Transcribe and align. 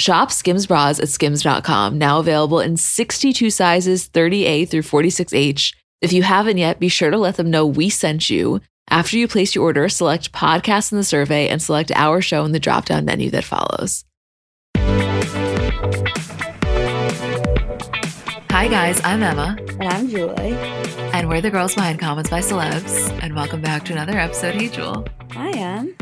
Shop 0.00 0.32
Skims 0.32 0.66
bras 0.66 0.98
at 0.98 1.10
skims.com, 1.10 1.98
now 1.98 2.20
available 2.20 2.58
in 2.58 2.78
62 2.78 3.50
sizes 3.50 4.08
30A 4.08 4.66
through 4.66 4.80
46H. 4.80 5.74
If 6.00 6.14
you 6.14 6.22
haven't 6.22 6.56
yet, 6.56 6.80
be 6.80 6.88
sure 6.88 7.10
to 7.10 7.18
let 7.18 7.36
them 7.36 7.50
know 7.50 7.66
we 7.66 7.90
sent 7.90 8.30
you. 8.30 8.62
After 8.88 9.18
you 9.18 9.28
place 9.28 9.54
your 9.54 9.64
order, 9.64 9.90
select 9.90 10.32
podcast 10.32 10.90
in 10.90 10.96
the 10.96 11.04
survey 11.04 11.48
and 11.48 11.60
select 11.60 11.92
our 11.94 12.22
show 12.22 12.46
in 12.46 12.52
the 12.52 12.58
drop 12.58 12.86
down 12.86 13.04
menu 13.04 13.28
that 13.30 13.44
follows. 13.44 14.06
Hi, 18.50 18.68
guys, 18.68 19.02
I'm 19.04 19.22
Emma. 19.22 19.58
And 19.80 19.82
I'm 19.82 20.08
Julie. 20.08 20.54
And 21.12 21.28
we're 21.28 21.42
the 21.42 21.50
girls 21.50 21.74
behind 21.74 22.00
comments 22.00 22.30
by 22.30 22.40
celebs. 22.40 23.10
And 23.22 23.36
welcome 23.36 23.60
back 23.60 23.84
to 23.84 23.92
another 23.92 24.18
episode. 24.18 24.54
Hey, 24.54 24.68
Jewel. 24.68 25.06
I 25.32 25.50
am. 25.50 25.94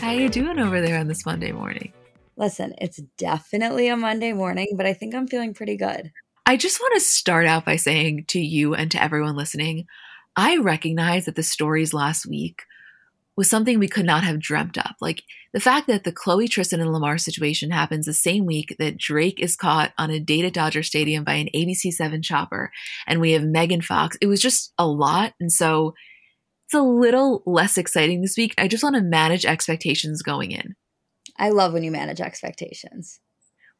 How 0.00 0.08
are 0.08 0.14
you 0.14 0.28
doing 0.28 0.58
over 0.58 0.80
there 0.80 0.98
on 0.98 1.06
this 1.06 1.24
Monday 1.24 1.52
morning? 1.52 1.92
Listen, 2.36 2.74
it's 2.78 3.00
definitely 3.16 3.88
a 3.88 3.96
Monday 3.96 4.32
morning, 4.32 4.74
but 4.76 4.86
I 4.86 4.92
think 4.92 5.14
I'm 5.14 5.26
feeling 5.26 5.54
pretty 5.54 5.76
good. 5.76 6.12
I 6.44 6.56
just 6.56 6.80
want 6.80 6.94
to 6.94 7.00
start 7.00 7.46
out 7.46 7.64
by 7.64 7.76
saying 7.76 8.26
to 8.28 8.40
you 8.40 8.74
and 8.74 8.90
to 8.90 9.02
everyone 9.02 9.36
listening, 9.36 9.86
I 10.36 10.58
recognize 10.58 11.24
that 11.24 11.34
the 11.34 11.42
stories 11.42 11.94
last 11.94 12.26
week 12.26 12.62
was 13.36 13.50
something 13.50 13.78
we 13.78 13.88
could 13.88 14.06
not 14.06 14.24
have 14.24 14.38
dreamt 14.38 14.78
up. 14.78 14.96
Like 15.00 15.22
the 15.52 15.60
fact 15.60 15.86
that 15.86 16.04
the 16.04 16.12
Khloe 16.12 16.48
Tristan 16.48 16.80
and 16.80 16.92
Lamar 16.92 17.18
situation 17.18 17.70
happens 17.70 18.06
the 18.06 18.14
same 18.14 18.46
week 18.46 18.76
that 18.78 18.98
Drake 18.98 19.40
is 19.40 19.56
caught 19.56 19.92
on 19.98 20.10
a 20.10 20.20
date 20.20 20.44
at 20.44 20.54
Dodger 20.54 20.82
Stadium 20.82 21.24
by 21.24 21.34
an 21.34 21.48
ABC7 21.54 22.22
chopper, 22.22 22.70
and 23.06 23.20
we 23.20 23.32
have 23.32 23.44
Megan 23.44 23.82
Fox. 23.82 24.16
It 24.20 24.26
was 24.26 24.40
just 24.40 24.72
a 24.78 24.86
lot. 24.86 25.32
And 25.40 25.52
so 25.52 25.94
it's 26.66 26.74
a 26.74 26.82
little 26.82 27.42
less 27.46 27.78
exciting 27.78 28.22
this 28.22 28.36
week. 28.36 28.54
I 28.58 28.68
just 28.68 28.82
want 28.82 28.96
to 28.96 29.02
manage 29.02 29.44
expectations 29.44 30.22
going 30.22 30.52
in. 30.52 30.74
I 31.38 31.50
love 31.50 31.72
when 31.72 31.82
you 31.82 31.90
manage 31.90 32.20
expectations. 32.20 33.20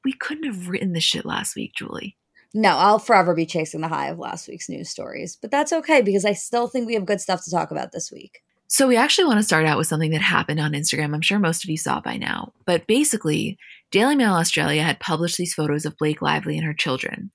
We 0.05 0.12
couldn't 0.12 0.44
have 0.44 0.69
written 0.69 0.93
this 0.93 1.05
shit 1.05 1.25
last 1.25 1.56
week, 1.56 1.72
Julie. 1.77 2.17
No, 2.55 2.71
I'll 2.71 2.99
forever 2.99 3.34
be 3.34 3.44
chasing 3.44 3.81
the 3.81 3.89
high 3.89 4.09
of 4.09 4.19
last 4.19 4.49
week's 4.49 4.69
news 4.69 4.89
stories, 4.89 5.37
but 5.37 5.50
that's 5.50 5.72
okay 5.72 6.00
because 6.00 6.25
I 6.25 6.33
still 6.33 6.69
think 6.69 6.87
we 6.87 6.94
have 6.94 7.05
good 7.05 7.21
stuff 7.21 7.44
to 7.44 7.50
talk 7.50 7.71
about 7.71 7.93
this 7.93 8.11
week. 8.11 8.43
So, 8.69 8.89
we 8.89 8.97
actually 8.97 9.27
want 9.27 9.39
to 9.39 9.44
start 9.44 9.65
out 9.65 9.78
with 9.78 9.87
something 9.87 10.11
that 10.11 10.22
happened 10.22 10.59
on 10.59 10.72
Instagram. 10.72 11.15
I'm 11.15 11.21
sure 11.21 11.39
most 11.39 11.62
of 11.62 11.71
you 11.71 11.77
saw 11.77 12.00
by 12.00 12.17
now. 12.17 12.53
But 12.65 12.87
basically, 12.87 13.59
Daily 13.93 14.17
Mail 14.17 14.33
Australia 14.33 14.83
had 14.83 14.99
published 14.99 15.37
these 15.37 15.55
photos 15.55 15.84
of 15.84 15.97
Blake 15.99 16.21
Lively 16.21 16.56
and 16.56 16.67
her 16.67 16.75
children. 16.75 17.31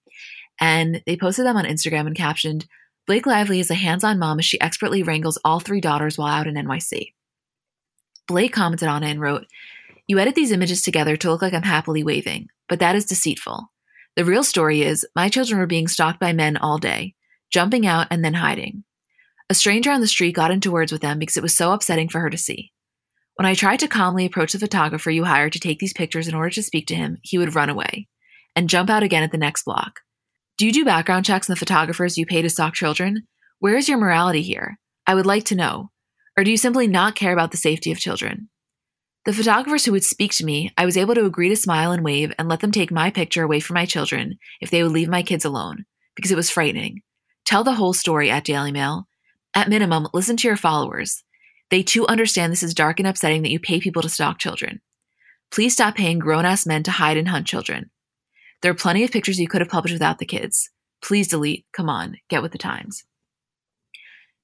And 0.60 1.02
they 1.06 1.16
posted 1.16 1.46
them 1.46 1.56
on 1.56 1.66
Instagram 1.66 2.08
and 2.08 2.16
captioned, 2.16 2.68
Blake 3.08 3.26
Lively 3.26 3.60
is 3.60 3.72
a 3.72 3.76
hands 3.76 4.04
on 4.04 4.20
mom 4.20 4.40
as 4.40 4.46
she 4.46 4.60
expertly 4.60 5.04
wrangles 5.04 5.40
all 5.44 5.60
three 5.60 5.82
daughters 5.82 6.18
while 6.18 6.34
out 6.34 6.48
in 6.48 6.56
NYC. 6.56 7.14
Blake 8.28 8.54
commented 8.54 8.88
on 8.88 9.04
it 9.04 9.12
and 9.12 9.22
wrote, 9.22 9.48
You 10.12 10.20
edit 10.20 10.36
these 10.36 10.52
images 10.52 10.82
together 10.82 11.16
to 11.16 11.32
look 11.32 11.42
like 11.42 11.54
I'm 11.54 11.64
happily 11.64 12.04
waving, 12.04 12.50
but 12.68 12.80
that 12.80 12.98
is 12.98 13.06
deceitful. 13.06 13.72
The 14.18 14.26
real 14.26 14.44
story 14.44 14.82
is 14.82 15.08
my 15.16 15.30
children 15.30 15.58
were 15.58 15.66
being 15.66 15.88
stalked 15.88 16.20
by 16.20 16.34
men 16.34 16.58
all 16.58 16.80
day, 16.80 17.16
jumping 17.50 17.88
out 17.88 18.08
and 18.12 18.22
then 18.22 18.34
hiding. 18.34 18.84
A 19.50 19.54
stranger 19.54 19.90
on 19.90 20.02
the 20.02 20.08
street 20.08 20.36
got 20.36 20.52
into 20.52 20.70
words 20.70 20.92
with 20.92 21.00
them 21.00 21.18
because 21.18 21.38
it 21.38 21.42
was 21.42 21.56
so 21.56 21.72
upsetting 21.72 22.10
for 22.10 22.20
her 22.20 22.30
to 22.30 22.38
see. 22.38 22.74
When 23.36 23.46
I 23.46 23.54
tried 23.54 23.80
to 23.80 23.88
calmly 23.88 24.26
approach 24.26 24.52
the 24.52 24.60
photographer 24.60 25.12
you 25.12 25.24
hired 25.24 25.54
to 25.54 25.62
take 25.62 25.80
these 25.80 25.94
pictures 25.94 26.28
in 26.28 26.36
order 26.36 26.50
to 26.50 26.62
speak 26.62 26.88
to 26.88 26.96
him, 26.96 27.18
he 27.22 27.38
would 27.38 27.56
run 27.56 27.70
away 27.70 28.10
and 28.54 28.68
jump 28.68 28.90
out 28.90 29.04
again 29.04 29.24
at 29.24 29.32
the 29.32 29.38
next 29.38 29.64
block. 29.64 30.02
Do 30.58 30.66
you 30.66 30.74
do 30.74 30.84
background 30.84 31.24
checks 31.24 31.50
on 31.50 31.54
the 31.54 31.58
photographers 31.58 32.18
you 32.18 32.26
pay 32.26 32.42
to 32.42 32.50
stalk 32.50 32.74
children? 32.74 33.30
Where 33.60 33.78
is 33.78 33.88
your 33.88 33.98
morality 33.98 34.42
here? 34.42 34.78
I 35.08 35.16
would 35.16 35.26
like 35.26 35.46
to 35.46 35.56
know. 35.56 35.90
Or 36.38 36.44
do 36.44 36.52
you 36.52 36.58
simply 36.58 36.88
not 36.88 37.16
care 37.16 37.32
about 37.32 37.52
the 37.52 37.58
safety 37.58 37.94
of 37.94 37.98
children? 37.98 38.50
The 39.24 39.34
photographers 39.34 39.86
who 39.86 39.92
would 39.92 40.04
speak 40.04 40.32
to 40.34 40.46
me, 40.46 40.72
I 40.78 40.86
was 40.86 40.98
able 40.98 41.14
to 41.14 41.26
agree 41.26 41.50
to 41.50 41.56
smile 41.56 41.92
and 41.92 42.04
wave 42.04 42.34
and 42.40 42.50
let 42.50 42.62
them 42.62 42.72
take 42.72 42.92
my 42.92 43.12
picture 43.12 43.44
away 43.44 43.60
from 43.60 43.76
my 43.76 43.86
children 43.86 44.40
if 44.60 44.72
they 44.72 44.82
would 44.82 44.92
leave 44.92 45.10
my 45.10 45.22
kids 45.22 45.46
alone, 45.46 45.86
because 46.16 46.32
it 46.32 46.36
was 46.36 46.50
frightening. 46.50 47.02
Tell 47.46 47.64
the 47.64 47.74
whole 47.74 47.94
story 47.94 48.32
at 48.32 48.46
Daily 48.46 48.72
Mail. 48.72 49.08
At 49.54 49.70
minimum, 49.70 50.08
listen 50.14 50.38
to 50.38 50.48
your 50.48 50.58
followers. 50.58 51.24
They 51.70 51.84
too 51.84 52.08
understand 52.08 52.52
this 52.52 52.64
is 52.64 52.74
dark 52.74 53.00
and 53.00 53.08
upsetting 53.08 53.44
that 53.44 53.52
you 53.52 53.60
pay 53.60 53.80
people 53.80 54.02
to 54.02 54.10
stalk 54.10 54.40
children. 54.40 54.82
Please 55.52 55.74
stop 55.74 55.96
paying 55.96 56.18
grown 56.18 56.46
ass 56.46 56.66
men 56.66 56.82
to 56.84 56.92
hide 56.92 57.18
and 57.18 57.28
hunt 57.28 57.46
children. 57.46 57.92
There 58.62 58.72
are 58.72 58.76
plenty 58.76 59.04
of 59.04 59.12
pictures 59.12 59.40
you 59.40 59.48
could 59.48 59.62
have 59.62 59.70
published 59.70 59.94
without 59.94 60.18
the 60.18 60.26
kids. 60.26 60.70
Please 61.04 61.28
delete. 61.28 61.66
Come 61.74 61.90
on, 61.90 62.18
get 62.30 62.42
with 62.42 62.54
the 62.54 62.58
times. 62.58 63.04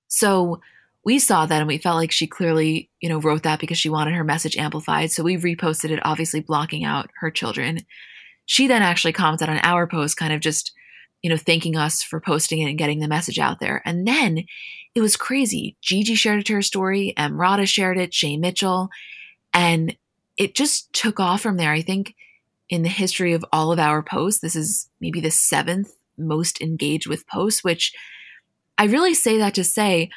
So, 0.08 0.62
we 1.08 1.20
saw 1.20 1.46
that 1.46 1.60
and 1.60 1.70
we 1.70 1.78
felt 1.78 1.96
like 1.96 2.12
she 2.12 2.28
clearly, 2.28 2.90
you 3.00 3.08
know, 3.08 3.18
wrote 3.18 3.44
that 3.44 3.62
because 3.62 3.78
she 3.78 3.88
wanted 3.88 4.14
her 4.14 4.26
message 4.26 4.58
amplified. 4.58 5.10
So 5.10 5.24
we 5.24 5.38
reposted 5.38 5.90
it, 5.90 6.06
obviously 6.06 6.42
blocking 6.42 6.84
out 6.84 7.10
her 7.22 7.32
children. 7.32 7.80
She 8.46 8.68
then 8.68 8.82
actually 8.82 9.14
commented 9.14 9.48
on 9.48 9.60
our 9.60 9.88
post, 9.88 10.18
kind 10.18 10.34
of 10.34 10.42
just, 10.42 10.74
you 11.22 11.30
know, 11.30 11.38
thanking 11.38 11.78
us 11.78 12.04
for 12.04 12.20
posting 12.20 12.60
it 12.60 12.70
and 12.70 12.78
getting 12.78 13.00
the 13.00 13.08
message 13.08 13.40
out 13.40 13.62
there. 13.62 13.82
And 13.86 14.06
then 14.06 14.44
it 14.96 15.00
was 15.00 15.16
crazy. 15.16 15.78
Gigi 15.80 16.14
shared 16.14 16.42
it 16.42 16.46
to 16.48 16.56
her 16.56 16.62
story, 16.62 17.14
Emrata 17.16 17.70
shared 17.70 17.98
it, 17.98 18.14
Shay 18.14 18.36
Mitchell, 18.36 18.90
and 19.54 19.96
it 20.36 20.56
just 20.56 20.92
took 20.92 21.22
off 21.22 21.40
from 21.40 21.56
there. 21.56 21.72
I 21.72 21.84
think 21.84 22.16
in 22.68 22.84
the 22.84 22.90
history 22.90 23.32
of 23.32 23.46
all 23.54 23.72
of 23.72 23.80
our 23.80 24.04
posts, 24.04 24.42
this 24.42 24.58
is 24.58 24.90
maybe 25.00 25.22
the 25.22 25.32
seventh 25.32 25.90
most 26.18 26.60
engaged 26.60 27.08
with 27.08 27.26
posts, 27.28 27.64
which 27.64 27.94
I 28.78 28.88
really 28.88 29.14
say 29.14 29.38
that 29.38 29.56
to 29.56 29.64
say, 29.64 30.10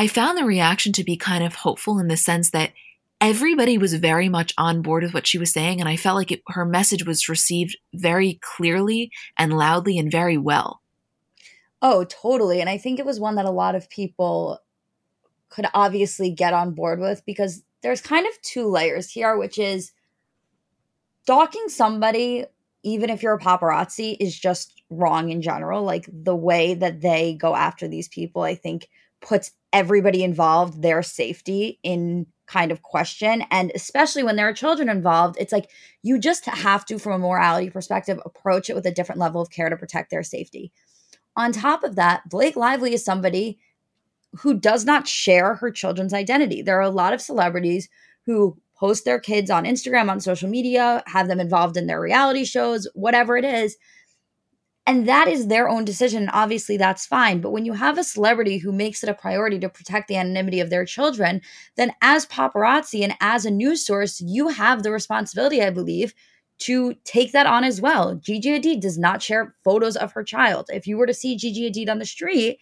I 0.00 0.06
found 0.06 0.38
the 0.38 0.46
reaction 0.46 0.94
to 0.94 1.04
be 1.04 1.18
kind 1.18 1.44
of 1.44 1.56
hopeful 1.56 1.98
in 1.98 2.08
the 2.08 2.16
sense 2.16 2.52
that 2.52 2.72
everybody 3.20 3.76
was 3.76 3.92
very 3.92 4.30
much 4.30 4.54
on 4.56 4.80
board 4.80 5.02
with 5.02 5.12
what 5.12 5.26
she 5.26 5.36
was 5.36 5.52
saying. 5.52 5.78
And 5.78 5.90
I 5.90 5.96
felt 5.96 6.16
like 6.16 6.32
it, 6.32 6.40
her 6.46 6.64
message 6.64 7.04
was 7.04 7.28
received 7.28 7.76
very 7.92 8.38
clearly 8.40 9.10
and 9.36 9.52
loudly 9.52 9.98
and 9.98 10.10
very 10.10 10.38
well. 10.38 10.80
Oh, 11.82 12.04
totally. 12.04 12.62
And 12.62 12.70
I 12.70 12.78
think 12.78 12.98
it 12.98 13.04
was 13.04 13.20
one 13.20 13.34
that 13.34 13.44
a 13.44 13.50
lot 13.50 13.74
of 13.74 13.90
people 13.90 14.60
could 15.50 15.66
obviously 15.74 16.30
get 16.30 16.54
on 16.54 16.72
board 16.72 16.98
with 16.98 17.22
because 17.26 17.62
there's 17.82 18.00
kind 18.00 18.26
of 18.26 18.40
two 18.40 18.68
layers 18.68 19.10
here, 19.10 19.36
which 19.36 19.58
is 19.58 19.92
stalking 21.24 21.68
somebody, 21.68 22.46
even 22.82 23.10
if 23.10 23.22
you're 23.22 23.34
a 23.34 23.38
paparazzi, 23.38 24.16
is 24.18 24.34
just 24.34 24.82
wrong 24.88 25.28
in 25.28 25.42
general. 25.42 25.82
Like 25.82 26.08
the 26.10 26.34
way 26.34 26.72
that 26.72 27.02
they 27.02 27.34
go 27.34 27.54
after 27.54 27.86
these 27.86 28.08
people, 28.08 28.40
I 28.40 28.54
think 28.54 28.88
puts 29.20 29.50
everybody 29.72 30.24
involved, 30.24 30.82
their 30.82 31.02
safety 31.02 31.78
in 31.82 32.26
kind 32.46 32.72
of 32.72 32.82
question. 32.82 33.44
And 33.50 33.70
especially 33.74 34.24
when 34.24 34.36
there 34.36 34.48
are 34.48 34.52
children 34.52 34.88
involved, 34.88 35.36
it's 35.38 35.52
like 35.52 35.70
you 36.02 36.18
just 36.18 36.44
have 36.46 36.84
to, 36.86 36.98
from 36.98 37.12
a 37.12 37.18
morality 37.18 37.70
perspective, 37.70 38.18
approach 38.24 38.68
it 38.68 38.74
with 38.74 38.86
a 38.86 38.90
different 38.90 39.20
level 39.20 39.40
of 39.40 39.50
care 39.50 39.70
to 39.70 39.76
protect 39.76 40.10
their 40.10 40.24
safety. 40.24 40.72
On 41.36 41.52
top 41.52 41.84
of 41.84 41.94
that, 41.94 42.28
Blake 42.28 42.56
Lively 42.56 42.92
is 42.92 43.04
somebody 43.04 43.58
who 44.40 44.54
does 44.54 44.84
not 44.84 45.06
share 45.06 45.54
her 45.54 45.70
children's 45.70 46.12
identity. 46.12 46.62
There 46.62 46.78
are 46.78 46.82
a 46.82 46.90
lot 46.90 47.12
of 47.12 47.20
celebrities 47.20 47.88
who 48.26 48.58
post 48.76 49.04
their 49.04 49.20
kids 49.20 49.50
on 49.50 49.64
Instagram, 49.64 50.10
on 50.10 50.20
social 50.20 50.48
media, 50.48 51.02
have 51.06 51.28
them 51.28 51.38
involved 51.38 51.76
in 51.76 51.86
their 51.86 52.00
reality 52.00 52.44
shows, 52.44 52.88
whatever 52.94 53.36
it 53.36 53.44
is. 53.44 53.76
And 54.86 55.06
that 55.06 55.28
is 55.28 55.46
their 55.46 55.68
own 55.68 55.84
decision. 55.84 56.28
Obviously, 56.30 56.76
that's 56.76 57.06
fine. 57.06 57.40
But 57.40 57.50
when 57.52 57.64
you 57.64 57.74
have 57.74 57.98
a 57.98 58.04
celebrity 58.04 58.58
who 58.58 58.72
makes 58.72 59.02
it 59.02 59.08
a 59.08 59.14
priority 59.14 59.58
to 59.60 59.68
protect 59.68 60.08
the 60.08 60.16
anonymity 60.16 60.58
of 60.58 60.70
their 60.70 60.84
children, 60.84 61.42
then 61.76 61.92
as 62.02 62.26
paparazzi 62.26 63.02
and 63.02 63.14
as 63.20 63.44
a 63.44 63.50
news 63.50 63.84
source, 63.86 64.20
you 64.20 64.48
have 64.48 64.82
the 64.82 64.90
responsibility, 64.90 65.62
I 65.62 65.70
believe, 65.70 66.14
to 66.60 66.94
take 67.04 67.32
that 67.32 67.46
on 67.46 67.62
as 67.62 67.80
well. 67.80 68.14
Gigi 68.16 68.50
Hadid 68.58 68.80
does 68.80 68.98
not 68.98 69.22
share 69.22 69.54
photos 69.64 69.96
of 69.96 70.12
her 70.12 70.24
child. 70.24 70.66
If 70.72 70.86
you 70.86 70.96
were 70.96 71.06
to 71.06 71.14
see 71.14 71.36
Gigi 71.36 71.70
Hadid 71.70 71.90
on 71.90 71.98
the 71.98 72.06
street, 72.06 72.58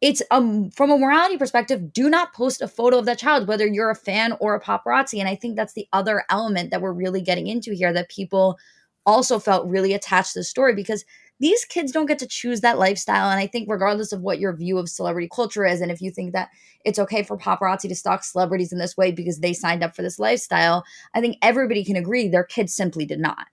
it's 0.00 0.22
um 0.30 0.70
from 0.70 0.90
a 0.90 0.98
morality 0.98 1.36
perspective 1.36 1.92
do 1.92 2.10
not 2.10 2.34
post 2.34 2.60
a 2.60 2.68
photo 2.68 2.98
of 2.98 3.06
that 3.06 3.18
child 3.18 3.46
whether 3.48 3.66
you're 3.66 3.90
a 3.90 3.94
fan 3.94 4.36
or 4.40 4.54
a 4.54 4.60
paparazzi 4.60 5.18
and 5.18 5.28
i 5.28 5.34
think 5.34 5.56
that's 5.56 5.74
the 5.74 5.86
other 5.92 6.24
element 6.28 6.70
that 6.70 6.80
we're 6.82 6.92
really 6.92 7.20
getting 7.20 7.46
into 7.46 7.72
here 7.72 7.92
that 7.92 8.08
people 8.10 8.58
also 9.06 9.38
felt 9.38 9.66
really 9.68 9.92
attached 9.92 10.32
to 10.32 10.40
the 10.40 10.44
story 10.44 10.74
because 10.74 11.04
these 11.42 11.64
kids 11.66 11.92
don't 11.92 12.06
get 12.06 12.18
to 12.18 12.26
choose 12.26 12.62
that 12.62 12.78
lifestyle 12.78 13.28
and 13.28 13.38
i 13.38 13.46
think 13.46 13.68
regardless 13.70 14.12
of 14.12 14.22
what 14.22 14.38
your 14.38 14.56
view 14.56 14.78
of 14.78 14.88
celebrity 14.88 15.28
culture 15.32 15.66
is 15.66 15.80
and 15.80 15.90
if 15.90 16.00
you 16.00 16.10
think 16.10 16.32
that 16.32 16.48
it's 16.84 16.98
okay 16.98 17.22
for 17.22 17.36
paparazzi 17.36 17.88
to 17.88 17.94
stalk 17.94 18.24
celebrities 18.24 18.72
in 18.72 18.78
this 18.78 18.96
way 18.96 19.12
because 19.12 19.40
they 19.40 19.52
signed 19.52 19.84
up 19.84 19.94
for 19.94 20.02
this 20.02 20.18
lifestyle 20.18 20.84
i 21.14 21.20
think 21.20 21.36
everybody 21.42 21.84
can 21.84 21.96
agree 21.96 22.28
their 22.28 22.44
kids 22.44 22.74
simply 22.74 23.04
did 23.04 23.20
not 23.20 23.46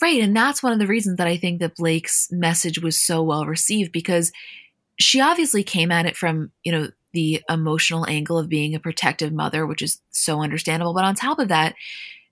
right 0.00 0.22
and 0.22 0.34
that's 0.34 0.62
one 0.62 0.72
of 0.72 0.78
the 0.78 0.86
reasons 0.86 1.18
that 1.18 1.26
i 1.26 1.36
think 1.36 1.60
that 1.60 1.76
blake's 1.76 2.28
message 2.30 2.80
was 2.80 3.00
so 3.00 3.22
well 3.22 3.44
received 3.44 3.92
because 3.92 4.32
she 4.98 5.20
obviously 5.20 5.62
came 5.62 5.92
at 5.92 6.06
it 6.06 6.16
from, 6.16 6.50
you 6.64 6.72
know, 6.72 6.88
the 7.12 7.42
emotional 7.48 8.06
angle 8.08 8.38
of 8.38 8.48
being 8.48 8.74
a 8.74 8.80
protective 8.80 9.32
mother, 9.32 9.66
which 9.66 9.82
is 9.82 10.00
so 10.10 10.42
understandable. 10.42 10.94
But 10.94 11.04
on 11.04 11.14
top 11.14 11.38
of 11.38 11.48
that, 11.48 11.74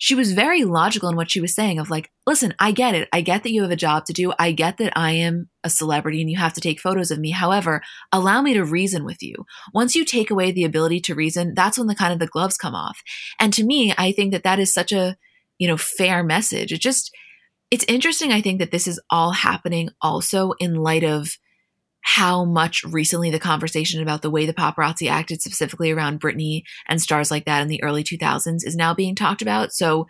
she 0.04 0.14
was 0.14 0.32
very 0.32 0.64
logical 0.64 1.08
in 1.08 1.16
what 1.16 1.30
she 1.30 1.40
was 1.40 1.54
saying 1.54 1.78
of 1.78 1.88
like, 1.88 2.10
listen, 2.26 2.52
I 2.58 2.72
get 2.72 2.94
it. 2.94 3.08
I 3.10 3.22
get 3.22 3.42
that 3.42 3.52
you 3.52 3.62
have 3.62 3.70
a 3.70 3.76
job 3.76 4.04
to 4.04 4.12
do. 4.12 4.34
I 4.38 4.52
get 4.52 4.76
that 4.76 4.92
I 4.94 5.12
am 5.12 5.48
a 5.64 5.70
celebrity 5.70 6.20
and 6.20 6.30
you 6.30 6.36
have 6.36 6.52
to 6.52 6.60
take 6.60 6.78
photos 6.78 7.10
of 7.10 7.18
me. 7.18 7.30
However, 7.30 7.80
allow 8.12 8.42
me 8.42 8.52
to 8.52 8.66
reason 8.66 9.06
with 9.06 9.22
you. 9.22 9.46
Once 9.72 9.96
you 9.96 10.04
take 10.04 10.30
away 10.30 10.52
the 10.52 10.64
ability 10.64 11.00
to 11.00 11.14
reason, 11.14 11.54
that's 11.54 11.78
when 11.78 11.86
the 11.86 11.94
kind 11.94 12.12
of 12.12 12.18
the 12.18 12.26
gloves 12.26 12.58
come 12.58 12.74
off. 12.74 13.00
And 13.40 13.50
to 13.54 13.64
me, 13.64 13.94
I 13.96 14.12
think 14.12 14.32
that 14.32 14.42
that 14.42 14.58
is 14.58 14.74
such 14.74 14.92
a, 14.92 15.16
you 15.56 15.66
know, 15.66 15.78
fair 15.78 16.22
message. 16.22 16.70
It 16.70 16.82
just, 16.82 17.10
it's 17.70 17.86
interesting. 17.88 18.30
I 18.30 18.42
think 18.42 18.58
that 18.58 18.72
this 18.72 18.86
is 18.86 19.00
all 19.08 19.32
happening 19.32 19.88
also 20.02 20.52
in 20.60 20.74
light 20.74 21.04
of 21.04 21.38
how 22.04 22.44
much 22.44 22.84
recently 22.84 23.30
the 23.30 23.40
conversation 23.40 24.02
about 24.02 24.20
the 24.20 24.30
way 24.30 24.44
the 24.44 24.52
paparazzi 24.52 25.10
acted 25.10 25.40
specifically 25.40 25.90
around 25.90 26.20
Britney 26.20 26.62
and 26.86 27.00
stars 27.00 27.30
like 27.30 27.46
that 27.46 27.62
in 27.62 27.68
the 27.68 27.82
early 27.82 28.04
2000s 28.04 28.58
is 28.62 28.76
now 28.76 28.92
being 28.94 29.14
talked 29.14 29.40
about. 29.40 29.72
So, 29.72 30.06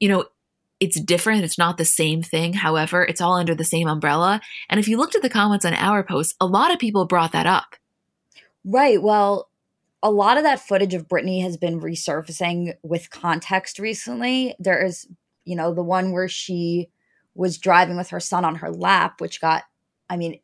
you 0.00 0.08
know, 0.08 0.24
it's 0.80 1.00
different. 1.00 1.44
It's 1.44 1.58
not 1.58 1.76
the 1.76 1.84
same 1.84 2.22
thing. 2.22 2.54
However, 2.54 3.04
it's 3.04 3.20
all 3.20 3.34
under 3.34 3.54
the 3.54 3.64
same 3.64 3.86
umbrella. 3.86 4.40
And 4.68 4.80
if 4.80 4.88
you 4.88 4.96
looked 4.96 5.14
at 5.14 5.22
the 5.22 5.30
comments 5.30 5.64
on 5.64 5.74
our 5.74 6.02
post, 6.02 6.34
a 6.40 6.46
lot 6.46 6.72
of 6.72 6.80
people 6.80 7.06
brought 7.06 7.30
that 7.30 7.46
up. 7.46 7.76
Right. 8.64 9.00
Well, 9.00 9.48
a 10.02 10.10
lot 10.10 10.38
of 10.38 10.42
that 10.42 10.58
footage 10.58 10.92
of 10.92 11.06
Britney 11.06 11.40
has 11.42 11.56
been 11.56 11.80
resurfacing 11.80 12.74
with 12.82 13.10
context 13.10 13.78
recently. 13.78 14.56
There 14.58 14.84
is, 14.84 15.06
you 15.44 15.54
know, 15.54 15.72
the 15.72 15.84
one 15.84 16.10
where 16.10 16.28
she 16.28 16.88
was 17.36 17.58
driving 17.58 17.96
with 17.96 18.10
her 18.10 18.18
son 18.18 18.44
on 18.44 18.56
her 18.56 18.70
lap, 18.70 19.20
which 19.20 19.40
got, 19.40 19.62
I 20.10 20.16
mean, 20.16 20.40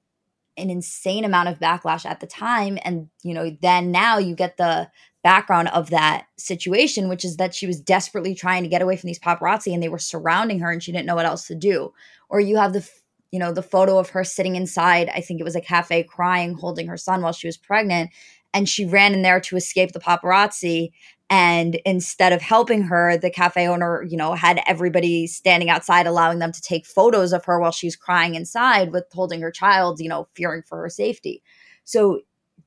an 0.58 0.70
insane 0.70 1.24
amount 1.24 1.48
of 1.48 1.58
backlash 1.58 2.04
at 2.04 2.20
the 2.20 2.26
time 2.26 2.78
and 2.82 3.08
you 3.22 3.32
know 3.32 3.56
then 3.62 3.90
now 3.90 4.18
you 4.18 4.34
get 4.34 4.56
the 4.56 4.90
background 5.22 5.68
of 5.68 5.90
that 5.90 6.26
situation 6.36 7.08
which 7.08 7.24
is 7.24 7.36
that 7.36 7.54
she 7.54 7.66
was 7.66 7.80
desperately 7.80 8.34
trying 8.34 8.62
to 8.62 8.68
get 8.68 8.82
away 8.82 8.96
from 8.96 9.08
these 9.08 9.18
paparazzi 9.18 9.72
and 9.72 9.82
they 9.82 9.88
were 9.88 9.98
surrounding 9.98 10.60
her 10.60 10.70
and 10.70 10.82
she 10.82 10.92
didn't 10.92 11.06
know 11.06 11.16
what 11.16 11.26
else 11.26 11.46
to 11.46 11.54
do. 11.54 11.92
Or 12.28 12.40
you 12.40 12.56
have 12.56 12.72
the 12.72 12.88
you 13.30 13.38
know 13.38 13.52
the 13.52 13.62
photo 13.62 13.98
of 13.98 14.10
her 14.10 14.24
sitting 14.24 14.56
inside 14.56 15.10
i 15.14 15.20
think 15.20 15.40
it 15.40 15.44
was 15.44 15.56
a 15.56 15.60
cafe 15.60 16.02
crying 16.02 16.54
holding 16.54 16.86
her 16.86 16.96
son 16.96 17.22
while 17.22 17.32
she 17.32 17.46
was 17.46 17.56
pregnant 17.56 18.10
and 18.54 18.68
she 18.68 18.86
ran 18.86 19.12
in 19.12 19.22
there 19.22 19.40
to 19.40 19.56
escape 19.56 19.92
the 19.92 20.00
paparazzi 20.00 20.90
and 21.30 21.74
instead 21.84 22.32
of 22.32 22.40
helping 22.40 22.82
her 22.82 23.16
the 23.16 23.30
cafe 23.30 23.66
owner 23.66 24.02
you 24.02 24.16
know 24.16 24.32
had 24.34 24.60
everybody 24.66 25.26
standing 25.26 25.68
outside 25.68 26.06
allowing 26.06 26.38
them 26.38 26.52
to 26.52 26.60
take 26.60 26.86
photos 26.86 27.32
of 27.32 27.44
her 27.44 27.60
while 27.60 27.72
she's 27.72 27.96
crying 27.96 28.34
inside 28.34 28.92
with 28.92 29.04
holding 29.12 29.40
her 29.40 29.50
child 29.50 30.00
you 30.00 30.08
know 30.08 30.28
fearing 30.34 30.62
for 30.62 30.80
her 30.80 30.88
safety. 30.88 31.42
So 31.84 32.20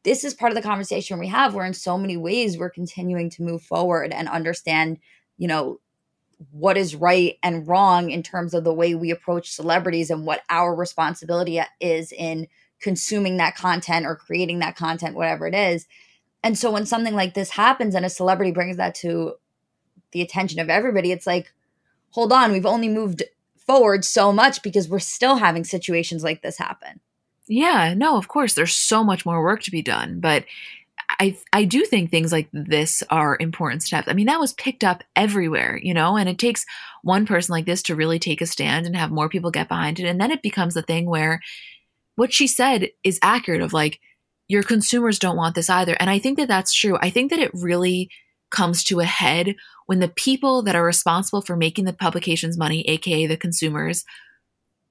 this 0.04 0.24
is 0.24 0.34
part 0.34 0.52
of 0.52 0.56
the 0.56 0.68
conversation 0.68 1.20
we 1.20 1.28
have 1.28 1.54
where 1.54 1.66
in 1.66 1.74
so 1.74 1.98
many 1.98 2.18
ways 2.18 2.58
we're 2.58 2.70
continuing 2.70 3.30
to 3.32 3.44
move 3.44 3.62
forward 3.62 4.12
and 4.12 4.28
understand 4.28 4.98
you 5.38 5.48
know 5.48 5.80
what 6.52 6.78
is 6.78 6.96
right 6.96 7.38
and 7.44 7.68
wrong 7.68 8.10
in 8.10 8.24
terms 8.24 8.54
of 8.54 8.64
the 8.64 8.74
way 8.74 8.96
we 8.96 9.12
approach 9.12 9.52
celebrities 9.52 10.10
and 10.10 10.26
what 10.26 10.42
our 10.50 10.74
responsibility 10.74 11.62
is 11.80 12.12
in 12.12 12.48
consuming 12.80 13.38
that 13.38 13.56
content 13.56 14.08
or 14.08 14.16
creating 14.16 14.60
that 14.60 14.76
content 14.76 15.16
whatever 15.16 15.46
it 15.46 15.54
is 15.54 15.86
and 16.44 16.58
so 16.58 16.72
when 16.72 16.86
something 16.86 17.16
like 17.16 17.34
this 17.34 17.52
happens 17.52 17.96
and 17.96 18.06
a 18.06 18.10
celebrity 18.10 18.52
brings 18.52 18.78
that 18.78 18.96
to 18.96 19.34
the 20.12 20.22
attention 20.22 20.60
of 20.60 20.70
everybody, 20.70 21.12
it's 21.12 21.28
like, 21.28 21.54
hold 22.12 22.34
on, 22.34 22.52
we've 22.52 22.66
only 22.66 22.90
moved 22.90 23.24
forward 23.58 24.04
so 24.04 24.34
much 24.34 24.62
because 24.62 24.90
we're 24.90 25.00
still 25.00 25.38
having 25.38 25.64
situations 25.64 26.24
like 26.24 26.42
this 26.42 26.58
happen. 26.58 27.00
Yeah, 27.48 27.94
no, 27.94 28.18
of 28.18 28.28
course, 28.28 28.54
there's 28.54 28.76
so 28.76 29.04
much 29.04 29.26
more 29.26 29.44
work 29.44 29.62
to 29.64 29.72
be 29.72 29.82
done, 29.82 30.20
but 30.20 30.46
I 31.20 31.38
I 31.52 31.66
do 31.66 31.84
think 31.86 32.10
things 32.10 32.32
like 32.32 32.48
this 32.54 33.04
are 33.10 33.38
important 33.40 33.84
steps. 33.84 34.08
I 34.08 34.14
mean, 34.14 34.28
that 34.28 34.40
was 34.40 34.54
picked 34.54 34.84
up 34.84 35.04
everywhere, 35.16 35.80
you 35.82 35.94
know, 35.94 36.16
and 36.16 36.30
it 36.30 36.38
takes 36.38 36.66
one 37.04 37.26
person 37.26 37.54
like 37.54 37.66
this 37.66 37.84
to 37.84 37.96
really 37.96 38.20
take 38.20 38.42
a 38.42 38.46
stand 38.46 38.86
and 38.86 38.96
have 38.96 39.12
more 39.12 39.30
people 39.30 39.52
get 39.52 39.68
behind 39.68 40.00
it, 40.00 40.06
and 40.06 40.20
then 40.20 40.32
it 40.32 40.42
becomes 40.42 40.76
a 40.76 40.82
thing 40.82 41.06
where 41.06 41.42
what 42.16 42.34
she 42.34 42.48
said 42.48 42.90
is 43.04 43.20
accurate. 43.22 43.62
Of 43.62 43.74
like, 43.74 44.00
your 44.52 44.64
consumers 44.64 45.18
don't 45.18 45.38
want 45.38 45.56
this 45.56 45.70
either. 45.70 45.96
And 45.98 46.10
I 46.10 46.20
think 46.20 46.38
that 46.38 46.50
that's 46.50 46.74
true. 46.74 46.98
I 47.02 47.10
think 47.10 47.30
that 47.30 47.40
it 47.40 47.52
really 47.54 48.10
comes 48.50 48.84
to 48.84 49.00
a 49.00 49.06
head 49.06 49.56
when 49.86 50.00
the 50.00 50.10
people 50.10 50.62
that 50.64 50.76
are 50.76 50.84
responsible 50.84 51.42
for 51.42 51.56
making 51.56 51.86
the 51.86 51.94
publication's 51.94 52.58
money, 52.58 52.82
aka 52.82 53.28
the 53.28 53.38
consumers, 53.38 54.04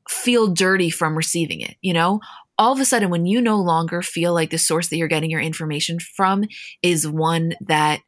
feel 0.09 0.47
dirty 0.47 0.89
from 0.89 1.15
receiving 1.15 1.61
it. 1.61 1.77
You 1.83 1.93
know, 1.93 2.21
all 2.57 2.73
of 2.73 2.81
a 2.81 2.87
sudden, 2.87 3.11
when 3.11 3.27
you 3.27 3.43
no 3.43 3.57
longer 3.57 4.01
feel 4.01 4.33
like 4.33 4.49
the 4.49 4.57
source 4.57 4.89
that 4.89 4.97
you're 4.97 5.09
getting 5.09 5.31
your 5.31 5.43
information 5.43 5.99
from 6.01 6.47
is 6.83 7.07
one 7.07 7.53
that 7.61 8.01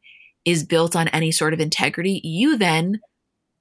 is 0.45 0.63
built 0.63 0.95
on 0.95 1.07
any 1.09 1.31
sort 1.31 1.53
of 1.53 1.59
integrity, 1.59 2.19
you 2.23 2.57
then, 2.57 2.99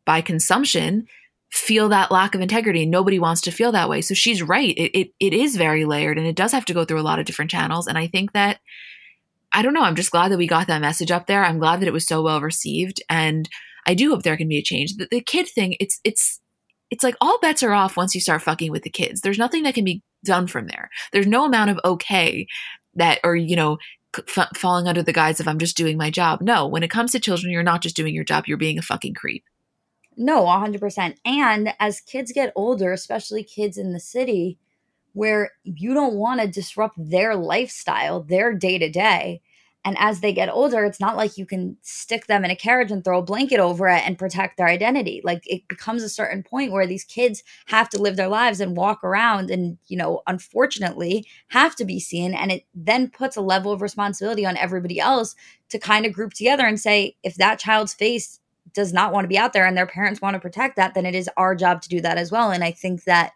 by 0.07 0.23
consumption, 0.23 1.07
feel 1.53 1.91
that 1.91 2.11
lack 2.11 2.35
of 2.35 2.41
integrity. 2.41 2.87
Nobody 2.87 3.19
wants 3.19 3.43
to 3.43 3.51
feel 3.51 3.73
that 3.73 3.89
way. 3.89 4.01
So 4.01 4.15
she's 4.15 4.43
right. 4.43 4.75
It, 4.77 4.99
it, 4.99 5.11
it 5.21 5.35
is 5.35 5.57
very 5.57 5.85
layered 5.85 6.17
and 6.17 6.27
it 6.27 6.35
does 6.35 6.51
have 6.53 6.65
to 6.65 6.75
go 6.75 6.85
through 6.85 7.01
a 7.01 7.03
lot 7.03 7.19
of 7.19 7.27
different 7.27 7.51
channels. 7.51 7.87
And 7.87 7.99
I 7.99 8.07
think 8.07 8.33
that, 8.33 8.59
I 9.53 9.61
don't 9.61 9.75
know, 9.75 9.83
I'm 9.83 9.95
just 9.95 10.11
glad 10.11 10.31
that 10.33 10.39
we 10.39 10.47
got 10.47 10.67
that 10.69 10.81
message 10.81 11.11
up 11.11 11.27
there. 11.27 11.45
I'm 11.45 11.59
glad 11.59 11.81
that 11.81 11.87
it 11.87 11.93
was 11.93 12.07
so 12.07 12.23
well 12.23 12.41
received. 12.41 13.03
And 13.11 13.51
I 13.87 13.93
do 13.93 14.11
hope 14.11 14.23
there 14.23 14.37
can 14.39 14.49
be 14.49 14.57
a 14.57 14.63
change. 14.63 14.97
The, 14.97 15.09
the 15.11 15.21
kid 15.21 15.47
thing, 15.47 15.77
it's, 15.79 16.01
it's, 16.05 16.41
it's 16.91 17.05
like 17.05 17.17
all 17.21 17.39
bets 17.41 17.63
are 17.63 17.73
off 17.73 17.99
once 17.99 18.15
you 18.15 18.21
start 18.23 18.41
fucking 18.41 18.73
with 18.73 18.83
the 18.83 18.91
kids. 18.91 19.21
There's 19.21 19.39
nothing 19.39 19.63
that 19.65 19.75
can 19.75 19.85
be 19.85 20.03
done 20.25 20.47
from 20.47 20.69
there. 20.69 20.89
There's 21.13 21.27
no 21.27 21.45
amount 21.45 21.71
of 21.71 21.81
okay 21.85 22.47
that, 22.95 23.21
or, 23.25 23.37
you 23.37 23.57
know, 23.57 23.77
f- 24.17 24.49
falling 24.57 24.89
under 24.89 25.03
the 25.03 25.13
guise 25.13 25.39
of 25.39 25.47
I'm 25.47 25.59
just 25.59 25.77
doing 25.77 25.99
my 25.99 26.11
job. 26.11 26.41
No, 26.41 26.67
when 26.67 26.83
it 26.83 26.91
comes 26.91 27.13
to 27.13 27.21
children, 27.21 27.53
you're 27.53 27.63
not 27.63 27.83
just 27.83 27.97
doing 27.97 28.15
your 28.15 28.25
job, 28.25 28.45
you're 28.47 28.57
being 28.57 28.79
a 28.79 28.83
fucking 28.83 29.15
creep. 29.15 29.45
No, 30.17 30.45
100%. 30.45 31.17
And 31.25 31.75
as 31.81 32.01
kids 32.01 32.33
get 32.33 32.53
older, 32.55 32.93
especially 32.93 33.45
kids 33.45 33.79
in 33.79 33.93
the 33.93 34.01
city, 34.01 34.59
where 35.15 35.53
you 35.65 35.95
don't 35.95 36.15
want 36.15 36.41
to 36.41 36.47
disrupt 36.49 36.97
their 36.99 37.35
lifestyle, 37.37 38.23
their 38.23 38.55
day 38.55 38.79
to 38.79 38.89
day. 38.91 39.43
And 39.85 39.97
as 39.99 40.21
they 40.21 40.33
get 40.33 40.49
older, 40.49 40.85
it's 40.85 41.01
not 41.01 41.17
like 41.17 41.37
you 41.37 41.45
can 41.45 41.77
stick 41.83 42.27
them 42.27 42.45
in 42.45 42.53
a 42.53 42.57
carriage 42.57 42.93
and 42.93 43.03
throw 43.03 43.19
a 43.19 43.23
blanket 43.23 43.59
over 43.59 43.89
it 43.89 44.07
and 44.07 44.19
protect 44.19 44.57
their 44.57 44.69
identity. 44.69 45.21
Like 45.25 45.43
it 45.45 45.67
becomes 45.67 46.05
a 46.05 46.09
certain 46.09 46.45
point 46.45 46.71
where 46.71 46.87
these 46.87 47.03
kids 47.03 47.43
have 47.67 47.89
to 47.91 48.01
live 48.01 48.17
their 48.17 48.29
lives 48.29 48.61
and 48.61 48.77
walk 48.77 49.03
around 49.03 49.51
and, 49.51 49.79
you 49.89 49.97
know, 49.97 50.23
unfortunately 50.29 51.27
have 51.49 51.75
to 51.77 51.85
be 51.85 51.99
seen. 51.99 52.33
And 52.33 52.53
it 52.53 52.65
then 52.75 53.11
puts 53.11 53.37
a 53.37 53.41
level 53.41 53.73
of 53.73 53.83
responsibility 53.83 54.47
on 54.47 54.57
everybody 54.57 55.01
else 55.01 55.35
to 55.71 55.81
kind 55.81 56.07
of 56.07 56.13
group 56.13 56.33
together 56.33 56.65
and 56.65 56.79
say, 56.79 57.17
if 57.25 57.35
that 57.37 57.59
child's 57.59 57.93
face 57.93 58.39
does 58.75 58.93
not 58.93 59.13
want 59.13 59.25
to 59.25 59.29
be 59.29 59.39
out 59.39 59.53
there 59.53 59.67
and 59.67 59.77
their 59.77 59.87
parents 59.87 60.21
want 60.21 60.35
to 60.35 60.41
protect 60.41 60.77
that, 60.77 60.95
then 60.95 61.07
it 61.07 61.15
is 61.15 61.29
our 61.37 61.55
job 61.55 61.83
to 61.83 61.89
do 61.89 62.01
that 62.01 62.19
as 62.19 62.33
well. 62.33 62.51
And 62.51 62.65
I 62.65 62.71
think 62.71 63.05
that 63.05 63.33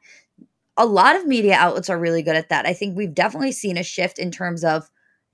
a 0.77 0.87
lot 0.87 1.17
of 1.17 1.27
media 1.27 1.55
outlets 1.55 1.89
are 1.91 1.99
really 1.99 2.23
good 2.23 2.37
at 2.37 2.49
that. 2.49 2.67
I 2.67 2.73
think 2.73 2.97
we've 2.97 3.15
definitely 3.15 3.53
seen 3.53 3.79
a 3.79 3.83
shift 3.83 4.19
in 4.19 4.31
terms 4.31 4.65
of, 4.65 4.91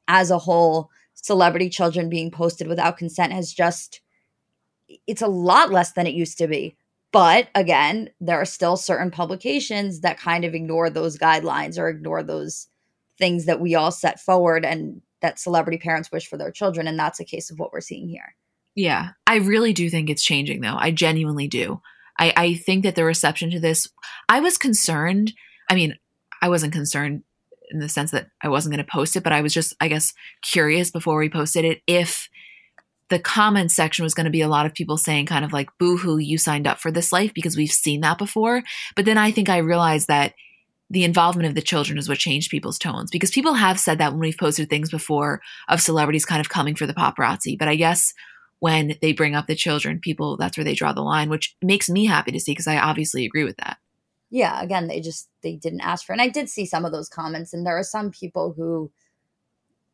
as 0.09 0.31
a 0.31 0.39
whole, 0.39 0.91
celebrity 1.15 1.69
children 1.69 2.09
being 2.09 2.31
posted 2.31 2.67
without 2.67 2.97
consent 2.97 3.33
has 3.33 3.53
just 3.53 4.01
it's 5.07 5.23
a 5.23 5.29
lot 5.29 5.71
less 5.71 5.93
than 5.93 6.07
it 6.07 6.15
used 6.15 6.39
to 6.39 6.47
be. 6.47 6.77
But 7.13 7.49
again, 7.55 8.11
there 8.21 8.41
are 8.41 8.47
still 8.47 8.77
certain 8.77 9.11
publications 9.11 10.01
that 10.01 10.19
kind 10.19 10.45
of 10.45 10.55
ignore 10.55 10.91
those 10.91 11.19
guidelines 11.19 11.79
or 11.79 11.89
ignore 11.89 12.23
those 12.23 12.69
things 13.19 13.45
that 13.47 13.61
we 13.61 13.75
all 13.75 13.93
set 13.93 14.21
forward 14.21 14.65
and 14.65 15.01
that 15.21 15.39
celebrity 15.39 15.79
parents 15.79 16.11
wish 16.11 16.27
for 16.27 16.37
their 16.37 16.51
children. 16.51 16.87
And 16.89 16.99
that's 16.99 17.21
a 17.21 17.25
case 17.25 17.51
of 17.51 17.59
what 17.59 17.73
we're 17.73 17.81
seeing 17.81 18.09
here. 18.09 18.35
Yeah, 18.75 19.11
I 19.27 19.37
really 19.37 19.73
do 19.73 19.91
think 19.91 20.09
it's 20.09 20.25
changing, 20.25 20.61
though. 20.61 20.77
I 20.77 20.91
genuinely 20.91 21.49
do. 21.49 21.81
I, 22.19 22.33
I 22.37 22.55
think 22.55 22.85
that 22.85 22.95
the 22.95 23.05
reception 23.05 23.51
to 23.51 23.61
this, 23.61 23.89
I 24.29 24.41
was 24.41 24.59
concerned. 24.59 25.33
I 25.69 25.75
mean, 25.75 25.97
I 26.41 26.49
wasn't 26.49 26.73
concerned 26.73 27.23
in 27.71 27.81
the 27.81 27.89
sense 27.89 28.11
that 28.11 28.29
I 28.43 28.49
wasn't 28.49 28.75
going 28.75 28.85
to 28.85 28.91
post 28.91 29.17
it, 29.17 29.23
but 29.23 29.33
I 29.33 29.41
was 29.41 29.55
just, 29.55 29.75
I 29.81 29.89
guess, 29.89 30.13
curious 30.43 30.91
before 30.91 31.19
we 31.19 31.29
posted 31.29 31.65
it 31.65 31.83
if 31.87 32.29
the 33.13 33.19
comment 33.19 33.71
section 33.71 34.05
was 34.05 34.15
going 34.15 34.25
to 34.25 34.31
be 34.31 34.41
a 34.41 34.49
lot 34.49 34.65
of 34.65 34.73
people 34.73 34.97
saying 34.97 35.27
kind 35.27 35.45
of 35.45 35.53
like 35.53 35.69
boo-hoo 35.79 36.17
you 36.17 36.39
signed 36.39 36.67
up 36.67 36.81
for 36.81 36.91
this 36.91 37.13
life 37.13 37.35
because 37.35 37.59
we've 37.59 37.71
seen 37.71 38.01
that 38.01 38.17
before 38.17 38.63
but 38.97 39.05
then 39.05 39.19
i 39.19 39.31
think 39.31 39.51
i 39.51 39.59
realized 39.59 40.09
that 40.09 40.33
the 40.89 41.05
involvement 41.05 41.47
of 41.47 41.55
the 41.55 41.61
children 41.61 41.99
is 41.99 42.09
what 42.09 42.17
changed 42.17 42.51
people's 42.51 42.79
tones 42.79 43.11
because 43.11 43.31
people 43.31 43.53
have 43.53 43.79
said 43.79 43.99
that 43.99 44.13
when 44.13 44.21
we've 44.21 44.39
posted 44.39 44.71
things 44.71 44.91
before 44.91 45.43
of 45.69 45.83
celebrities 45.83 46.25
kind 46.25 46.41
of 46.41 46.49
coming 46.49 46.75
for 46.75 46.87
the 46.87 46.95
paparazzi 46.95 47.59
but 47.59 47.69
i 47.69 47.77
guess 47.77 48.15
when 48.63 48.97
they 49.03 49.13
bring 49.13 49.35
up 49.35 49.49
the 49.49 49.57
children 49.57 49.99
people 49.99 50.37
that's 50.37 50.57
where 50.57 50.65
they 50.65 50.75
draw 50.75 50.93
the 50.93 51.01
line 51.01 51.29
which 51.29 51.57
makes 51.63 51.91
me 51.91 52.07
happy 52.07 52.31
to 52.31 52.39
see 52.39 52.53
because 52.53 52.69
i 52.69 52.79
obviously 52.79 53.25
agree 53.25 53.43
with 53.43 53.57
that 53.57 53.79
yeah 54.31 54.63
again 54.63 54.87
they 54.87 55.01
just 55.01 55.29
they 55.43 55.57
didn't 55.57 55.81
ask 55.81 56.07
for 56.07 56.13
and 56.13 56.23
i 56.23 56.29
did 56.29 56.49
see 56.49 56.65
some 56.65 56.85
of 56.85 56.93
those 56.93 57.09
comments 57.09 57.53
and 57.53 57.67
there 57.67 57.77
are 57.77 57.83
some 57.83 58.11
people 58.11 58.53
who 58.57 58.91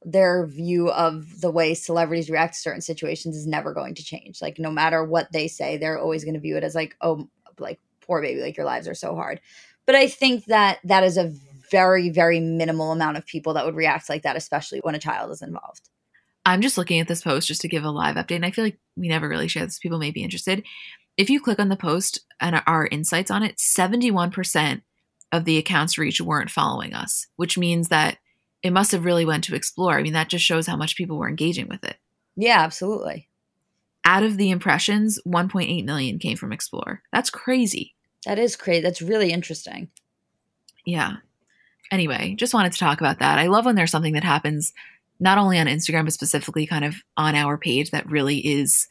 their 0.05 0.47
view 0.47 0.91
of 0.91 1.41
the 1.41 1.51
way 1.51 1.75
celebrities 1.75 2.31
react 2.31 2.55
to 2.55 2.61
certain 2.61 2.81
situations 2.81 3.37
is 3.37 3.47
never 3.47 3.73
going 3.75 3.95
to 3.95 4.05
change. 4.05 4.41
Like 4.41 4.59
no 4.59 4.71
matter 4.71 5.05
what 5.05 5.33
they 5.33 5.49
say, 5.49 5.77
they're 5.77 5.99
always 5.99 6.25
going 6.25 6.35
to 6.35 6.41
view 6.41 6.57
it 6.57 6.65
as 6.65 6.75
like, 6.75 6.97
oh, 7.01 7.29
like 7.59 7.81
poor 8.01 8.23
baby, 8.23 8.41
like 8.41 8.57
your 8.57 8.67
lives 8.67 8.87
are 8.87 8.95
so 8.95 9.15
hard. 9.15 9.41
But 9.87 9.97
I 9.97 10.07
think 10.07 10.45
that 10.47 10.79
that 10.85 11.03
is 11.03 11.17
a 11.17 11.33
very, 11.71 12.11
very 12.11 12.41
minimal 12.41 12.93
amount 12.93 13.17
of 13.17 13.27
people 13.27 13.55
that 13.55 13.65
would 13.65 13.75
react 13.75 14.09
like 14.09 14.23
that, 14.23 14.37
especially 14.37 14.81
when 14.81 14.95
a 14.95 15.01
child 15.01 15.31
is 15.31 15.43
involved. 15.43 15.89
I'm 16.49 16.63
just 16.63 16.79
looking 16.79 16.99
at 16.99 17.09
this 17.09 17.23
post 17.23 17.47
just 17.47 17.61
to 17.61 17.69
give 17.69 17.85
a 17.85 17.91
live 17.91 18.17
update. 18.17 18.37
And 18.37 18.47
I 18.47 18.51
feel 18.51 18.65
like 18.65 18.79
we 18.97 19.09
never 19.09 19.29
really 19.29 19.49
share 19.49 19.65
this. 19.65 19.79
People 19.79 19.99
may 19.99 20.11
be 20.11 20.23
interested. 20.23 20.65
If 21.17 21.29
you 21.29 21.41
click 21.41 21.59
on 21.59 21.69
the 21.69 21.77
post 21.77 22.21
and 22.41 22.63
our 22.67 22.87
insights 22.87 23.31
on 23.31 23.43
it, 23.43 23.57
71% 23.57 24.83
of 25.31 25.45
the 25.45 25.59
accounts 25.59 25.99
reached 25.99 26.23
weren't 26.23 26.51
following 26.51 26.95
us, 26.95 27.27
which 27.37 27.59
means 27.59 27.89
that 27.89 28.17
it 28.63 28.73
must 28.73 28.93
have 28.93 29.05
really 29.05 29.27
went 29.27 29.45
to 29.45 29.55
explore. 29.55 29.99
I 29.99 30.03
mean, 30.03 30.15
that 30.15 30.31
just 30.31 30.45
shows 30.45 30.67
how 30.67 30.77
much 30.77 30.97
people 30.97 31.19
were 31.19 31.29
engaging 31.29 31.69
with 31.69 31.85
it. 31.85 31.97
Yeah, 32.35 32.61
absolutely. 32.61 33.29
Out 34.05 34.23
of 34.23 34.39
the 34.39 34.51
impressions, 34.51 35.21
1.8 35.27 35.85
million 35.85 36.19
came 36.19 36.37
from 36.39 36.53
explore. 36.53 37.03
That's 37.13 37.29
crazy. 37.31 37.95
That 38.25 38.39
is 38.39 38.57
crazy. 38.57 38.81
That's 38.81 39.03
really 39.03 39.33
interesting. 39.33 39.91
Yeah. 40.87 41.17
Anyway, 41.93 42.35
just 42.39 42.55
wanted 42.55 42.73
to 42.73 42.79
talk 42.79 43.01
about 43.01 43.19
that. 43.19 43.39
I 43.39 43.49
love 43.49 43.67
when 43.67 43.75
there's 43.75 43.91
something 43.91 44.15
that 44.15 44.25
happens 44.25 44.73
not 45.21 45.39
only 45.39 45.59
on 45.59 45.67
Instagram, 45.67 46.05
but 46.05 46.13
specifically 46.13 46.67
kind 46.67 46.85
of 46.85 46.97
on 47.17 47.35
our 47.35 47.59
page 47.59 47.91
that 47.91 48.09
really 48.09 48.39
is 48.39 48.87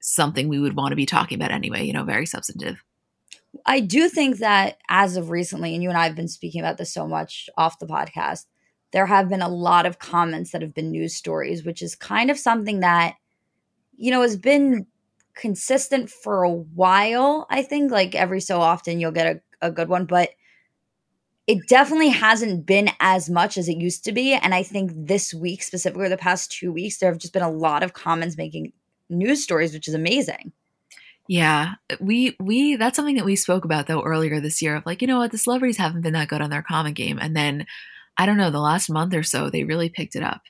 something 0.00 0.48
we 0.48 0.58
would 0.58 0.76
want 0.76 0.92
to 0.92 0.96
be 0.96 1.06
talking 1.06 1.36
about 1.36 1.50
anyway, 1.50 1.84
you 1.84 1.92
know, 1.92 2.04
very 2.04 2.26
substantive. 2.26 2.82
I 3.66 3.80
do 3.80 4.08
think 4.08 4.38
that 4.38 4.78
as 4.88 5.16
of 5.16 5.30
recently, 5.30 5.74
and 5.74 5.82
you 5.82 5.88
and 5.88 5.98
I 5.98 6.06
have 6.06 6.14
been 6.14 6.28
speaking 6.28 6.60
about 6.60 6.78
this 6.78 6.92
so 6.92 7.06
much 7.06 7.50
off 7.56 7.78
the 7.78 7.86
podcast, 7.86 8.46
there 8.92 9.06
have 9.06 9.28
been 9.28 9.42
a 9.42 9.48
lot 9.48 9.86
of 9.86 9.98
comments 9.98 10.52
that 10.52 10.62
have 10.62 10.74
been 10.74 10.90
news 10.90 11.14
stories, 11.14 11.64
which 11.64 11.82
is 11.82 11.94
kind 11.94 12.30
of 12.30 12.38
something 12.38 12.80
that, 12.80 13.14
you 13.96 14.10
know, 14.10 14.22
has 14.22 14.36
been 14.36 14.86
consistent 15.34 16.10
for 16.10 16.42
a 16.42 16.50
while. 16.50 17.46
I 17.50 17.62
think 17.62 17.90
like 17.90 18.14
every 18.14 18.40
so 18.40 18.60
often 18.60 19.00
you'll 19.00 19.12
get 19.12 19.36
a, 19.36 19.66
a 19.66 19.70
good 19.70 19.88
one, 19.88 20.06
but 20.06 20.30
it 21.50 21.66
definitely 21.66 22.10
hasn't 22.10 22.64
been 22.64 22.90
as 23.00 23.28
much 23.28 23.58
as 23.58 23.68
it 23.68 23.76
used 23.78 24.04
to 24.04 24.12
be. 24.12 24.34
And 24.34 24.54
I 24.54 24.62
think 24.62 24.92
this 24.94 25.34
week, 25.34 25.64
specifically 25.64 26.08
the 26.08 26.16
past 26.16 26.52
two 26.52 26.72
weeks, 26.72 26.98
there 26.98 27.10
have 27.10 27.18
just 27.18 27.32
been 27.32 27.42
a 27.42 27.50
lot 27.50 27.82
of 27.82 27.92
comments 27.92 28.36
making 28.36 28.72
news 29.08 29.42
stories, 29.42 29.72
which 29.72 29.88
is 29.88 29.94
amazing. 29.94 30.52
Yeah, 31.26 31.72
we 31.98 32.36
we 32.38 32.76
that's 32.76 32.94
something 32.94 33.16
that 33.16 33.24
we 33.24 33.34
spoke 33.34 33.64
about 33.64 33.88
though 33.88 34.02
earlier 34.02 34.38
this 34.38 34.62
year 34.62 34.76
of 34.76 34.86
like, 34.86 35.02
you 35.02 35.08
know 35.08 35.18
what, 35.18 35.32
the 35.32 35.38
celebrities 35.38 35.76
haven't 35.76 36.02
been 36.02 36.12
that 36.12 36.28
good 36.28 36.40
on 36.40 36.50
their 36.50 36.62
comment 36.62 36.94
game. 36.94 37.18
And 37.20 37.34
then 37.34 37.66
I 38.16 38.26
don't 38.26 38.36
know, 38.36 38.52
the 38.52 38.60
last 38.60 38.88
month 38.88 39.12
or 39.12 39.24
so, 39.24 39.50
they 39.50 39.64
really 39.64 39.88
picked 39.88 40.14
it 40.14 40.22
up. 40.22 40.42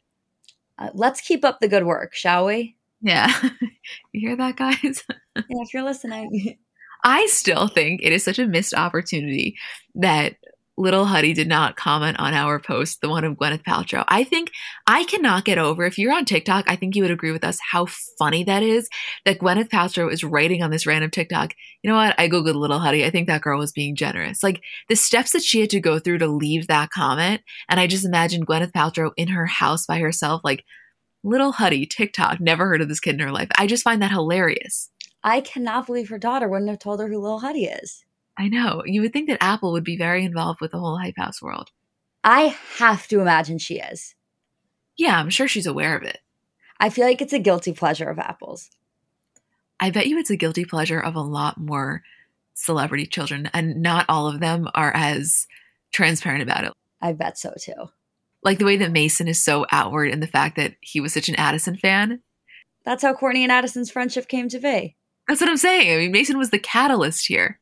Uh, 0.79 0.91
let's 0.93 1.23
keep 1.23 1.47
up 1.47 1.61
the 1.61 1.69
good 1.69 1.87
work, 1.87 2.15
shall 2.15 2.45
we? 2.45 2.77
Yeah. 3.01 3.33
you 4.13 4.21
hear 4.21 4.37
that, 4.37 4.57
guys? 4.57 5.03
yeah, 5.35 5.43
if 5.63 5.73
you're 5.73 5.83
listening. 5.83 6.59
I 7.05 7.25
still 7.27 7.69
think 7.69 8.01
it 8.03 8.13
is 8.13 8.23
such 8.23 8.39
a 8.39 8.47
missed 8.47 8.75
opportunity 8.75 9.57
that 9.95 10.37
Little 10.81 11.05
Huddy 11.05 11.35
did 11.35 11.47
not 11.47 11.77
comment 11.77 12.19
on 12.19 12.33
our 12.33 12.59
post, 12.59 13.03
the 13.03 13.11
one 13.11 13.23
of 13.23 13.35
Gwyneth 13.35 13.65
Paltrow. 13.65 14.03
I 14.09 14.25
think 14.25 14.51
I 14.87 15.05
cannot 15.05 15.45
get 15.45 15.59
over, 15.59 15.85
if 15.85 15.99
you're 15.99 16.15
on 16.15 16.25
TikTok, 16.25 16.65
I 16.69 16.75
think 16.75 16.97
you 16.97 17.03
would 17.03 17.11
agree 17.11 17.33
with 17.33 17.45
us 17.45 17.59
how 17.71 17.85
funny 18.19 18.45
that 18.45 18.63
is 18.63 18.89
that 19.27 19.41
Gwyneth 19.41 19.69
Paltrow 19.69 20.11
is 20.11 20.25
writing 20.25 20.63
on 20.63 20.71
this 20.71 20.87
random 20.87 21.11
TikTok. 21.11 21.53
You 21.83 21.91
know 21.91 21.97
what? 21.97 22.19
I 22.19 22.31
Googled 22.31 22.55
Little 22.55 22.79
Huddy. 22.79 23.05
I 23.05 23.11
think 23.11 23.27
that 23.27 23.43
girl 23.43 23.59
was 23.59 23.73
being 23.73 23.95
generous. 23.95 24.43
Like 24.43 24.63
the 24.89 24.97
steps 24.97 25.33
that 25.33 25.43
she 25.43 25.61
had 25.61 25.69
to 25.69 25.81
go 25.81 25.99
through 25.99 26.17
to 26.17 26.27
leave 26.27 26.67
that 26.69 26.89
comment. 26.89 27.43
And 27.69 27.79
I 27.79 27.87
just 27.87 28.07
imagine 28.07 28.47
Gwyneth 28.47 28.73
Paltrow 28.73 29.11
in 29.19 29.29
her 29.29 29.45
house 29.45 29.85
by 29.85 29.99
herself, 29.99 30.41
like, 30.43 30.65
Little 31.23 31.53
Huddy, 31.53 31.85
TikTok, 31.85 32.41
never 32.41 32.67
heard 32.67 32.81
of 32.81 32.89
this 32.89 33.01
kid 33.01 33.17
in 33.17 33.21
her 33.21 33.31
life. 33.31 33.49
I 33.59 33.67
just 33.67 33.85
find 33.85 34.01
that 34.01 34.13
hilarious. 34.13 34.89
I 35.23 35.43
cannot 35.43 35.85
believe 35.85 36.09
her 36.09 36.19
daughter 36.19 36.49
wouldn't 36.49 36.71
have 36.71 36.79
told 36.79 37.01
her 37.01 37.09
who 37.09 37.19
Little 37.19 37.41
Huddy 37.41 37.67
is. 37.67 38.03
I 38.41 38.49
know. 38.49 38.83
You 38.87 39.03
would 39.03 39.13
think 39.13 39.29
that 39.29 39.43
Apple 39.43 39.73
would 39.73 39.85
be 39.85 39.99
very 39.99 40.25
involved 40.25 40.63
with 40.63 40.71
the 40.71 40.79
whole 40.79 40.97
Hype 40.97 41.19
House 41.19 41.43
world. 41.43 41.69
I 42.25 42.57
have 42.79 43.07
to 43.09 43.21
imagine 43.21 43.59
she 43.59 43.81
is. 43.81 44.15
Yeah, 44.97 45.19
I'm 45.19 45.29
sure 45.29 45.47
she's 45.47 45.67
aware 45.67 45.95
of 45.95 46.05
it. 46.05 46.21
I 46.79 46.89
feel 46.89 47.05
like 47.05 47.21
it's 47.21 47.35
a 47.35 47.39
guilty 47.39 47.75
pleasure 47.75 48.09
of 48.09 48.19
Apple's. 48.19 48.71
I 49.79 49.91
bet 49.91 50.07
you 50.07 50.19
it's 50.19 50.31
a 50.31 50.37
guilty 50.37 50.65
pleasure 50.65 50.99
of 50.99 51.17
a 51.17 51.21
lot 51.21 51.59
more 51.59 52.03
celebrity 52.55 53.05
children, 53.05 53.51
and 53.53 53.83
not 53.83 54.07
all 54.09 54.27
of 54.27 54.41
them 54.41 54.71
are 54.75 54.93
as 54.97 55.47
transparent 55.93 56.43
about 56.43 56.65
it. 56.65 56.73
I 57.03 57.13
bet 57.13 57.37
so 57.37 57.53
too. 57.61 57.91
Like 58.43 58.59
the 58.59 58.65
way 58.65 58.79
that 58.79 58.91
Mason 58.91 59.29
is 59.29 59.45
so 59.45 59.67
outward 59.71 60.11
in 60.11 60.21
the 60.21 60.27
fact 60.27 60.57
that 60.57 60.77
he 60.81 60.99
was 60.99 61.13
such 61.13 61.29
an 61.29 61.35
Addison 61.35 61.77
fan. 61.77 62.23
That's 62.87 63.03
how 63.03 63.13
Kourtney 63.13 63.43
and 63.43 63.53
Addison's 63.53 63.91
friendship 63.91 64.29
came 64.29 64.49
to 64.49 64.59
be. 64.59 64.97
That's 65.29 65.43
what 65.43 65.51
I'm 65.51 65.59
saying. 65.59 65.93
I 65.93 65.99
mean, 65.99 66.13
Mason 66.13 66.39
was 66.39 66.49
the 66.49 66.59
catalyst 66.59 67.27
here. 67.27 67.60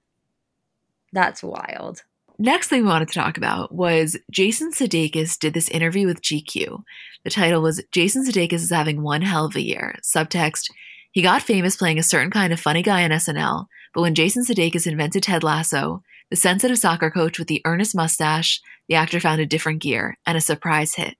That's 1.12 1.42
wild. 1.42 2.02
Next 2.40 2.68
thing 2.68 2.82
we 2.82 2.88
wanted 2.88 3.08
to 3.08 3.14
talk 3.14 3.36
about 3.36 3.74
was 3.74 4.16
Jason 4.30 4.70
Sudeikis 4.70 5.38
did 5.38 5.54
this 5.54 5.68
interview 5.70 6.06
with 6.06 6.22
GQ. 6.22 6.84
The 7.24 7.30
title 7.30 7.62
was 7.62 7.82
Jason 7.90 8.24
Sudeikis 8.24 8.52
is 8.54 8.70
having 8.70 9.02
one 9.02 9.22
hell 9.22 9.46
of 9.46 9.56
a 9.56 9.64
year. 9.64 9.96
Subtext, 10.04 10.70
he 11.10 11.20
got 11.20 11.42
famous 11.42 11.76
playing 11.76 11.98
a 11.98 12.02
certain 12.04 12.30
kind 12.30 12.52
of 12.52 12.60
funny 12.60 12.82
guy 12.82 13.02
on 13.02 13.10
SNL, 13.10 13.66
but 13.92 14.02
when 14.02 14.14
Jason 14.14 14.44
Sudeikis 14.44 14.86
invented 14.86 15.24
Ted 15.24 15.42
Lasso, 15.42 16.02
the 16.30 16.36
sensitive 16.36 16.78
soccer 16.78 17.10
coach 17.10 17.38
with 17.38 17.48
the 17.48 17.62
earnest 17.64 17.96
mustache, 17.96 18.60
the 18.88 18.94
actor 18.94 19.18
found 19.18 19.40
a 19.40 19.46
different 19.46 19.82
gear 19.82 20.16
and 20.24 20.38
a 20.38 20.40
surprise 20.40 20.94
hit. 20.94 21.16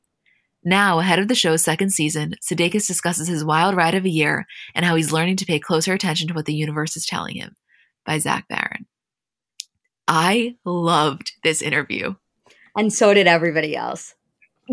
Now, 0.65 0.99
ahead 0.99 1.19
of 1.19 1.29
the 1.29 1.35
show's 1.35 1.63
second 1.63 1.91
season, 1.91 2.35
Sudeikis 2.43 2.87
discusses 2.87 3.27
his 3.27 3.45
wild 3.45 3.75
ride 3.75 3.95
of 3.95 4.05
a 4.05 4.11
year 4.11 4.47
and 4.75 4.85
how 4.85 4.95
he's 4.95 5.13
learning 5.13 5.37
to 5.39 5.47
pay 5.47 5.59
closer 5.59 5.95
attention 5.95 6.29
to 6.29 6.35
what 6.35 6.45
the 6.45 6.55
universe 6.55 6.97
is 6.97 7.07
telling 7.07 7.37
him. 7.37 7.57
By 8.05 8.19
Zach 8.19 8.47
Baron. 8.49 8.87
I 10.09 10.57
loved 10.65 11.33
this 11.45 11.63
interview. 11.63 12.15
And 12.77 12.93
so 12.93 13.13
did 13.13 13.27
everybody 13.27 13.77
else. 13.77 14.15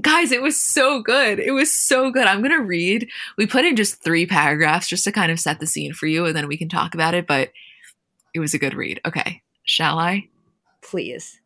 Guys, 0.01 0.31
it 0.31 0.41
was 0.41 0.59
so 0.59 1.01
good. 1.01 1.39
It 1.39 1.51
was 1.51 1.71
so 1.75 2.11
good. 2.11 2.25
I'm 2.25 2.39
going 2.41 2.51
to 2.51 2.65
read. 2.65 3.09
We 3.37 3.45
put 3.45 3.65
in 3.65 3.75
just 3.75 4.03
three 4.03 4.25
paragraphs 4.25 4.87
just 4.87 5.03
to 5.03 5.11
kind 5.11 5.31
of 5.31 5.39
set 5.39 5.59
the 5.59 5.67
scene 5.67 5.93
for 5.93 6.05
you, 6.05 6.25
and 6.25 6.35
then 6.35 6.47
we 6.47 6.57
can 6.57 6.69
talk 6.69 6.93
about 6.93 7.13
it, 7.13 7.27
but 7.27 7.51
it 8.33 8.39
was 8.39 8.53
a 8.53 8.59
good 8.59 8.73
read. 8.73 8.99
Okay. 9.05 9.41
Shall 9.63 9.99
I? 9.99 10.27
Please. 10.81 11.39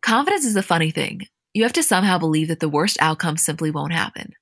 Confidence 0.00 0.44
is 0.44 0.56
a 0.56 0.62
funny 0.62 0.90
thing. 0.90 1.26
You 1.52 1.62
have 1.64 1.72
to 1.74 1.82
somehow 1.82 2.18
believe 2.18 2.48
that 2.48 2.60
the 2.60 2.68
worst 2.68 2.96
outcome 3.00 3.36
simply 3.36 3.70
won't 3.70 3.92
happen. 3.92 4.32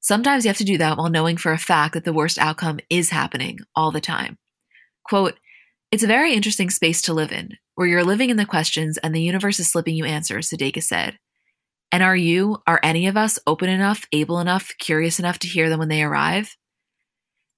Sometimes 0.00 0.44
you 0.44 0.48
have 0.48 0.58
to 0.58 0.64
do 0.64 0.78
that 0.78 0.96
while 0.96 1.10
knowing 1.10 1.36
for 1.36 1.52
a 1.52 1.58
fact 1.58 1.94
that 1.94 2.04
the 2.04 2.12
worst 2.12 2.38
outcome 2.38 2.80
is 2.90 3.10
happening 3.10 3.58
all 3.74 3.90
the 3.90 4.00
time. 4.00 4.38
Quote, 5.04 5.38
it's 5.92 6.02
a 6.02 6.08
very 6.08 6.32
interesting 6.32 6.70
space 6.70 7.02
to 7.02 7.12
live 7.12 7.32
in, 7.32 7.58
where 7.74 7.86
you're 7.86 8.02
living 8.02 8.30
in 8.30 8.38
the 8.38 8.46
questions 8.46 8.96
and 8.98 9.14
the 9.14 9.20
universe 9.20 9.60
is 9.60 9.70
slipping 9.70 9.94
you 9.94 10.06
answers, 10.06 10.48
Sudeikis 10.48 10.84
said. 10.84 11.18
And 11.92 12.02
are 12.02 12.16
you, 12.16 12.56
are 12.66 12.80
any 12.82 13.06
of 13.06 13.18
us 13.18 13.38
open 13.46 13.68
enough, 13.68 14.06
able 14.10 14.40
enough, 14.40 14.72
curious 14.78 15.18
enough 15.18 15.38
to 15.40 15.48
hear 15.48 15.68
them 15.68 15.78
when 15.78 15.90
they 15.90 16.02
arrive? 16.02 16.56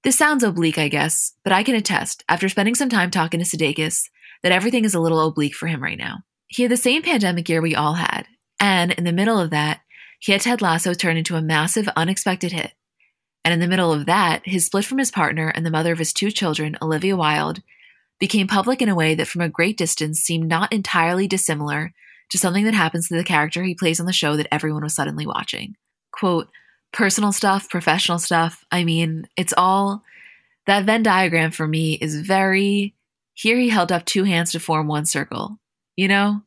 This 0.03 0.17
sounds 0.17 0.43
oblique, 0.43 0.77
I 0.77 0.89
guess, 0.89 1.33
but 1.45 1.53
I 1.53 1.63
can 1.63 1.75
attest, 1.75 2.25
after 2.27 2.49
spending 2.49 2.75
some 2.75 2.89
time 2.89 3.09
talking 3.09 3.39
to 3.39 3.45
Sudeikis, 3.45 4.03
that 4.43 4.51
everything 4.51 4.83
is 4.83 4.93
a 4.93 4.99
little 4.99 5.25
oblique 5.25 5.55
for 5.55 5.67
him 5.67 5.81
right 5.81 5.97
now. 5.97 6.17
He 6.47 6.63
had 6.63 6.71
the 6.71 6.77
same 6.77 7.03
pandemic 7.03 7.47
year 7.47 7.61
we 7.61 7.73
all 7.73 7.93
had, 7.93 8.27
and 8.59 8.91
in 8.91 9.05
the 9.05 9.13
middle 9.13 9.39
of 9.39 9.49
that, 9.51 9.79
he 10.19 10.33
had 10.33 10.41
Ted 10.41 10.61
Lasso 10.61 10.93
turn 10.93 11.15
into 11.15 11.37
a 11.37 11.41
massive, 11.41 11.87
unexpected 11.95 12.51
hit. 12.51 12.73
And 13.45 13.53
in 13.53 13.61
the 13.61 13.67
middle 13.67 13.93
of 13.93 14.05
that, 14.07 14.41
his 14.43 14.65
split 14.65 14.83
from 14.83 14.97
his 14.97 15.11
partner 15.11 15.47
and 15.47 15.65
the 15.65 15.71
mother 15.71 15.93
of 15.93 15.99
his 15.99 16.11
two 16.11 16.31
children, 16.31 16.77
Olivia 16.81 17.15
Wilde, 17.15 17.61
became 18.19 18.47
public 18.47 18.81
in 18.81 18.89
a 18.89 18.95
way 18.95 19.15
that 19.15 19.27
from 19.27 19.41
a 19.41 19.49
great 19.49 19.77
distance 19.77 20.19
seemed 20.19 20.47
not 20.47 20.71
entirely 20.71 21.27
dissimilar 21.27 21.93
to 22.29 22.37
something 22.37 22.65
that 22.65 22.73
happens 22.73 23.07
to 23.07 23.15
the 23.15 23.23
character 23.23 23.63
he 23.63 23.75
plays 23.75 23.99
on 23.99 24.05
the 24.05 24.13
show 24.13 24.35
that 24.35 24.47
everyone 24.51 24.83
was 24.83 24.95
suddenly 24.95 25.27
watching. 25.27 25.75
Quote, 26.11 26.49
personal 26.93 27.31
stuff, 27.31 27.69
professional 27.69 28.19
stuff. 28.19 28.63
I 28.71 28.83
mean, 28.83 29.27
it's 29.35 29.53
all 29.57 30.03
that 30.65 30.85
Venn 30.85 31.03
diagram 31.03 31.51
for 31.51 31.67
me 31.67 31.93
is 31.95 32.21
very 32.21 32.95
here 33.35 33.57
he 33.57 33.69
held 33.69 33.91
up 33.91 34.05
two 34.05 34.23
hands 34.23 34.53
to 34.53 34.59
form 34.59 34.87
one 34.87 35.05
circle, 35.05 35.59
you 35.95 36.07
know? 36.07 36.41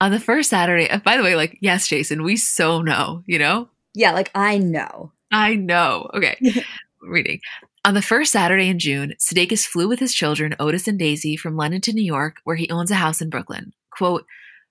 On 0.00 0.10
the 0.10 0.20
first 0.20 0.50
Saturday, 0.50 0.88
uh, 0.88 0.98
by 0.98 1.16
the 1.16 1.22
way, 1.22 1.34
like, 1.36 1.58
yes, 1.60 1.88
Jason, 1.88 2.22
we 2.22 2.36
so 2.36 2.82
know, 2.82 3.22
you 3.26 3.38
know? 3.38 3.68
Yeah, 3.94 4.12
like 4.12 4.30
I 4.34 4.58
know. 4.58 5.12
I 5.32 5.56
know. 5.56 6.10
Okay. 6.14 6.36
Reading. 7.02 7.40
On 7.82 7.94
the 7.94 8.02
first 8.02 8.32
Saturday 8.32 8.68
in 8.68 8.78
June, 8.78 9.14
Sudeikis 9.18 9.66
flew 9.66 9.88
with 9.88 10.00
his 10.00 10.12
children, 10.12 10.54
Otis 10.60 10.86
and 10.86 10.98
Daisy, 10.98 11.34
from 11.34 11.56
London 11.56 11.80
to 11.80 11.94
New 11.94 12.04
York, 12.04 12.36
where 12.44 12.56
he 12.56 12.68
owns 12.68 12.90
a 12.90 12.96
house 12.96 13.22
in 13.22 13.30
Brooklyn. 13.30 13.72
Quote, 13.90 14.26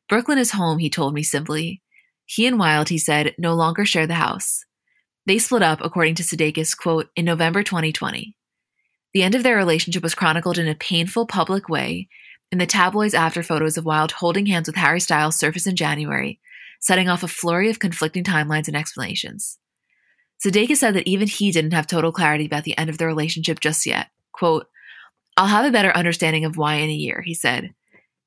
Brooklyn 0.07 0.37
is 0.37 0.51
home, 0.51 0.77
he 0.77 0.91
told 0.91 1.15
me 1.15 1.23
simply. 1.23 1.81
He 2.25 2.45
and 2.45 2.59
Wilde, 2.59 2.89
he 2.89 2.99
said, 2.99 3.33
no 3.39 3.55
longer 3.55 3.83
share 3.83 4.05
the 4.05 4.13
house. 4.13 4.63
They 5.25 5.39
split 5.39 5.63
up, 5.63 5.79
according 5.81 6.15
to 6.15 6.23
Sudeikis, 6.23 6.77
quote, 6.77 7.09
in 7.15 7.25
November 7.25 7.63
2020. 7.63 8.35
The 9.15 9.23
end 9.23 9.33
of 9.33 9.41
their 9.41 9.57
relationship 9.57 10.03
was 10.03 10.13
chronicled 10.13 10.59
in 10.59 10.67
a 10.67 10.75
painful 10.75 11.25
public 11.25 11.67
way 11.67 12.09
in 12.51 12.59
the 12.59 12.67
tabloids 12.67 13.15
after 13.15 13.41
photos 13.41 13.75
of 13.75 13.85
Wilde 13.85 14.11
holding 14.11 14.45
hands 14.45 14.67
with 14.67 14.75
Harry 14.75 14.99
Styles 14.99 15.35
surfaced 15.35 15.65
in 15.65 15.75
January, 15.75 16.39
setting 16.79 17.09
off 17.09 17.23
a 17.23 17.27
flurry 17.27 17.71
of 17.71 17.79
conflicting 17.79 18.23
timelines 18.23 18.67
and 18.67 18.77
explanations. 18.77 19.57
Sudeikis 20.43 20.77
said 20.77 20.93
that 20.93 21.07
even 21.07 21.27
he 21.27 21.51
didn't 21.51 21.73
have 21.73 21.87
total 21.87 22.11
clarity 22.11 22.45
about 22.45 22.63
the 22.63 22.77
end 22.77 22.89
of 22.89 22.97
the 22.97 23.05
relationship 23.05 23.59
just 23.59 23.85
yet. 23.85 24.07
Quote, 24.31 24.67
I'll 25.35 25.47
have 25.47 25.65
a 25.65 25.71
better 25.71 25.91
understanding 25.91 26.45
of 26.45 26.57
why 26.57 26.75
in 26.75 26.89
a 26.89 26.93
year, 26.93 27.21
he 27.25 27.33
said, 27.33 27.73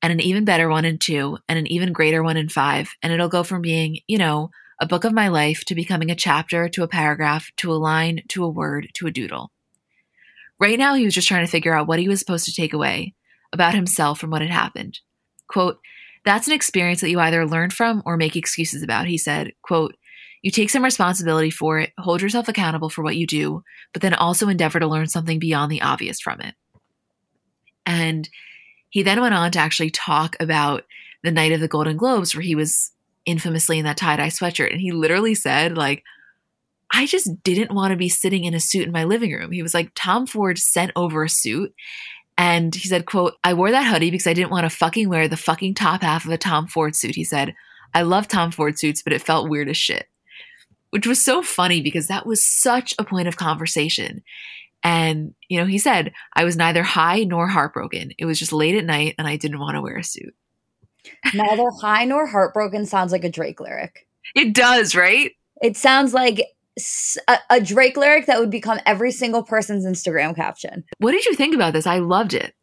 and 0.01 0.11
an 0.11 0.19
even 0.19 0.45
better 0.45 0.69
one 0.69 0.85
in 0.85 0.97
two, 0.97 1.37
and 1.47 1.57
an 1.57 1.67
even 1.67 1.93
greater 1.93 2.21
one 2.21 2.37
in 2.37 2.49
five, 2.49 2.91
and 3.01 3.13
it'll 3.13 3.29
go 3.29 3.43
from 3.43 3.61
being, 3.61 3.99
you 4.07 4.17
know, 4.17 4.51
a 4.79 4.85
book 4.85 5.05
of 5.05 5.13
my 5.13 5.27
life 5.27 5.63
to 5.65 5.75
becoming 5.75 6.11
a 6.11 6.15
chapter 6.15 6.67
to 6.69 6.83
a 6.83 6.87
paragraph 6.87 7.49
to 7.57 7.71
a 7.71 7.75
line 7.75 8.21
to 8.27 8.43
a 8.43 8.49
word 8.49 8.89
to 8.95 9.07
a 9.07 9.11
doodle. 9.11 9.51
Right 10.59 10.77
now, 10.77 10.93
he 10.93 11.05
was 11.05 11.13
just 11.13 11.27
trying 11.27 11.45
to 11.45 11.51
figure 11.51 11.73
out 11.73 11.87
what 11.87 11.99
he 11.99 12.07
was 12.07 12.19
supposed 12.19 12.45
to 12.45 12.53
take 12.53 12.73
away 12.73 13.15
about 13.53 13.75
himself 13.75 14.19
from 14.19 14.29
what 14.29 14.41
had 14.41 14.51
happened. 14.51 14.99
Quote, 15.47 15.79
that's 16.25 16.47
an 16.47 16.53
experience 16.53 17.01
that 17.01 17.09
you 17.09 17.19
either 17.19 17.45
learn 17.45 17.69
from 17.69 18.01
or 18.05 18.17
make 18.17 18.35
excuses 18.35 18.81
about, 18.81 19.07
he 19.07 19.17
said. 19.17 19.53
Quote, 19.61 19.95
you 20.43 20.51
take 20.51 20.69
some 20.69 20.83
responsibility 20.83 21.49
for 21.49 21.79
it, 21.79 21.93
hold 21.97 22.21
yourself 22.21 22.49
accountable 22.49 22.89
for 22.89 23.01
what 23.01 23.15
you 23.15 23.25
do, 23.25 23.63
but 23.93 24.01
then 24.01 24.13
also 24.13 24.49
endeavor 24.49 24.79
to 24.79 24.87
learn 24.87 25.07
something 25.07 25.39
beyond 25.39 25.71
the 25.71 25.81
obvious 25.81 26.19
from 26.19 26.41
it. 26.41 26.53
And 27.85 28.29
he 28.89 29.03
then 29.03 29.21
went 29.21 29.33
on 29.33 29.51
to 29.51 29.59
actually 29.59 29.89
talk 29.89 30.35
about 30.41 30.83
the 31.23 31.31
night 31.31 31.53
of 31.53 31.61
the 31.61 31.69
Golden 31.69 31.95
Globes, 31.95 32.35
where 32.35 32.41
he 32.41 32.55
was 32.55 32.91
infamously 33.25 33.79
in 33.79 33.85
that 33.85 33.95
tie 33.95 34.17
dye 34.17 34.27
sweatshirt. 34.27 34.71
And 34.71 34.81
he 34.81 34.91
literally 34.91 35.33
said, 35.33 35.77
like, 35.77 36.03
I 36.91 37.05
just 37.05 37.41
didn't 37.43 37.73
want 37.73 37.91
to 37.91 37.97
be 37.97 38.09
sitting 38.09 38.43
in 38.43 38.53
a 38.53 38.59
suit 38.59 38.85
in 38.85 38.91
my 38.91 39.05
living 39.05 39.31
room. 39.31 39.51
He 39.51 39.63
was 39.63 39.73
like, 39.73 39.91
Tom 39.95 40.27
Ford 40.27 40.57
sent 40.57 40.91
over 40.97 41.23
a 41.23 41.29
suit. 41.29 41.73
And 42.37 42.75
he 42.75 42.89
said, 42.89 43.05
quote, 43.05 43.35
I 43.45 43.53
wore 43.53 43.71
that 43.71 43.87
hoodie 43.87 44.11
because 44.11 44.27
I 44.27 44.33
didn't 44.33 44.51
want 44.51 44.69
to 44.69 44.75
fucking 44.75 45.07
wear 45.07 45.29
the 45.29 45.37
fucking 45.37 45.75
top 45.75 46.01
half 46.01 46.25
of 46.25 46.31
a 46.31 46.37
Tom 46.37 46.67
Ford 46.67 46.95
suit. 46.95 47.15
He 47.15 47.23
said, 47.23 47.55
I 47.93 48.01
love 48.01 48.27
Tom 48.27 48.51
Ford 48.51 48.77
suits, 48.77 49.01
but 49.01 49.13
it 49.13 49.21
felt 49.21 49.49
weird 49.49 49.69
as 49.69 49.77
shit 49.77 50.07
which 50.93 51.07
was 51.07 51.19
so 51.19 51.41
funny 51.41 51.81
because 51.81 52.05
that 52.05 52.27
was 52.27 52.45
such 52.45 52.93
a 52.99 53.03
point 53.03 53.27
of 53.27 53.35
conversation. 53.35 54.21
And, 54.83 55.33
you 55.49 55.57
know, 55.57 55.65
he 55.65 55.79
said, 55.79 56.13
I 56.33 56.43
was 56.43 56.55
neither 56.55 56.83
high 56.83 57.23
nor 57.23 57.47
heartbroken. 57.47 58.11
It 58.19 58.25
was 58.25 58.37
just 58.37 58.53
late 58.53 58.75
at 58.75 58.85
night 58.85 59.15
and 59.17 59.27
I 59.27 59.35
didn't 59.35 59.59
want 59.59 59.73
to 59.73 59.81
wear 59.81 59.97
a 59.97 60.03
suit. 60.03 60.35
Neither 61.33 61.71
high 61.81 62.05
nor 62.05 62.27
heartbroken 62.27 62.85
sounds 62.85 63.11
like 63.11 63.23
a 63.23 63.31
Drake 63.31 63.59
lyric. 63.59 64.07
It 64.35 64.53
does, 64.53 64.95
right? 64.95 65.31
It 65.63 65.75
sounds 65.77 66.13
like 66.13 66.43
a, 67.27 67.39
a, 67.49 67.59
Drake 67.59 67.97
lyric 67.97 68.27
that 68.27 68.39
would 68.39 68.51
become 68.51 68.79
every 68.85 69.11
single 69.11 69.41
person's 69.41 69.87
Instagram 69.87 70.35
caption. 70.35 70.83
What 70.99 71.13
did 71.13 71.25
you 71.25 71.33
think 71.33 71.55
about 71.55 71.73
this? 71.73 71.87
I 71.87 71.97
loved 71.97 72.35
it. 72.35 72.53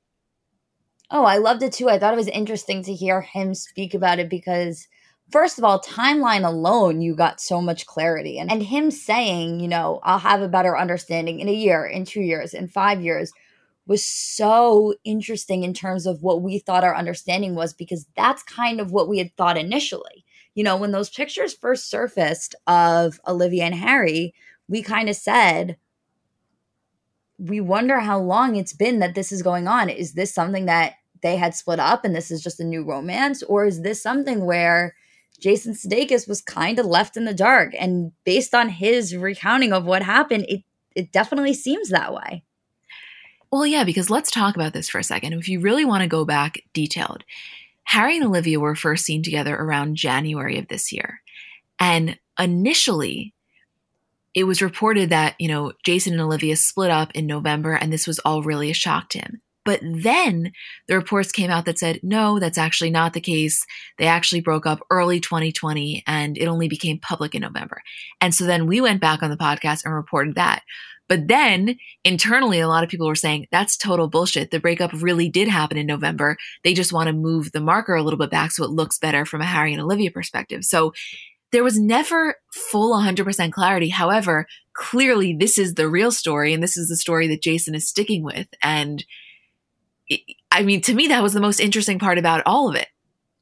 Oh, 1.11 1.25
I 1.25 1.39
loved 1.39 1.65
it 1.65 1.73
too. 1.73 1.89
I 1.89 1.99
thought 1.99 2.15
it 2.15 2.17
was 2.17 2.29
interesting 2.29 2.85
to 2.85 2.95
hear 2.95 3.23
him 3.23 3.55
speak 3.55 3.93
about 3.93 4.21
it 4.21 4.31
because 4.31 4.87
first 5.31 5.59
of 5.59 5.65
all, 5.65 5.81
timeline 5.81 6.45
alone, 6.45 7.01
you 7.01 7.15
got 7.15 7.41
so 7.41 7.61
much 7.61 7.87
clarity. 7.87 8.39
And, 8.39 8.51
and 8.51 8.63
him 8.63 8.91
saying, 8.91 9.61
you 9.61 9.69
know, 9.69 10.01
I'll 10.03 10.19
have 10.19 10.43
a 10.43 10.49
better 10.49 10.77
understanding 10.77 11.41
in 11.41 11.49
a 11.49 11.53
year, 11.53 11.87
in 11.87 12.05
two 12.05 12.23
years, 12.23 12.55
in 12.55 12.69
five 12.69 13.01
years 13.03 13.33
was 13.87 14.05
so 14.05 14.95
interesting 15.03 15.65
in 15.65 15.75
terms 15.75 16.07
of 16.07 16.23
what 16.23 16.43
we 16.43 16.61
thought 16.61 16.85
our 16.85 16.95
understanding 16.95 17.57
was, 17.57 17.73
because 17.73 18.07
that's 18.17 18.43
kind 18.45 18.81
of 18.81 18.93
what 18.93 19.09
we 19.09 19.19
had 19.19 19.37
thought 19.37 19.57
initially. 19.57 20.25
You 20.55 20.63
know, 20.63 20.77
when 20.77 20.93
those 20.93 21.11
pictures 21.11 21.55
first 21.55 21.91
surfaced 21.91 22.55
of 22.69 23.21
Olivia 23.27 23.65
and 23.65 23.75
Harry, 23.75 24.33
we 24.69 24.83
kind 24.83 25.09
of 25.09 25.17
said, 25.17 25.77
we 27.37 27.61
wonder 27.61 27.99
how 27.99 28.21
long 28.21 28.55
it's 28.55 28.75
been 28.75 29.01
that 29.01 29.15
this 29.15 29.33
is 29.33 29.43
going 29.43 29.67
on. 29.67 29.89
Is 29.89 30.13
this 30.13 30.33
something 30.33 30.67
that 30.67 30.95
they 31.23 31.37
had 31.37 31.55
split 31.55 31.81
up 31.81 32.05
and 32.05 32.15
this 32.15 32.31
is 32.31 32.43
just 32.43 32.61
a 32.61 32.65
new 32.65 32.85
romance? 32.85 33.43
Or 33.43 33.65
is 33.65 33.83
this 33.83 34.01
something 34.01 34.45
where 34.45 34.95
Jason 35.41 35.75
Sudeikis 35.75 36.29
was 36.29 36.41
kind 36.41 36.79
of 36.79 36.87
left 36.87 37.17
in 37.17 37.25
the 37.25 37.35
dark. 37.35 37.75
And 37.79 38.13
based 38.25 38.55
on 38.55 38.69
his 38.69 39.17
recounting 39.17 39.73
of 39.73 39.85
what 39.85 40.03
happened, 40.03 40.47
it 40.49 40.63
it 40.95 41.13
definitely 41.13 41.55
seems 41.55 41.89
that 41.91 42.13
way. 42.13 42.43
Well, 43.51 43.67
yeah, 43.67 43.85
because 43.85 44.11
let's 44.11 44.31
talk 44.31 44.55
about 44.55 44.73
this 44.73 44.89
for 44.89 44.99
a 44.99 45.05
second. 45.05 45.33
If 45.33 45.49
you 45.49 45.61
really 45.61 45.85
want 45.85 46.03
to 46.03 46.09
go 46.09 46.25
back 46.25 46.61
detailed, 46.73 47.25
Harry 47.85 48.17
and 48.17 48.27
Olivia 48.27 48.61
were 48.61 48.77
first 48.77 49.05
seen 49.05 49.23
together 49.23 49.55
around 49.57 49.97
January 49.97 50.59
of 50.59 50.69
this 50.69 50.93
year. 50.93 51.21
And 51.79 52.19
initially, 52.39 53.35
it 54.35 54.45
was 54.45 54.63
reported 54.63 55.11
that, 55.11 55.35
you 55.41 55.49
know, 55.49 55.73
Jason 55.85 56.13
and 56.13 56.23
Olivia 56.23 56.55
split 56.57 56.91
up 56.91 57.11
in 57.15 57.27
November, 57.27 57.73
and 57.73 57.93
this 57.93 58.07
was 58.07 58.21
all 58.21 58.43
really 58.43 58.71
a 58.71 58.75
shock 58.75 59.09
to 59.11 59.19
him. 59.19 59.41
But 59.65 59.81
then 59.83 60.53
the 60.89 60.97
reports 60.97 61.33
came 61.33 61.51
out 61.51 61.67
that 61.67 61.79
said, 61.79 62.01
no, 62.03 62.39
that's 62.39 62.59
actually 62.59 62.91
not 62.91 63.13
the 63.13 63.21
case. 63.21 63.65
They 63.99 64.07
actually 64.07 64.41
broke 64.41 64.67
up 64.67 64.81
early 64.91 65.21
2020 65.21 66.03
and 66.07 66.39
it 66.39 66.47
only 66.47 66.69
became 66.69 66.99
public 66.99 67.35
in 67.35 67.43
November. 67.43 67.83
And 68.21 68.35
so 68.35 68.45
then 68.45 68.67
we 68.67 68.81
went 68.81 69.01
back 69.01 69.23
on 69.23 69.31
the 69.31 69.37
podcast 69.37 69.85
and 69.85 69.95
reported 69.95 70.35
that. 70.37 70.63
But 71.11 71.27
then 71.27 71.77
internally, 72.05 72.61
a 72.61 72.69
lot 72.69 72.85
of 72.85 72.89
people 72.89 73.09
were 73.09 73.17
saying 73.17 73.49
that's 73.51 73.77
total 73.77 74.07
bullshit. 74.07 74.53
The 74.53 74.61
breakup 74.61 74.93
really 74.95 75.29
did 75.29 75.49
happen 75.49 75.77
in 75.77 75.87
November. 75.87 76.37
They 76.63 76.73
just 76.73 76.93
want 76.93 77.09
to 77.09 77.13
move 77.13 77.51
the 77.51 77.61
marker 77.61 77.97
a 77.97 78.03
little 78.03 78.19
bit 78.19 78.31
back 78.31 78.53
so 78.53 78.63
it 78.63 78.71
looks 78.71 78.97
better 78.97 79.27
from 79.27 79.41
a 79.41 79.47
Harry 79.47 79.73
and 79.73 79.83
Olivia 79.83 80.13
perspective. 80.13 80.65
So 80.65 80.93
there 81.51 81.65
was 81.65 81.81
never 81.81 82.37
full 82.53 82.97
100% 82.97 83.53
clarity. 83.53 83.89
However, 83.89 84.47
clearly 84.73 85.35
this 85.37 85.59
is 85.59 85.75
the 85.75 85.89
real 85.89 86.13
story 86.13 86.55
and 86.55 86.63
this 86.63 86.77
is 86.77 86.89
the 86.89 86.97
story 86.97 87.27
that 87.27 87.43
Jason 87.43 87.75
is 87.75 87.89
sticking 87.89 88.23
with. 88.23 88.47
And 88.63 89.05
I 90.51 90.63
mean, 90.63 90.81
to 90.83 90.95
me, 90.95 91.09
that 91.09 91.23
was 91.23 91.33
the 91.33 91.41
most 91.41 91.61
interesting 91.61 91.99
part 91.99 92.19
about 92.19 92.43
all 92.47 92.69
of 92.69 92.75
it. 92.75 92.89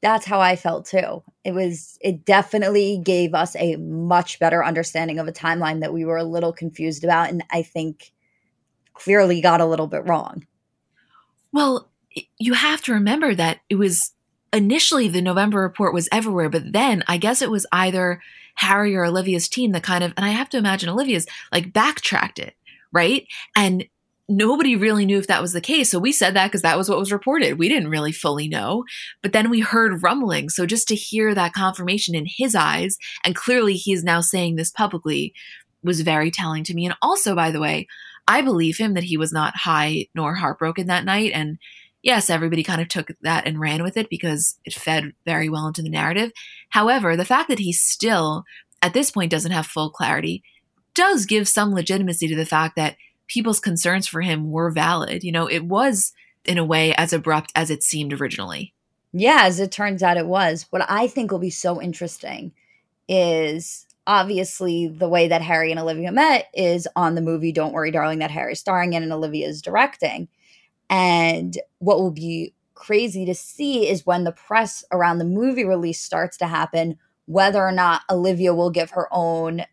That's 0.01 0.25
how 0.25 0.39
I 0.39 0.55
felt 0.55 0.85
too. 0.85 1.23
It 1.43 1.51
was, 1.53 1.97
it 2.01 2.23
definitely 2.25 3.01
gave 3.03 3.33
us 3.33 3.55
a 3.57 3.75
much 3.77 4.39
better 4.39 4.63
understanding 4.63 5.19
of 5.19 5.27
a 5.27 5.33
timeline 5.33 5.81
that 5.81 5.93
we 5.93 6.05
were 6.05 6.17
a 6.17 6.23
little 6.23 6.53
confused 6.53 7.03
about. 7.03 7.29
And 7.29 7.43
I 7.51 7.63
think 7.63 8.11
clearly 8.93 9.41
got 9.41 9.61
a 9.61 9.65
little 9.65 9.87
bit 9.87 10.05
wrong. 10.05 10.45
Well, 11.51 11.89
you 12.37 12.53
have 12.53 12.81
to 12.83 12.93
remember 12.93 13.35
that 13.35 13.59
it 13.69 13.75
was 13.75 14.13
initially 14.53 15.07
the 15.07 15.21
November 15.21 15.59
report 15.59 15.93
was 15.93 16.09
everywhere, 16.11 16.49
but 16.49 16.71
then 16.71 17.03
I 17.07 17.17
guess 17.17 17.41
it 17.41 17.51
was 17.51 17.65
either 17.71 18.21
Harry 18.55 18.95
or 18.95 19.05
Olivia's 19.05 19.47
team 19.49 19.71
that 19.71 19.83
kind 19.83 20.03
of, 20.03 20.13
and 20.15 20.25
I 20.25 20.29
have 20.29 20.49
to 20.49 20.57
imagine 20.57 20.89
Olivia's 20.89 21.25
like 21.51 21.73
backtracked 21.73 22.39
it, 22.39 22.55
right? 22.91 23.25
And 23.55 23.85
nobody 24.29 24.75
really 24.75 25.05
knew 25.05 25.17
if 25.17 25.27
that 25.27 25.41
was 25.41 25.53
the 25.53 25.59
case. 25.59 25.89
So 25.89 25.97
we 25.97 26.11
said 26.11 26.35
that 26.35 26.47
because 26.47 26.61
that 26.61 26.77
was 26.77 26.87
what 26.87 26.99
was 26.99 27.11
reported. 27.11 27.57
We 27.57 27.67
didn't 27.67 27.89
really 27.89 28.11
fully 28.11 28.47
know. 28.47 28.85
But 29.23 29.33
then 29.33 29.49
we 29.49 29.59
heard 29.59 30.03
rumbling. 30.03 30.49
So 30.49 30.65
just 30.67 30.87
to 30.89 30.95
hear 30.95 31.33
that 31.33 31.53
confirmation 31.53 32.13
in 32.13 32.27
his 32.27 32.53
eyes, 32.53 32.97
and 33.25 33.35
clearly 33.35 33.73
he 33.73 33.91
is 33.91 34.03
now 34.03 34.21
saying 34.21 34.55
this 34.55 34.71
publicly, 34.71 35.33
was 35.83 36.01
very 36.01 36.29
telling 36.29 36.63
to 36.65 36.73
me. 36.73 36.85
And 36.85 36.95
also, 37.01 37.35
by 37.35 37.51
the 37.51 37.59
way, 37.59 37.87
I 38.27 38.41
believe 38.41 38.77
him 38.77 38.93
that 38.93 39.05
he 39.05 39.17
was 39.17 39.33
not 39.33 39.55
high 39.55 40.07
nor 40.13 40.35
heartbroken 40.35 40.87
that 40.87 41.05
night. 41.05 41.31
And 41.33 41.57
yes, 42.03 42.29
everybody 42.29 42.63
kind 42.63 42.81
of 42.81 42.87
took 42.87 43.09
that 43.21 43.47
and 43.47 43.59
ran 43.59 43.81
with 43.81 43.97
it 43.97 44.09
because 44.09 44.59
it 44.65 44.73
fed 44.73 45.13
very 45.25 45.49
well 45.49 45.67
into 45.67 45.81
the 45.81 45.89
narrative. 45.89 46.31
However, 46.69 47.17
the 47.17 47.25
fact 47.25 47.49
that 47.49 47.59
he 47.59 47.73
still, 47.73 48.43
at 48.81 48.93
this 48.93 49.09
point, 49.09 49.31
doesn't 49.31 49.51
have 49.51 49.65
full 49.65 49.89
clarity 49.89 50.43
does 50.93 51.25
give 51.25 51.47
some 51.47 51.73
legitimacy 51.73 52.27
to 52.27 52.35
the 52.35 52.45
fact 52.45 52.75
that 52.75 52.97
people's 53.29 53.61
concerns 53.61 54.07
for 54.07 54.21
him 54.21 54.51
were 54.51 54.69
valid. 54.69 55.23
You 55.23 55.31
know, 55.31 55.47
it 55.47 55.63
was 55.63 56.11
in 56.43 56.57
a 56.57 56.65
way 56.65 56.93
as 56.95 57.13
abrupt 57.13 57.51
as 57.55 57.69
it 57.69 57.83
seemed 57.83 58.11
originally. 58.11 58.73
Yeah, 59.13 59.43
as 59.43 59.59
it 59.59 59.71
turns 59.71 60.03
out, 60.03 60.17
it 60.17 60.27
was. 60.27 60.65
What 60.69 60.85
I 60.89 61.07
think 61.07 61.31
will 61.31 61.39
be 61.39 61.49
so 61.49 61.81
interesting 61.81 62.51
is 63.07 63.87
obviously 64.05 64.87
the 64.87 65.09
way 65.09 65.27
that 65.27 65.41
Harry 65.41 65.71
and 65.71 65.79
Olivia 65.79 66.11
met 66.11 66.47
is 66.53 66.87
on 66.95 67.15
the 67.15 67.21
movie 67.21 67.51
Don't 67.51 67.73
Worry 67.73 67.91
Darling 67.91 68.19
that 68.19 68.31
Harry's 68.31 68.59
starring 68.59 68.93
in 68.93 69.03
and 69.03 69.13
Olivia 69.13 69.47
is 69.47 69.61
directing. 69.61 70.27
And 70.89 71.57
what 71.77 71.99
will 71.99 72.11
be 72.11 72.53
crazy 72.73 73.25
to 73.25 73.35
see 73.35 73.87
is 73.87 74.05
when 74.05 74.23
the 74.23 74.31
press 74.31 74.83
around 74.91 75.17
the 75.17 75.25
movie 75.25 75.65
release 75.65 76.01
starts 76.01 76.37
to 76.37 76.47
happen, 76.47 76.97
whether 77.25 77.61
or 77.61 77.71
not 77.71 78.01
Olivia 78.09 78.53
will 78.53 78.71
give 78.71 78.91
her 78.91 79.07
own 79.11 79.63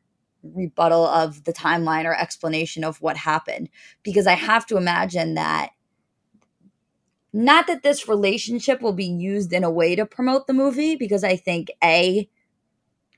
rebuttal 0.54 1.06
of 1.06 1.44
the 1.44 1.52
timeline 1.52 2.04
or 2.04 2.14
explanation 2.14 2.84
of 2.84 3.00
what 3.00 3.16
happened. 3.16 3.68
Because 4.02 4.26
I 4.26 4.34
have 4.34 4.66
to 4.66 4.76
imagine 4.76 5.34
that 5.34 5.70
not 7.32 7.66
that 7.66 7.82
this 7.82 8.08
relationship 8.08 8.80
will 8.80 8.92
be 8.92 9.04
used 9.04 9.52
in 9.52 9.64
a 9.64 9.70
way 9.70 9.94
to 9.94 10.06
promote 10.06 10.46
the 10.46 10.54
movie, 10.54 10.96
because 10.96 11.22
I 11.22 11.36
think 11.36 11.70
A, 11.84 12.30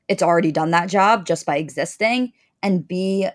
it's 0.08 0.22
already 0.22 0.50
done 0.50 0.72
that 0.72 0.88
job 0.88 1.24
just 1.24 1.46
by 1.46 1.58
existing, 1.58 2.32
and 2.62 2.88
B, 2.88 3.28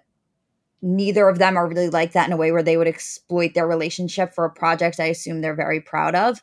neither 0.82 1.30
of 1.30 1.40
them 1.40 1.56
are 1.56 1.68
really 1.68 1.90
like 1.90 2.12
that 2.12 2.28
in 2.28 2.34
a 2.34 2.38
way 2.38 2.52
where 2.52 2.64
they 2.64 2.76
would 2.76 2.88
exploit 2.88 3.54
their 3.54 3.66
relationship 3.66 4.34
for 4.34 4.44
a 4.44 4.52
project 4.52 5.00
I 5.00 5.06
assume 5.06 5.40
they're 5.40 5.56
very 5.56 5.80
proud 5.80 6.16
of. 6.16 6.42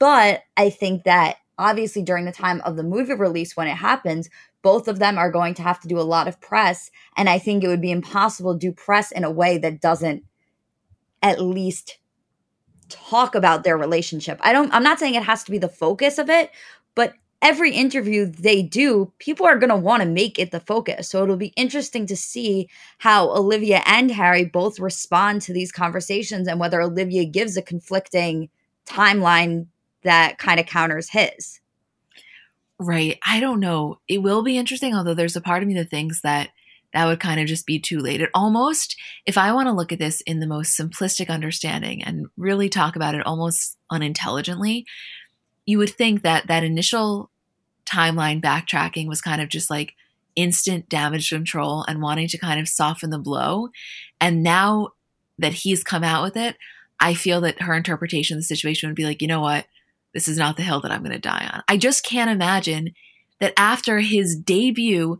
But 0.00 0.42
I 0.56 0.70
think 0.70 1.04
that 1.04 1.36
obviously 1.56 2.02
during 2.02 2.24
the 2.24 2.32
time 2.32 2.60
of 2.62 2.76
the 2.76 2.82
movie 2.82 3.14
release 3.14 3.56
when 3.56 3.68
it 3.68 3.76
happens, 3.76 4.28
both 4.66 4.88
of 4.88 4.98
them 4.98 5.16
are 5.16 5.30
going 5.30 5.54
to 5.54 5.62
have 5.62 5.78
to 5.78 5.86
do 5.86 5.96
a 5.96 6.10
lot 6.14 6.26
of 6.26 6.40
press. 6.40 6.90
And 7.16 7.28
I 7.28 7.38
think 7.38 7.62
it 7.62 7.68
would 7.68 7.80
be 7.80 7.92
impossible 7.92 8.52
to 8.54 8.58
do 8.58 8.72
press 8.72 9.12
in 9.12 9.22
a 9.22 9.30
way 9.30 9.58
that 9.58 9.80
doesn't 9.80 10.24
at 11.22 11.40
least 11.40 11.98
talk 12.88 13.36
about 13.36 13.62
their 13.62 13.78
relationship. 13.78 14.40
I 14.42 14.52
don't 14.52 14.74
I'm 14.74 14.82
not 14.82 14.98
saying 14.98 15.14
it 15.14 15.22
has 15.22 15.44
to 15.44 15.52
be 15.52 15.58
the 15.58 15.68
focus 15.68 16.18
of 16.18 16.28
it, 16.28 16.50
but 16.96 17.14
every 17.40 17.74
interview 17.74 18.26
they 18.26 18.60
do, 18.60 19.12
people 19.20 19.46
are 19.46 19.56
going 19.56 19.70
to 19.70 19.76
want 19.76 20.02
to 20.02 20.08
make 20.08 20.36
it 20.36 20.50
the 20.50 20.58
focus. 20.58 21.10
So 21.10 21.22
it'll 21.22 21.36
be 21.36 21.54
interesting 21.56 22.04
to 22.08 22.16
see 22.16 22.68
how 22.98 23.30
Olivia 23.30 23.82
and 23.86 24.10
Harry 24.10 24.46
both 24.46 24.80
respond 24.80 25.42
to 25.42 25.52
these 25.52 25.70
conversations 25.70 26.48
and 26.48 26.58
whether 26.58 26.82
Olivia 26.82 27.24
gives 27.24 27.56
a 27.56 27.62
conflicting 27.62 28.48
timeline 28.84 29.68
that 30.02 30.38
kind 30.38 30.58
of 30.58 30.66
counters 30.66 31.10
his. 31.10 31.60
Right. 32.78 33.18
I 33.26 33.40
don't 33.40 33.60
know. 33.60 34.00
It 34.06 34.22
will 34.22 34.42
be 34.42 34.58
interesting, 34.58 34.94
although 34.94 35.14
there's 35.14 35.36
a 35.36 35.40
part 35.40 35.62
of 35.62 35.68
me 35.68 35.74
that 35.74 35.90
thinks 35.90 36.20
that 36.20 36.50
that 36.92 37.06
would 37.06 37.20
kind 37.20 37.40
of 37.40 37.46
just 37.46 37.66
be 37.66 37.78
too 37.78 37.98
late. 37.98 38.20
It 38.20 38.30
almost, 38.34 38.96
if 39.26 39.38
I 39.38 39.52
want 39.52 39.66
to 39.66 39.72
look 39.72 39.92
at 39.92 39.98
this 39.98 40.20
in 40.22 40.40
the 40.40 40.46
most 40.46 40.78
simplistic 40.78 41.28
understanding 41.28 42.02
and 42.02 42.26
really 42.36 42.68
talk 42.68 42.96
about 42.96 43.14
it 43.14 43.26
almost 43.26 43.76
unintelligently, 43.90 44.86
you 45.64 45.78
would 45.78 45.90
think 45.90 46.22
that 46.22 46.46
that 46.46 46.64
initial 46.64 47.30
timeline 47.86 48.42
backtracking 48.42 49.08
was 49.08 49.20
kind 49.20 49.40
of 49.40 49.48
just 49.48 49.70
like 49.70 49.94
instant 50.36 50.88
damage 50.88 51.30
control 51.30 51.84
and 51.88 52.02
wanting 52.02 52.28
to 52.28 52.38
kind 52.38 52.60
of 52.60 52.68
soften 52.68 53.10
the 53.10 53.18
blow. 53.18 53.68
And 54.20 54.42
now 54.42 54.90
that 55.38 55.52
he's 55.52 55.82
come 55.82 56.04
out 56.04 56.22
with 56.22 56.36
it, 56.36 56.56
I 57.00 57.14
feel 57.14 57.40
that 57.42 57.62
her 57.62 57.74
interpretation 57.74 58.36
of 58.36 58.40
the 58.40 58.46
situation 58.46 58.88
would 58.88 58.96
be 58.96 59.04
like, 59.04 59.20
you 59.20 59.28
know 59.28 59.40
what? 59.40 59.66
This 60.16 60.28
is 60.28 60.38
not 60.38 60.56
the 60.56 60.62
hill 60.62 60.80
that 60.80 60.90
I'm 60.90 61.02
going 61.02 61.12
to 61.12 61.18
die 61.18 61.46
on. 61.52 61.62
I 61.68 61.76
just 61.76 62.02
can't 62.02 62.30
imagine 62.30 62.94
that 63.38 63.52
after 63.58 64.00
his 64.00 64.34
debut 64.34 65.18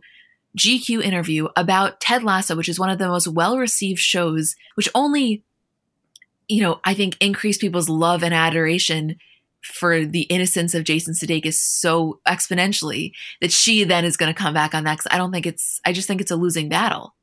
GQ 0.57 1.03
interview 1.03 1.49
about 1.55 1.99
Ted 1.99 2.23
Lasso, 2.23 2.55
which 2.55 2.67
is 2.67 2.79
one 2.79 2.89
of 2.89 2.97
the 2.97 3.07
most 3.07 3.27
well 3.27 3.59
received 3.59 3.99
shows, 3.99 4.55
which 4.73 4.89
only, 4.95 5.43
you 6.47 6.63
know, 6.63 6.79
I 6.83 6.95
think 6.95 7.15
increased 7.19 7.61
people's 7.61 7.89
love 7.89 8.23
and 8.23 8.33
adoration 8.33 9.17
for 9.61 10.03
the 10.03 10.21
innocence 10.21 10.73
of 10.73 10.83
Jason 10.83 11.13
Sudeikis 11.13 11.53
so 11.53 12.19
exponentially 12.27 13.11
that 13.39 13.51
she 13.51 13.83
then 13.83 14.03
is 14.03 14.17
going 14.17 14.33
to 14.33 14.41
come 14.41 14.55
back 14.55 14.73
on 14.73 14.83
that. 14.85 14.97
Cause 14.97 15.07
I 15.11 15.19
don't 15.19 15.31
think 15.31 15.45
it's, 15.45 15.79
I 15.85 15.93
just 15.93 16.07
think 16.07 16.21
it's 16.21 16.31
a 16.31 16.35
losing 16.35 16.69
battle. 16.69 17.13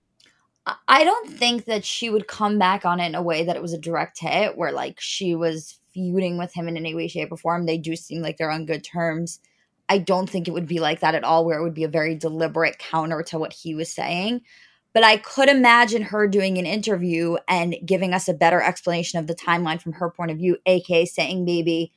I 0.86 1.02
don't 1.02 1.28
think 1.28 1.64
that 1.64 1.84
she 1.84 2.08
would 2.08 2.28
come 2.28 2.56
back 2.56 2.84
on 2.84 3.00
it 3.00 3.06
in 3.06 3.14
a 3.16 3.22
way 3.22 3.42
that 3.42 3.56
it 3.56 3.62
was 3.62 3.72
a 3.72 3.78
direct 3.78 4.20
hit 4.20 4.56
where 4.56 4.70
like 4.70 5.00
she 5.00 5.34
was 5.34 5.80
feuding 5.94 6.36
with 6.36 6.52
him 6.52 6.68
in 6.68 6.76
any 6.76 6.94
way, 6.94 7.08
shape, 7.08 7.32
or 7.32 7.38
form. 7.38 7.64
They 7.64 7.78
do 7.78 7.96
seem 7.96 8.20
like 8.20 8.36
they're 8.36 8.50
on 8.50 8.66
good 8.66 8.84
terms. 8.84 9.40
I 9.88 9.98
don't 9.98 10.28
think 10.28 10.48
it 10.48 10.52
would 10.52 10.66
be 10.66 10.80
like 10.80 11.00
that 11.00 11.14
at 11.14 11.24
all, 11.24 11.44
where 11.44 11.58
it 11.58 11.62
would 11.62 11.74
be 11.74 11.84
a 11.84 11.88
very 11.88 12.14
deliberate 12.14 12.78
counter 12.78 13.22
to 13.24 13.38
what 13.38 13.52
he 13.52 13.74
was 13.74 13.92
saying. 13.92 14.42
But 14.92 15.04
I 15.04 15.16
could 15.16 15.48
imagine 15.48 16.02
her 16.02 16.28
doing 16.28 16.56
an 16.56 16.66
interview 16.66 17.36
and 17.48 17.76
giving 17.84 18.14
us 18.14 18.28
a 18.28 18.34
better 18.34 18.62
explanation 18.62 19.18
of 19.18 19.26
the 19.26 19.34
timeline 19.34 19.80
from 19.80 19.94
her 19.94 20.10
point 20.10 20.30
of 20.30 20.38
view, 20.38 20.56
aka 20.66 21.04
saying 21.04 21.44
maybe, 21.44 21.92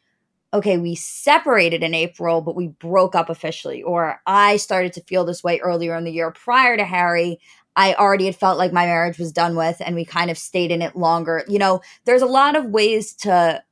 okay, 0.54 0.78
we 0.78 0.96
separated 0.96 1.84
in 1.84 1.94
April, 1.94 2.42
but 2.42 2.56
we 2.56 2.68
broke 2.68 3.16
up 3.16 3.30
officially. 3.30 3.84
Or 3.84 4.20
I 4.26 4.58
started 4.58 4.94
to 4.94 5.04
feel 5.04 5.26
this 5.26 5.44
way 5.44 5.60
earlier 5.60 5.96
in 5.96 6.06
the 6.06 6.12
year 6.12 6.32
prior 6.32 6.76
to 6.76 6.86
Harry. 6.86 7.40
I 7.76 7.94
already 7.94 8.26
had 8.26 8.36
felt 8.36 8.58
like 8.58 8.74
my 8.74 8.88
marriage 8.88 9.20
was 9.20 9.32
done 9.32 9.56
with, 9.56 9.80
and 9.80 9.96
we 9.96 10.04
kind 10.04 10.32
of 10.32 10.38
stayed 10.38 10.72
in 10.72 10.82
it 10.82 10.96
longer. 10.96 11.46
You 11.48 11.60
know, 11.60 11.82
there's 12.06 12.24
a 12.24 12.26
lot 12.26 12.56
of 12.56 12.66
ways 12.66 13.14
to 13.18 13.64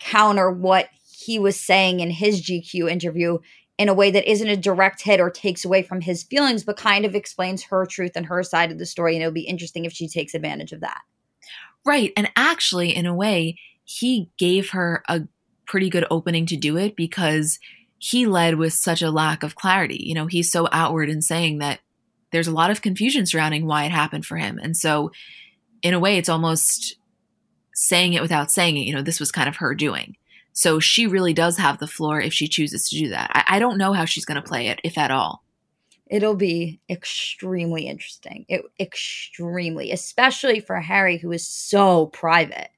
counter 0.00 0.50
what 0.50 0.88
he 1.02 1.38
was 1.38 1.58
saying 1.58 2.00
in 2.00 2.10
his 2.10 2.42
GQ 2.42 2.90
interview 2.90 3.38
in 3.78 3.88
a 3.88 3.94
way 3.94 4.10
that 4.10 4.30
isn't 4.30 4.48
a 4.48 4.56
direct 4.56 5.02
hit 5.02 5.20
or 5.20 5.30
takes 5.30 5.64
away 5.64 5.82
from 5.82 6.00
his 6.00 6.22
feelings, 6.22 6.64
but 6.64 6.76
kind 6.76 7.04
of 7.04 7.14
explains 7.14 7.62
her 7.62 7.86
truth 7.86 8.12
and 8.14 8.26
her 8.26 8.42
side 8.42 8.70
of 8.70 8.78
the 8.78 8.84
story. 8.84 9.14
And 9.14 9.22
it'll 9.22 9.32
be 9.32 9.40
interesting 9.42 9.84
if 9.84 9.92
she 9.92 10.08
takes 10.08 10.34
advantage 10.34 10.72
of 10.72 10.80
that. 10.80 11.00
Right. 11.84 12.12
And 12.16 12.30
actually, 12.36 12.94
in 12.94 13.06
a 13.06 13.14
way, 13.14 13.58
he 13.84 14.30
gave 14.38 14.70
her 14.70 15.02
a 15.08 15.22
pretty 15.66 15.88
good 15.88 16.04
opening 16.10 16.46
to 16.46 16.56
do 16.56 16.76
it 16.76 16.94
because 16.94 17.58
he 17.96 18.26
led 18.26 18.56
with 18.56 18.72
such 18.72 19.02
a 19.02 19.10
lack 19.10 19.42
of 19.42 19.54
clarity. 19.54 20.02
You 20.04 20.14
know, 20.14 20.26
he's 20.26 20.50
so 20.50 20.68
outward 20.72 21.08
in 21.08 21.22
saying 21.22 21.58
that 21.58 21.80
there's 22.32 22.48
a 22.48 22.52
lot 22.52 22.70
of 22.70 22.82
confusion 22.82 23.24
surrounding 23.24 23.66
why 23.66 23.84
it 23.84 23.92
happened 23.92 24.26
for 24.26 24.36
him. 24.36 24.58
And 24.62 24.76
so, 24.76 25.10
in 25.82 25.94
a 25.94 26.00
way, 26.00 26.18
it's 26.18 26.28
almost 26.28 26.96
saying 27.80 28.12
it 28.12 28.22
without 28.22 28.50
saying 28.50 28.76
it. 28.76 28.86
You 28.86 28.94
know, 28.94 29.02
this 29.02 29.18
was 29.18 29.32
kind 29.32 29.48
of 29.48 29.56
her 29.56 29.74
doing. 29.74 30.16
So 30.52 30.80
she 30.80 31.06
really 31.06 31.32
does 31.32 31.56
have 31.56 31.78
the 31.78 31.86
floor 31.86 32.20
if 32.20 32.32
she 32.32 32.46
chooses 32.46 32.88
to 32.88 32.98
do 32.98 33.08
that. 33.08 33.30
I, 33.32 33.56
I 33.56 33.58
don't 33.58 33.78
know 33.78 33.92
how 33.92 34.04
she's 34.04 34.24
going 34.24 34.40
to 34.40 34.46
play 34.46 34.68
it, 34.68 34.80
if 34.84 34.98
at 34.98 35.10
all. 35.10 35.42
It'll 36.06 36.34
be 36.34 36.80
extremely 36.90 37.86
interesting. 37.86 38.44
It, 38.48 38.62
extremely, 38.78 39.92
especially 39.92 40.60
for 40.60 40.80
Harry, 40.80 41.16
who 41.16 41.32
is 41.32 41.46
so 41.46 42.06
private. 42.06 42.68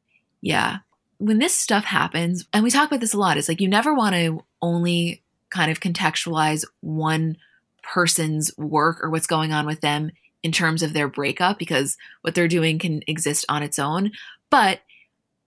Yeah. 0.41 0.79
When 1.19 1.39
this 1.39 1.57
stuff 1.57 1.85
happens, 1.85 2.47
and 2.53 2.63
we 2.63 2.71
talk 2.71 2.89
about 2.89 3.01
this 3.01 3.15
a 3.15 3.19
lot, 3.19 3.39
it's 3.39 3.49
like 3.49 3.61
you 3.61 3.69
never 3.69 3.95
want 3.95 4.15
to 4.15 4.45
only 4.61 5.23
kind 5.51 5.71
of 5.71 5.81
contextualize 5.81 6.65
one 6.81 7.37
person's 7.83 8.57
work 8.57 9.03
or 9.03 9.11
what's 9.11 9.27
going 9.27 9.53
on 9.53 9.67
with 9.67 9.81
them 9.81 10.11
in 10.43 10.53
terms 10.53 10.83
of 10.83 10.93
their 10.93 11.09
breakup 11.09 11.59
because 11.59 11.97
what 12.21 12.35
they're 12.35 12.49
doing 12.49 12.79
can 12.79 13.03
exist 13.07 13.45
on 13.49 13.63
its 13.63 13.79
own. 13.79 14.13
But 14.51 14.81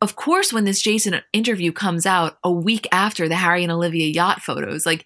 of 0.01 0.15
course, 0.15 0.51
when 0.51 0.65
this 0.65 0.81
Jason 0.81 1.21
interview 1.31 1.71
comes 1.71 2.05
out 2.05 2.37
a 2.43 2.51
week 2.51 2.87
after 2.91 3.27
the 3.27 3.35
Harry 3.35 3.63
and 3.63 3.71
Olivia 3.71 4.07
yacht 4.07 4.41
photos, 4.41 4.85
like 4.85 5.05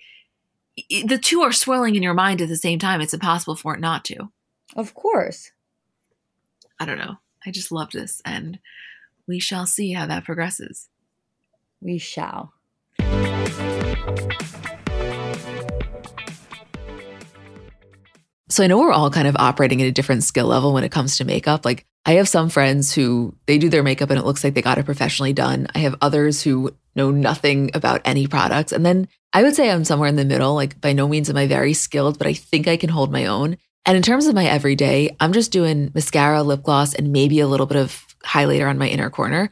the 0.90 1.20
two 1.22 1.42
are 1.42 1.52
swirling 1.52 1.96
in 1.96 2.04
your 2.04 2.14
mind 2.14 2.42
at 2.42 2.50
the 2.50 2.58
same 2.58 2.80
time. 2.80 3.02
It's 3.02 3.14
impossible 3.14 3.56
for 3.56 3.76
it 3.76 3.80
not 3.80 4.04
to. 4.06 4.32
Of 4.76 4.94
course. 4.94 5.52
I 6.80 6.86
don't 6.86 6.98
know. 6.98 7.18
I 7.46 7.52
just 7.52 7.72
love 7.72 7.92
this, 7.92 8.22
and 8.26 8.60
we 9.28 9.40
shall 9.40 9.66
see 9.66 9.94
how 9.94 10.06
that 10.08 10.26
progresses. 10.26 10.90
We 11.82 11.98
shall. 11.98 12.54
So 18.50 18.64
I 18.64 18.68
know 18.68 18.80
we're 18.80 18.92
all 18.92 19.12
kind 19.12 19.28
of 19.28 19.36
operating 19.38 19.82
at 19.82 19.88
a 19.88 19.92
different 19.92 20.24
skill 20.24 20.48
level 20.48 20.74
when 20.74 20.84
it 20.84 20.92
comes 20.92 21.18
to 21.18 21.26
makeup. 21.26 21.64
Like 21.64 21.86
I 22.10 22.14
have 22.14 22.28
some 22.28 22.50
friends 22.50 22.92
who 22.92 23.36
they 23.46 23.60
do 23.60 23.70
their 23.70 23.84
makeup 23.84 24.10
and 24.10 24.18
it 24.18 24.26
looks 24.26 24.44
like 24.44 24.56
they 24.56 24.64
got 24.64 24.80
it 24.80 24.86
professionally 24.86 25.32
done. 25.32 25.68
I 25.76 25.80
have 25.80 25.96
others 26.02 26.42
who 26.42 26.76
know 26.96 27.12
nothing 27.12 27.70
about 27.76 28.02
any 28.04 28.26
products. 28.26 28.72
And 28.72 28.84
then 28.84 29.08
I 29.32 29.44
would 29.44 29.56
say 29.56 29.70
I'm 29.70 29.86
somewhere 29.86 30.10
in 30.10 30.16
the 30.16 30.26
middle. 30.26 30.56
Like 30.56 30.82
by 30.82 30.92
no 30.92 31.08
means 31.08 31.30
am 31.30 31.38
I 31.38 31.46
very 31.46 31.74
skilled, 31.74 32.18
but 32.18 32.26
I 32.26 32.34
think 32.34 32.68
I 32.68 32.78
can 32.78 32.90
hold 32.90 33.12
my 33.12 33.28
own. 33.28 33.58
And 33.86 33.96
in 33.96 34.02
terms 34.02 34.26
of 34.26 34.34
my 34.34 34.46
everyday, 34.46 35.16
I'm 35.20 35.34
just 35.34 35.52
doing 35.52 35.92
mascara, 35.94 36.42
lip 36.42 36.64
gloss, 36.64 36.96
and 36.96 37.12
maybe 37.12 37.42
a 37.42 37.48
little 37.48 37.68
bit 37.68 37.78
of 37.78 38.04
highlighter 38.24 38.68
on 38.68 38.80
my 38.80 38.88
inner 38.88 39.12
corner. 39.12 39.52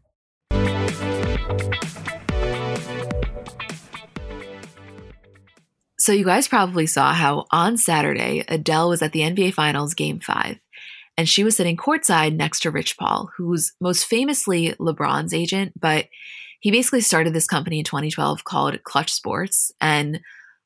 So 6.01 6.13
you 6.13 6.25
guys 6.25 6.47
probably 6.47 6.87
saw 6.87 7.13
how 7.13 7.45
on 7.51 7.77
Saturday, 7.77 8.43
Adele 8.47 8.89
was 8.89 9.03
at 9.03 9.11
the 9.11 9.19
NBA 9.19 9.53
Finals 9.53 9.93
Game 9.93 10.19
5, 10.19 10.57
and 11.15 11.29
she 11.29 11.43
was 11.43 11.55
sitting 11.55 11.77
courtside 11.77 12.35
next 12.35 12.61
to 12.61 12.71
Rich 12.71 12.97
Paul, 12.97 13.29
who's 13.37 13.73
most 13.79 14.05
famously 14.05 14.73
LeBron's 14.79 15.31
agent, 15.31 15.79
but 15.79 16.07
he 16.59 16.71
basically 16.71 17.01
started 17.01 17.35
this 17.35 17.45
company 17.45 17.77
in 17.77 17.85
2012 17.85 18.43
called 18.45 18.83
Clutch 18.83 19.13
Sports, 19.13 19.71
and 19.79 20.21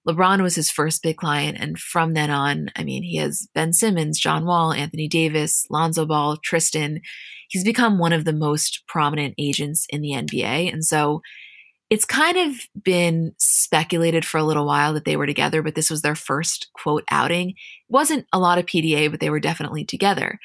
LeBron 0.08 0.42
was 0.42 0.56
his 0.56 0.72
first 0.72 1.04
big 1.04 1.18
client. 1.18 1.58
And 1.60 1.78
from 1.78 2.14
then 2.14 2.32
on, 2.32 2.70
I 2.78 2.86
mean, 2.86 3.04
he 3.04 3.18
has 3.18 3.50
Ben 3.54 3.74
Simmons, 3.74 4.18
John 4.18 4.46
Wall, 4.46 4.72
Anthony 4.72 5.10
Davis, 5.10 5.66
Lonzo 5.70 6.06
Ball, 6.06 6.38
Tristan. 6.38 7.02
He's 7.50 7.66
become 7.66 8.00
one 8.00 8.14
of 8.14 8.24
the 8.24 8.32
most 8.32 8.84
prominent 8.88 9.34
agents 9.38 9.86
in 9.90 10.00
the 10.00 10.12
NBA. 10.12 10.72
And 10.72 10.86
so 10.86 11.22
it's 11.90 12.06
kind 12.06 12.38
of 12.38 12.56
been 12.84 13.34
speculated 13.38 14.26
for 14.26 14.38
a 14.38 14.44
little 14.44 14.66
while 14.66 14.94
that 14.94 15.06
they 15.06 15.16
were 15.16 15.28
together, 15.28 15.62
but 15.62 15.76
this 15.76 15.90
was 15.90 16.02
their 16.02 16.16
first 16.16 16.70
quote 16.74 17.04
outing. 17.12 17.52
It 17.52 17.56
wasn't 17.90 18.26
a 18.34 18.40
lot 18.40 18.58
of 18.58 18.66
PDA, 18.66 19.12
but 19.12 19.20
they 19.20 19.30
were 19.30 19.40
definitely 19.40 19.86
together. 19.86 20.40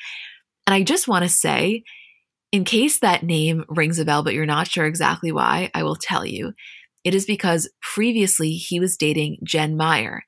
And 0.67 0.75
I 0.75 0.83
just 0.83 1.09
want 1.09 1.23
to 1.23 1.29
say, 1.29 1.83
in 2.53 2.65
case 2.65 2.99
that 2.99 3.23
name 3.23 3.65
rings 3.69 3.99
a 3.99 4.05
bell, 4.05 4.23
but 4.23 4.35
you're 4.35 4.45
not 4.45 4.69
sure 4.69 4.85
exactly 4.85 5.33
why, 5.33 5.71
I 5.75 5.83
will 5.83 5.97
tell 5.97 6.27
you. 6.27 6.53
It 7.05 7.15
is 7.15 7.25
because 7.25 7.71
previously 7.81 8.53
he 8.53 8.79
was 8.79 8.99
dating 8.99 9.39
Jen 9.43 9.77
Meyer. 9.77 10.25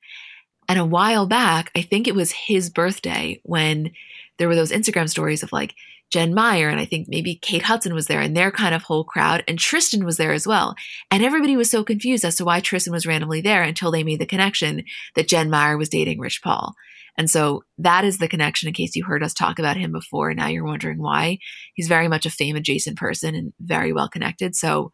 And 0.68 0.79
a 0.79 0.85
while 0.85 1.27
back, 1.27 1.70
I 1.77 1.83
think 1.83 2.09
it 2.09 2.14
was 2.14 2.33
his 2.33 2.70
birthday 2.70 3.40
when 3.42 3.92
there 4.38 4.48
were 4.48 4.55
those 4.55 4.72
Instagram 4.72 5.11
stories 5.11 5.42
of 5.42 5.53
like, 5.53 5.75
Jen 6.12 6.35
Meyer, 6.35 6.68
and 6.68 6.79
I 6.79 6.85
think 6.85 7.09
maybe 7.09 7.37
Kate 7.37 7.62
Hudson 7.62 7.94
was 7.94 8.07
there, 8.07 8.20
and 8.20 8.37
their 8.37 8.51
kind 8.51 8.75
of 8.75 8.83
whole 8.83 9.03
crowd, 9.03 9.42
and 9.48 9.59
Tristan 9.59 10.05
was 10.05 10.18
there 10.18 10.33
as 10.33 10.46
well. 10.46 10.75
And 11.11 11.25
everybody 11.25 11.57
was 11.57 11.70
so 11.70 11.83
confused 11.83 12.25
as 12.25 12.37
to 12.37 12.44
why 12.44 12.61
Tristan 12.61 12.92
was 12.92 13.07
randomly 13.07 13.40
there 13.40 13.62
until 13.62 13.90
they 13.90 14.05
made 14.05 14.20
the 14.20 14.27
connection 14.27 14.85
that 15.16 15.27
Jen 15.27 15.48
Meyer 15.48 15.79
was 15.79 15.88
dating 15.88 16.20
Rich 16.20 16.42
Paul. 16.42 16.75
And 17.16 17.31
so 17.31 17.64
that 17.79 18.05
is 18.05 18.18
the 18.18 18.29
connection 18.29 18.68
in 18.68 18.75
case 18.75 18.94
you 18.94 19.05
heard 19.05 19.22
us 19.22 19.35
talk 19.35 19.59
about 19.59 19.77
him 19.77 19.92
before. 19.92 20.31
And 20.31 20.38
now 20.38 20.48
you're 20.48 20.64
wondering 20.64 20.98
why. 20.98 21.38
He's 21.75 21.88
very 21.88 22.09
much 22.09 22.27
a 22.27 22.31
fame 22.31 22.57
adjacent 22.57 22.98
person 22.98 23.35
and 23.35 23.53
very 23.61 23.92
well 23.92 24.09
connected. 24.09 24.55
So 24.55 24.90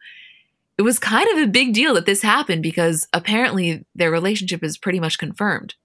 it 0.77 0.81
was 0.81 0.99
kind 0.99 1.29
of 1.31 1.43
a 1.43 1.51
big 1.51 1.73
deal 1.73 1.93
that 1.95 2.05
this 2.05 2.21
happened 2.21 2.63
because 2.63 3.07
apparently 3.13 3.85
their 3.95 4.11
relationship 4.11 4.63
is 4.63 4.77
pretty 4.77 4.99
much 4.99 5.17
confirmed. 5.17 5.75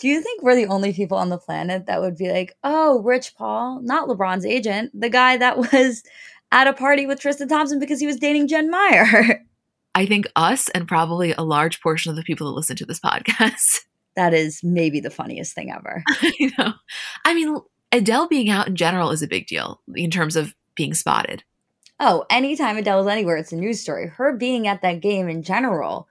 Do 0.00 0.08
you 0.08 0.22
think 0.22 0.42
we're 0.42 0.56
the 0.56 0.66
only 0.66 0.94
people 0.94 1.18
on 1.18 1.28
the 1.28 1.38
planet 1.38 1.84
that 1.86 2.00
would 2.00 2.16
be 2.16 2.32
like, 2.32 2.56
oh, 2.64 3.02
Rich 3.02 3.36
Paul, 3.36 3.80
not 3.82 4.08
LeBron's 4.08 4.46
agent, 4.46 4.98
the 4.98 5.10
guy 5.10 5.36
that 5.36 5.58
was 5.72 6.02
at 6.50 6.66
a 6.66 6.72
party 6.72 7.06
with 7.06 7.20
Tristan 7.20 7.48
Thompson 7.48 7.78
because 7.78 8.00
he 8.00 8.06
was 8.06 8.16
dating 8.16 8.48
Jen 8.48 8.70
Meyer? 8.70 9.44
I 9.94 10.06
think 10.06 10.26
us 10.36 10.68
and 10.70 10.88
probably 10.88 11.32
a 11.32 11.42
large 11.42 11.82
portion 11.82 12.10
of 12.10 12.16
the 12.16 12.22
people 12.22 12.46
that 12.46 12.56
listen 12.56 12.76
to 12.76 12.86
this 12.86 13.00
podcast. 13.04 13.80
That 14.16 14.32
is 14.32 14.64
maybe 14.64 15.00
the 15.00 15.10
funniest 15.10 15.54
thing 15.54 15.70
ever. 15.70 16.02
you 16.38 16.50
know, 16.58 16.72
I 17.24 17.34
mean, 17.34 17.58
Adele 17.92 18.26
being 18.26 18.48
out 18.48 18.68
in 18.68 18.76
general 18.76 19.10
is 19.10 19.22
a 19.22 19.28
big 19.28 19.46
deal 19.46 19.82
in 19.94 20.10
terms 20.10 20.34
of 20.34 20.54
being 20.74 20.94
spotted. 20.94 21.44
Oh, 21.98 22.24
anytime 22.30 22.78
Adele's 22.78 23.06
anywhere, 23.06 23.36
it's 23.36 23.52
a 23.52 23.56
news 23.56 23.80
story. 23.80 24.06
Her 24.06 24.34
being 24.34 24.66
at 24.66 24.80
that 24.80 25.00
game 25.00 25.28
in 25.28 25.42
general, 25.42 26.08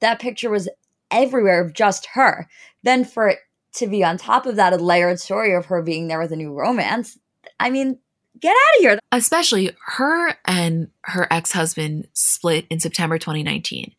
that 0.00 0.18
picture 0.18 0.48
was 0.48 0.68
everywhere 1.10 1.60
of 1.60 1.74
just 1.74 2.06
her. 2.14 2.48
Then 2.82 3.04
for 3.04 3.28
it 3.28 3.38
to 3.74 3.86
be 3.86 4.02
on 4.02 4.16
top 4.16 4.46
of 4.46 4.56
that, 4.56 4.72
a 4.72 4.76
layered 4.76 5.20
story 5.20 5.54
of 5.54 5.66
her 5.66 5.82
being 5.82 6.08
there 6.08 6.20
with 6.20 6.32
a 6.32 6.36
new 6.36 6.52
romance. 6.52 7.18
I 7.58 7.70
mean, 7.70 7.98
get 8.40 8.50
out 8.50 8.76
of 8.76 8.80
here. 8.80 8.98
Especially 9.12 9.70
her 9.86 10.34
and 10.46 10.88
her 11.02 11.26
ex 11.30 11.52
husband 11.52 12.08
split 12.12 12.66
in 12.70 12.80
September 12.80 13.18
2019. 13.18 13.92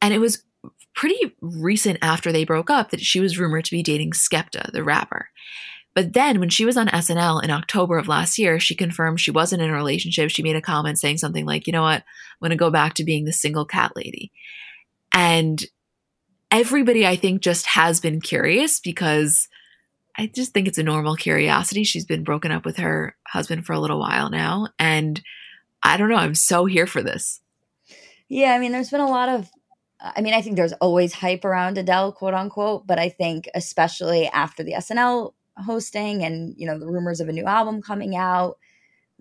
And 0.00 0.12
it 0.12 0.18
was 0.18 0.42
pretty 0.94 1.34
recent 1.40 1.98
after 2.02 2.32
they 2.32 2.44
broke 2.44 2.70
up 2.70 2.90
that 2.90 3.00
she 3.00 3.20
was 3.20 3.38
rumored 3.38 3.64
to 3.64 3.70
be 3.70 3.82
dating 3.82 4.12
Skepta, 4.12 4.70
the 4.72 4.84
rapper. 4.84 5.28
But 5.94 6.14
then 6.14 6.40
when 6.40 6.48
she 6.48 6.64
was 6.64 6.76
on 6.76 6.88
SNL 6.88 7.42
in 7.44 7.50
October 7.50 7.98
of 7.98 8.08
last 8.08 8.38
year, 8.38 8.58
she 8.58 8.74
confirmed 8.74 9.20
she 9.20 9.30
wasn't 9.30 9.62
in 9.62 9.70
a 9.70 9.74
relationship. 9.74 10.30
She 10.30 10.42
made 10.42 10.56
a 10.56 10.62
comment 10.62 10.98
saying 10.98 11.18
something 11.18 11.44
like, 11.44 11.66
you 11.66 11.72
know 11.72 11.82
what, 11.82 12.00
I'm 12.00 12.38
going 12.40 12.50
to 12.50 12.56
go 12.56 12.70
back 12.70 12.94
to 12.94 13.04
being 13.04 13.24
the 13.24 13.32
single 13.32 13.66
cat 13.66 13.92
lady. 13.94 14.32
And 15.12 15.62
everybody, 16.52 17.06
I 17.06 17.16
think, 17.16 17.42
just 17.42 17.66
has 17.66 17.98
been 17.98 18.20
curious 18.20 18.78
because 18.78 19.48
I 20.16 20.26
just 20.26 20.52
think 20.52 20.68
it's 20.68 20.78
a 20.78 20.82
normal 20.82 21.16
curiosity. 21.16 21.82
She's 21.82 22.04
been 22.04 22.22
broken 22.22 22.52
up 22.52 22.64
with 22.64 22.76
her 22.76 23.16
husband 23.26 23.64
for 23.64 23.72
a 23.72 23.80
little 23.80 23.98
while 23.98 24.28
now. 24.28 24.68
And 24.78 25.20
I 25.82 25.96
don't 25.96 26.10
know, 26.10 26.16
I'm 26.16 26.34
so 26.34 26.66
here 26.66 26.86
for 26.86 27.02
this. 27.02 27.40
Yeah, 28.28 28.52
I 28.52 28.58
mean, 28.58 28.72
there's 28.72 28.90
been 28.90 29.00
a 29.00 29.08
lot 29.08 29.30
of, 29.30 29.50
I 30.00 30.20
mean, 30.20 30.34
I 30.34 30.42
think 30.42 30.56
there's 30.56 30.74
always 30.74 31.14
hype 31.14 31.44
around 31.44 31.78
Adele, 31.78 32.12
quote 32.12 32.34
unquote, 32.34 32.86
but 32.86 32.98
I 32.98 33.08
think 33.08 33.48
especially 33.54 34.28
after 34.28 34.62
the 34.62 34.74
SNL 34.74 35.32
hosting 35.56 36.22
and, 36.22 36.54
you 36.56 36.66
know, 36.66 36.78
the 36.78 36.86
rumors 36.86 37.20
of 37.20 37.28
a 37.28 37.32
new 37.32 37.44
album 37.46 37.82
coming 37.82 38.14
out, 38.14 38.58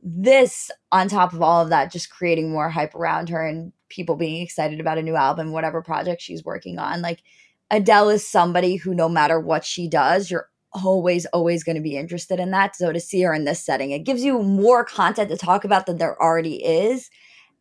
this 0.03 0.71
on 0.91 1.07
top 1.07 1.33
of 1.33 1.41
all 1.41 1.61
of 1.61 1.69
that, 1.69 1.91
just 1.91 2.09
creating 2.09 2.51
more 2.51 2.69
hype 2.69 2.95
around 2.95 3.29
her 3.29 3.45
and 3.45 3.71
people 3.91 4.15
being 4.15 4.41
excited 4.41 4.79
about 4.79 4.97
a 4.97 5.03
new 5.03 5.15
album, 5.15 5.51
whatever 5.51 5.81
project 5.83 6.21
she's 6.21 6.43
working 6.43 6.79
on. 6.79 7.01
Like 7.01 7.21
Adele 7.69 8.09
is 8.09 8.27
somebody 8.27 8.77
who, 8.77 8.95
no 8.95 9.07
matter 9.07 9.39
what 9.39 9.63
she 9.63 9.87
does, 9.87 10.31
you're 10.31 10.47
always, 10.73 11.25
always 11.27 11.63
going 11.63 11.75
to 11.75 11.81
be 11.81 11.97
interested 11.97 12.39
in 12.39 12.51
that. 12.51 12.75
So 12.75 12.91
to 12.91 12.99
see 12.99 13.21
her 13.21 13.33
in 13.33 13.45
this 13.45 13.63
setting, 13.63 13.91
it 13.91 14.05
gives 14.05 14.23
you 14.23 14.41
more 14.41 14.83
content 14.83 15.29
to 15.29 15.37
talk 15.37 15.63
about 15.63 15.85
than 15.85 15.97
there 15.97 16.21
already 16.21 16.63
is. 16.63 17.09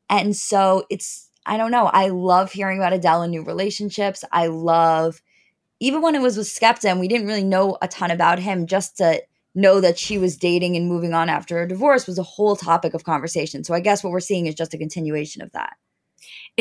And 0.09 0.35
so 0.35 0.85
it's, 0.91 1.29
I 1.47 1.57
don't 1.57 1.71
know. 1.71 1.87
I 1.87 2.09
love 2.09 2.53
hearing 2.53 2.79
about 2.79 2.93
Adele 2.93 3.23
and 3.23 3.31
new 3.33 3.43
relationships. 3.43 4.25
I 4.31 4.47
love, 4.47 5.23
even 5.81 6.03
when 6.03 6.15
it 6.15 6.23
was 6.23 6.37
with 6.37 6.47
Skepta 6.47 6.91
and 6.91 7.01
we 7.01 7.09
didn't 7.09 7.27
really 7.27 7.45
know 7.45 7.79
a 7.83 7.89
ton 7.89 8.11
about 8.11 8.39
him, 8.39 8.67
just 8.67 8.97
to 8.99 9.23
know 9.55 9.81
that 9.81 9.99
she 9.99 10.19
was 10.19 10.37
dating 10.37 10.77
and 10.77 10.89
moving 10.89 11.13
on 11.13 11.29
after 11.29 11.61
a 11.61 11.69
divorce 11.69 12.07
was 12.07 12.19
a 12.19 12.23
whole 12.23 12.55
topic 12.55 12.95
of 12.95 13.03
conversation. 13.03 13.65
So 13.65 13.75
I 13.75 13.81
guess 13.81 14.05
what 14.05 14.13
we're 14.13 14.21
seeing 14.21 14.47
is 14.47 14.55
just 14.55 14.75
a 14.75 14.79
continuation 14.79 15.43
of 15.43 15.51
that. 15.53 15.77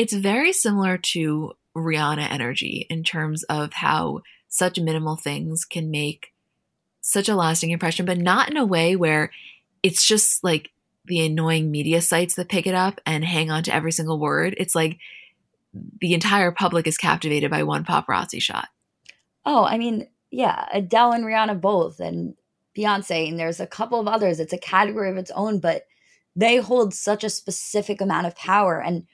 It's 0.00 0.14
very 0.14 0.54
similar 0.54 0.96
to 0.96 1.52
Rihanna 1.76 2.26
energy 2.30 2.86
in 2.88 3.04
terms 3.04 3.42
of 3.42 3.74
how 3.74 4.22
such 4.48 4.80
minimal 4.80 5.16
things 5.16 5.66
can 5.66 5.90
make 5.90 6.32
such 7.02 7.28
a 7.28 7.36
lasting 7.36 7.68
impression, 7.68 8.06
but 8.06 8.16
not 8.16 8.50
in 8.50 8.56
a 8.56 8.64
way 8.64 8.96
where 8.96 9.30
it's 9.82 10.06
just 10.06 10.42
like 10.42 10.70
the 11.04 11.20
annoying 11.26 11.70
media 11.70 12.00
sites 12.00 12.34
that 12.36 12.48
pick 12.48 12.66
it 12.66 12.74
up 12.74 12.98
and 13.04 13.26
hang 13.26 13.50
on 13.50 13.62
to 13.64 13.74
every 13.74 13.92
single 13.92 14.18
word. 14.18 14.54
It's 14.56 14.74
like 14.74 14.96
the 16.00 16.14
entire 16.14 16.50
public 16.50 16.86
is 16.86 16.96
captivated 16.96 17.50
by 17.50 17.62
one 17.62 17.84
paparazzi 17.84 18.40
shot. 18.40 18.68
Oh, 19.44 19.64
I 19.64 19.76
mean, 19.76 20.08
yeah, 20.30 20.66
Adele 20.72 21.12
and 21.12 21.24
Rihanna 21.26 21.60
both, 21.60 22.00
and 22.00 22.36
Beyonce, 22.74 23.28
and 23.28 23.38
there's 23.38 23.60
a 23.60 23.66
couple 23.66 24.00
of 24.00 24.08
others. 24.08 24.40
It's 24.40 24.54
a 24.54 24.58
category 24.58 25.10
of 25.10 25.18
its 25.18 25.30
own, 25.32 25.60
but 25.60 25.86
they 26.34 26.56
hold 26.56 26.94
such 26.94 27.22
a 27.22 27.28
specific 27.28 28.00
amount 28.00 28.26
of 28.26 28.34
power. 28.34 28.80
And 28.80 29.06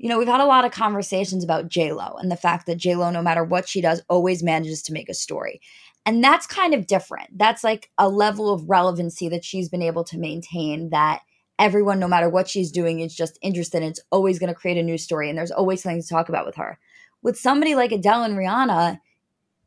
you 0.00 0.08
know, 0.08 0.18
we've 0.18 0.26
had 0.26 0.40
a 0.40 0.46
lot 0.46 0.64
of 0.64 0.72
conversations 0.72 1.44
about 1.44 1.68
J 1.68 1.92
Lo 1.92 2.16
and 2.18 2.32
the 2.32 2.36
fact 2.36 2.64
that 2.64 2.78
J 2.78 2.96
Lo, 2.96 3.10
no 3.10 3.20
matter 3.20 3.44
what 3.44 3.68
she 3.68 3.82
does, 3.82 4.00
always 4.08 4.42
manages 4.42 4.80
to 4.84 4.94
make 4.94 5.10
a 5.10 5.14
story. 5.14 5.60
And 6.06 6.24
that's 6.24 6.46
kind 6.46 6.72
of 6.72 6.86
different. 6.86 7.36
That's 7.36 7.62
like 7.62 7.90
a 7.98 8.08
level 8.08 8.50
of 8.50 8.70
relevancy 8.70 9.28
that 9.28 9.44
she's 9.44 9.68
been 9.68 9.82
able 9.82 10.02
to 10.04 10.16
maintain 10.16 10.88
that 10.88 11.20
everyone, 11.58 12.00
no 12.00 12.08
matter 12.08 12.30
what 12.30 12.48
she's 12.48 12.72
doing, 12.72 13.00
is 13.00 13.14
just 13.14 13.38
interested 13.42 13.82
in. 13.82 13.90
It's 13.90 14.00
always 14.10 14.38
going 14.38 14.48
to 14.48 14.58
create 14.58 14.78
a 14.78 14.82
new 14.82 14.96
story 14.96 15.28
and 15.28 15.36
there's 15.36 15.50
always 15.50 15.82
something 15.82 16.00
to 16.00 16.08
talk 16.08 16.30
about 16.30 16.46
with 16.46 16.56
her. 16.56 16.78
With 17.22 17.38
somebody 17.38 17.74
like 17.74 17.92
Adele 17.92 18.22
and 18.22 18.38
Rihanna, 18.38 19.00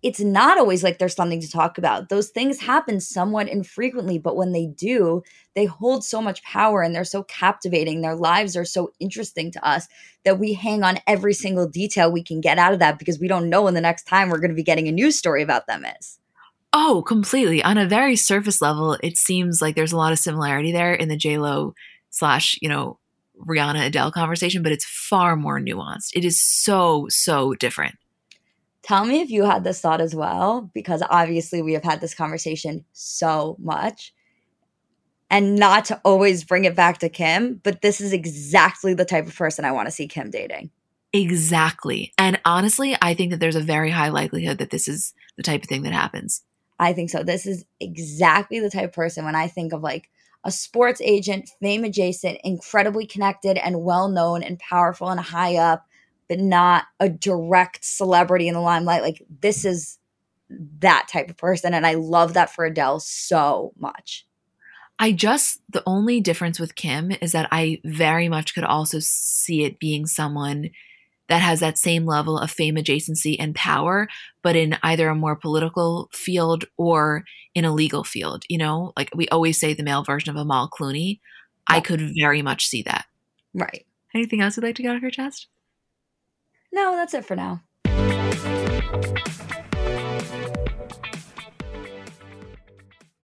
it's 0.04 0.20
not 0.20 0.58
always 0.58 0.84
like 0.84 1.00
there's 1.00 1.16
something 1.16 1.40
to 1.40 1.50
talk 1.50 1.78
about. 1.78 2.10
Those 2.10 2.30
things 2.30 2.60
happen 2.60 3.00
somewhat 3.00 3.48
infrequently, 3.48 4.20
but 4.20 4.36
when 4.36 4.52
they 4.52 4.66
do, 4.66 5.24
they 5.56 5.64
hold 5.64 6.04
so 6.04 6.22
much 6.22 6.44
power 6.44 6.82
and 6.82 6.94
they're 6.94 7.06
so 7.06 7.24
captivating. 7.24 8.02
Their 8.02 8.16
lives 8.16 8.58
are 8.58 8.66
so 8.66 8.92
interesting 9.00 9.50
to 9.52 9.66
us 9.66 9.88
that 10.26 10.40
we 10.40 10.54
hang 10.54 10.84
on 10.84 11.00
every 11.08 11.34
single 11.34 11.68
detail 11.68 12.12
we 12.12 12.22
can 12.22 12.42
get 12.42 12.60
out 12.60 12.74
of 12.74 12.80
that 12.80 13.00
because 13.00 13.18
we 13.18 13.30
don't 13.30 13.50
know 13.50 13.64
when 13.64 13.76
the 13.76 13.82
next 13.82 14.04
time 14.04 14.30
we're 14.30 14.40
going 14.40 14.52
to 14.52 14.56
be 14.56 14.62
getting 14.64 14.90
a 14.90 14.92
news 14.92 15.18
story 15.18 15.42
about 15.42 15.68
them 15.68 15.86
is. 16.00 16.20
Oh, 16.74 17.02
completely. 17.08 17.64
On 17.64 17.78
a 17.78 17.88
very 17.88 18.18
surface 18.18 18.62
level, 18.62 18.98
it 19.02 19.18
seems 19.18 19.62
like 19.62 19.76
there's 19.76 19.94
a 19.94 19.98
lot 19.98 20.12
of 20.12 20.20
similarity 20.20 20.74
there 20.74 20.94
in 20.94 21.08
the 21.08 21.16
J 21.16 21.38
Lo 21.38 21.76
slash, 22.10 22.60
you 22.62 22.68
know, 22.68 23.00
Rihanna 23.40 23.88
Adele 23.88 24.12
conversation, 24.12 24.64
but 24.64 24.74
it's 24.74 24.86
far 24.86 25.36
more 25.38 25.60
nuanced. 25.60 26.10
It 26.14 26.26
is 26.26 26.42
so, 26.42 27.08
so 27.10 27.54
different. 27.54 27.96
Tell 28.84 29.06
me 29.06 29.22
if 29.22 29.30
you 29.30 29.46
had 29.46 29.64
this 29.64 29.80
thought 29.80 30.02
as 30.02 30.14
well, 30.14 30.70
because 30.74 31.02
obviously 31.10 31.62
we 31.62 31.74
have 31.74 31.84
had 31.84 32.02
this 32.02 32.14
conversation 32.14 32.84
so 32.92 33.56
much. 33.60 34.14
And 35.30 35.56
not 35.56 35.86
to 35.86 36.00
always 36.04 36.44
bring 36.44 36.66
it 36.66 36.76
back 36.76 37.00
to 37.00 37.10
Kim, 37.10 37.60
but 37.64 37.82
this 37.82 38.00
is 38.00 38.14
exactly 38.14 38.94
the 38.94 39.06
type 39.06 39.26
of 39.26 39.36
person 39.36 39.66
I 39.66 39.72
want 39.72 39.88
to 39.88 39.92
see 39.92 40.08
Kim 40.08 40.30
dating. 40.30 40.70
Exactly. 41.14 42.12
And 42.18 42.40
honestly, 42.44 42.96
I 43.02 43.14
think 43.14 43.32
that 43.32 43.40
there's 43.40 43.56
a 43.56 43.62
very 43.62 43.90
high 43.90 44.10
likelihood 44.10 44.58
that 44.58 44.70
this 44.70 44.88
is 44.88 45.14
the 45.38 45.44
type 45.44 45.64
of 45.64 45.70
thing 45.70 45.84
that 45.84 45.94
happens. 45.94 46.44
I 46.78 46.94
think 46.94 47.10
so. 47.10 47.24
This 47.24 47.46
is 47.46 47.66
exactly 47.80 48.60
the 48.60 48.70
type 48.70 48.90
of 48.90 48.94
person 48.94 49.24
when 49.24 49.36
I 49.36 49.48
think 49.48 49.74
of 49.74 49.82
like 49.82 50.10
a 50.44 50.52
sports 50.52 51.02
agent, 51.02 51.50
fame 51.62 51.84
adjacent, 51.84 52.40
incredibly 52.44 53.06
connected 53.06 53.58
and 53.58 53.84
well 53.84 54.10
known 54.10 54.44
and 54.44 54.60
powerful 54.60 55.10
and 55.10 55.20
high 55.20 55.56
up, 55.56 55.86
but 56.34 56.40
not 56.40 56.86
a 57.00 57.08
direct 57.10 57.86
celebrity 57.86 58.48
in 58.48 58.56
the 58.56 58.60
limelight. 58.60 59.04
Like 59.04 59.22
this 59.42 59.66
is 59.66 60.00
that 60.80 61.08
type 61.08 61.30
of 61.30 61.38
person. 61.38 61.76
And 61.76 61.86
I 61.86 61.94
love 61.94 62.34
that 62.34 62.50
for 62.50 62.66
Adele 62.66 63.00
so 63.02 63.72
much. 63.78 64.26
I 64.98 65.12
just, 65.12 65.62
the 65.70 65.84
only 65.86 66.22
difference 66.22 66.60
with 66.60 66.74
Kim 66.74 67.12
is 67.22 67.34
that 67.34 67.48
I 67.52 67.82
very 67.86 68.30
much 68.30 68.56
could 68.56 68.64
also 68.64 68.98
see 69.00 69.64
it 69.64 69.78
being 69.78 70.08
someone 70.08 70.72
that 71.28 71.44
has 71.44 71.60
that 71.60 71.78
same 71.78 72.08
level 72.08 72.40
of 72.40 72.50
fame 72.50 72.78
adjacency 72.78 73.36
and 73.38 73.54
power, 73.54 74.08
but 74.42 74.56
in 74.56 74.76
either 74.82 75.10
a 75.10 75.16
more 75.16 75.36
political 75.36 76.10
field 76.14 76.66
or 76.78 77.26
in 77.54 77.64
a 77.64 77.74
legal 77.74 78.04
field. 78.04 78.44
You 78.50 78.58
know, 78.58 78.92
like 78.98 79.12
we 79.14 79.28
always 79.30 79.60
say 79.60 79.76
the 79.76 79.84
male 79.84 80.04
version 80.04 80.32
of 80.32 80.42
Amal 80.42 80.68
Clooney. 80.68 81.20
Yeah. 81.70 81.76
I 81.76 81.80
could 81.80 82.12
very 82.20 82.42
much 82.42 82.66
see 82.66 82.82
that. 82.84 83.06
Right. 83.54 83.86
Anything 84.16 84.42
else 84.42 84.58
you'd 84.58 84.64
like 84.64 84.76
to 84.78 84.82
get 84.82 84.96
off 84.96 85.02
your 85.04 85.12
chest? 85.12 85.48
No, 86.74 86.96
that's 86.96 87.14
it 87.14 87.24
for 87.24 87.36
now. 87.36 87.62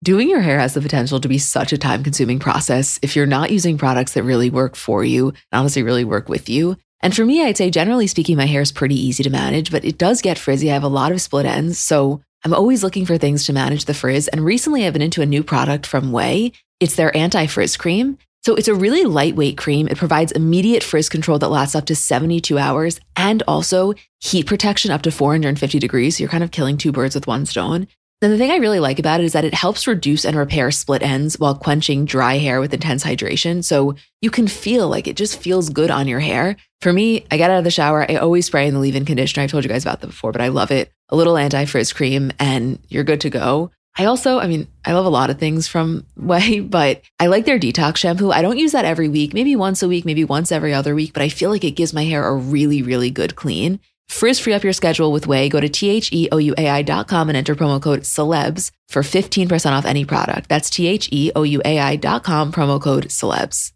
Doing 0.04 0.28
your 0.28 0.40
hair 0.40 0.60
has 0.60 0.74
the 0.74 0.80
potential 0.80 1.18
to 1.18 1.28
be 1.28 1.38
such 1.38 1.72
a 1.72 1.78
time 1.78 2.04
consuming 2.04 2.38
process 2.38 3.00
if 3.02 3.16
you're 3.16 3.26
not 3.26 3.50
using 3.50 3.76
products 3.76 4.12
that 4.12 4.22
really 4.22 4.50
work 4.50 4.76
for 4.76 5.02
you 5.02 5.28
and 5.28 5.36
honestly 5.52 5.82
really 5.82 6.04
work 6.04 6.28
with 6.28 6.48
you. 6.48 6.76
And 7.00 7.16
for 7.16 7.24
me, 7.24 7.42
I'd 7.42 7.56
say 7.56 7.70
generally 7.70 8.06
speaking, 8.06 8.36
my 8.36 8.46
hair 8.46 8.60
is 8.60 8.70
pretty 8.70 8.94
easy 8.94 9.24
to 9.24 9.30
manage, 9.30 9.72
but 9.72 9.84
it 9.84 9.98
does 9.98 10.22
get 10.22 10.38
frizzy. 10.38 10.70
I 10.70 10.74
have 10.74 10.84
a 10.84 10.88
lot 10.88 11.10
of 11.10 11.20
split 11.20 11.44
ends. 11.44 11.78
So 11.78 12.22
I'm 12.44 12.54
always 12.54 12.84
looking 12.84 13.04
for 13.04 13.18
things 13.18 13.46
to 13.46 13.52
manage 13.52 13.86
the 13.86 13.94
frizz. 13.94 14.28
And 14.28 14.44
recently 14.44 14.86
I've 14.86 14.92
been 14.92 15.02
into 15.02 15.22
a 15.22 15.26
new 15.26 15.42
product 15.42 15.86
from 15.86 16.12
Ouai. 16.12 16.54
It's 16.78 16.94
their 16.94 17.16
anti 17.16 17.46
frizz 17.46 17.76
cream. 17.78 18.18
So 18.44 18.54
it's 18.54 18.68
a 18.68 18.74
really 18.74 19.04
lightweight 19.04 19.56
cream. 19.56 19.88
It 19.88 19.96
provides 19.96 20.30
immediate 20.30 20.82
frizz 20.82 21.08
control 21.08 21.38
that 21.38 21.48
lasts 21.48 21.74
up 21.74 21.86
to 21.86 21.96
72 21.96 22.58
hours 22.58 23.00
and 23.16 23.42
also 23.48 23.94
heat 24.20 24.46
protection 24.46 24.90
up 24.90 25.00
to 25.02 25.10
450 25.10 25.78
degrees. 25.78 26.16
So 26.16 26.22
you're 26.22 26.30
kind 26.30 26.44
of 26.44 26.50
killing 26.50 26.76
two 26.76 26.92
birds 26.92 27.14
with 27.14 27.26
one 27.26 27.46
stone. 27.46 27.88
Then 28.20 28.30
the 28.30 28.36
thing 28.36 28.50
I 28.50 28.56
really 28.56 28.80
like 28.80 28.98
about 28.98 29.20
it 29.20 29.24
is 29.24 29.32
that 29.32 29.46
it 29.46 29.54
helps 29.54 29.86
reduce 29.86 30.26
and 30.26 30.36
repair 30.36 30.70
split 30.70 31.02
ends 31.02 31.38
while 31.38 31.54
quenching 31.54 32.04
dry 32.04 32.36
hair 32.36 32.60
with 32.60 32.74
intense 32.74 33.02
hydration. 33.02 33.64
So 33.64 33.96
you 34.20 34.30
can 34.30 34.46
feel 34.46 34.88
like 34.88 35.08
it 35.08 35.16
just 35.16 35.40
feels 35.40 35.70
good 35.70 35.90
on 35.90 36.06
your 36.06 36.20
hair. 36.20 36.56
For 36.82 36.92
me, 36.92 37.26
I 37.30 37.38
get 37.38 37.50
out 37.50 37.58
of 37.58 37.64
the 37.64 37.70
shower, 37.70 38.10
I 38.10 38.16
always 38.16 38.44
spray 38.44 38.68
in 38.68 38.74
the 38.74 38.80
leave 38.80 38.94
in 38.94 39.06
conditioner. 39.06 39.44
I've 39.44 39.50
told 39.50 39.64
you 39.64 39.70
guys 39.70 39.84
about 39.84 40.02
that 40.02 40.08
before, 40.08 40.32
but 40.32 40.42
I 40.42 40.48
love 40.48 40.70
it. 40.70 40.92
A 41.08 41.16
little 41.16 41.38
anti 41.38 41.64
frizz 41.64 41.94
cream, 41.94 42.30
and 42.38 42.78
you're 42.88 43.04
good 43.04 43.22
to 43.22 43.30
go. 43.30 43.70
I 43.96 44.06
also, 44.06 44.38
I 44.40 44.48
mean, 44.48 44.66
I 44.84 44.92
love 44.92 45.06
a 45.06 45.10
lot 45.10 45.30
of 45.30 45.38
things 45.38 45.68
from 45.68 46.04
Ouai, 46.18 46.68
but 46.68 47.02
I 47.20 47.28
like 47.28 47.44
their 47.44 47.58
detox 47.58 47.98
shampoo. 47.98 48.32
I 48.32 48.42
don't 48.42 48.58
use 48.58 48.72
that 48.72 48.84
every 48.84 49.08
week, 49.08 49.34
maybe 49.34 49.54
once 49.56 49.82
a 49.82 49.88
week, 49.88 50.04
maybe 50.04 50.24
once 50.24 50.50
every 50.50 50.74
other 50.74 50.94
week, 50.94 51.12
but 51.12 51.22
I 51.22 51.28
feel 51.28 51.50
like 51.50 51.64
it 51.64 51.72
gives 51.72 51.94
my 51.94 52.04
hair 52.04 52.26
a 52.26 52.34
really, 52.34 52.82
really 52.82 53.10
good 53.10 53.36
clean. 53.36 53.80
Frizz 54.08 54.40
free 54.40 54.52
up 54.52 54.64
your 54.64 54.72
schedule 54.72 55.12
with 55.12 55.26
Ouai. 55.26 55.48
Go 55.48 55.60
to 55.60 55.68
T-H-E-O-U-A-I.com 55.68 57.28
and 57.28 57.36
enter 57.36 57.54
promo 57.54 57.80
code 57.80 58.00
celebs 58.00 58.70
for 58.88 59.02
15% 59.02 59.72
off 59.72 59.86
any 59.86 60.04
product. 60.04 60.48
That's 60.48 60.70
T-H-E-O-U-A-I.com, 60.70 62.52
promo 62.52 62.80
code 62.80 63.06
celebs. 63.08 63.72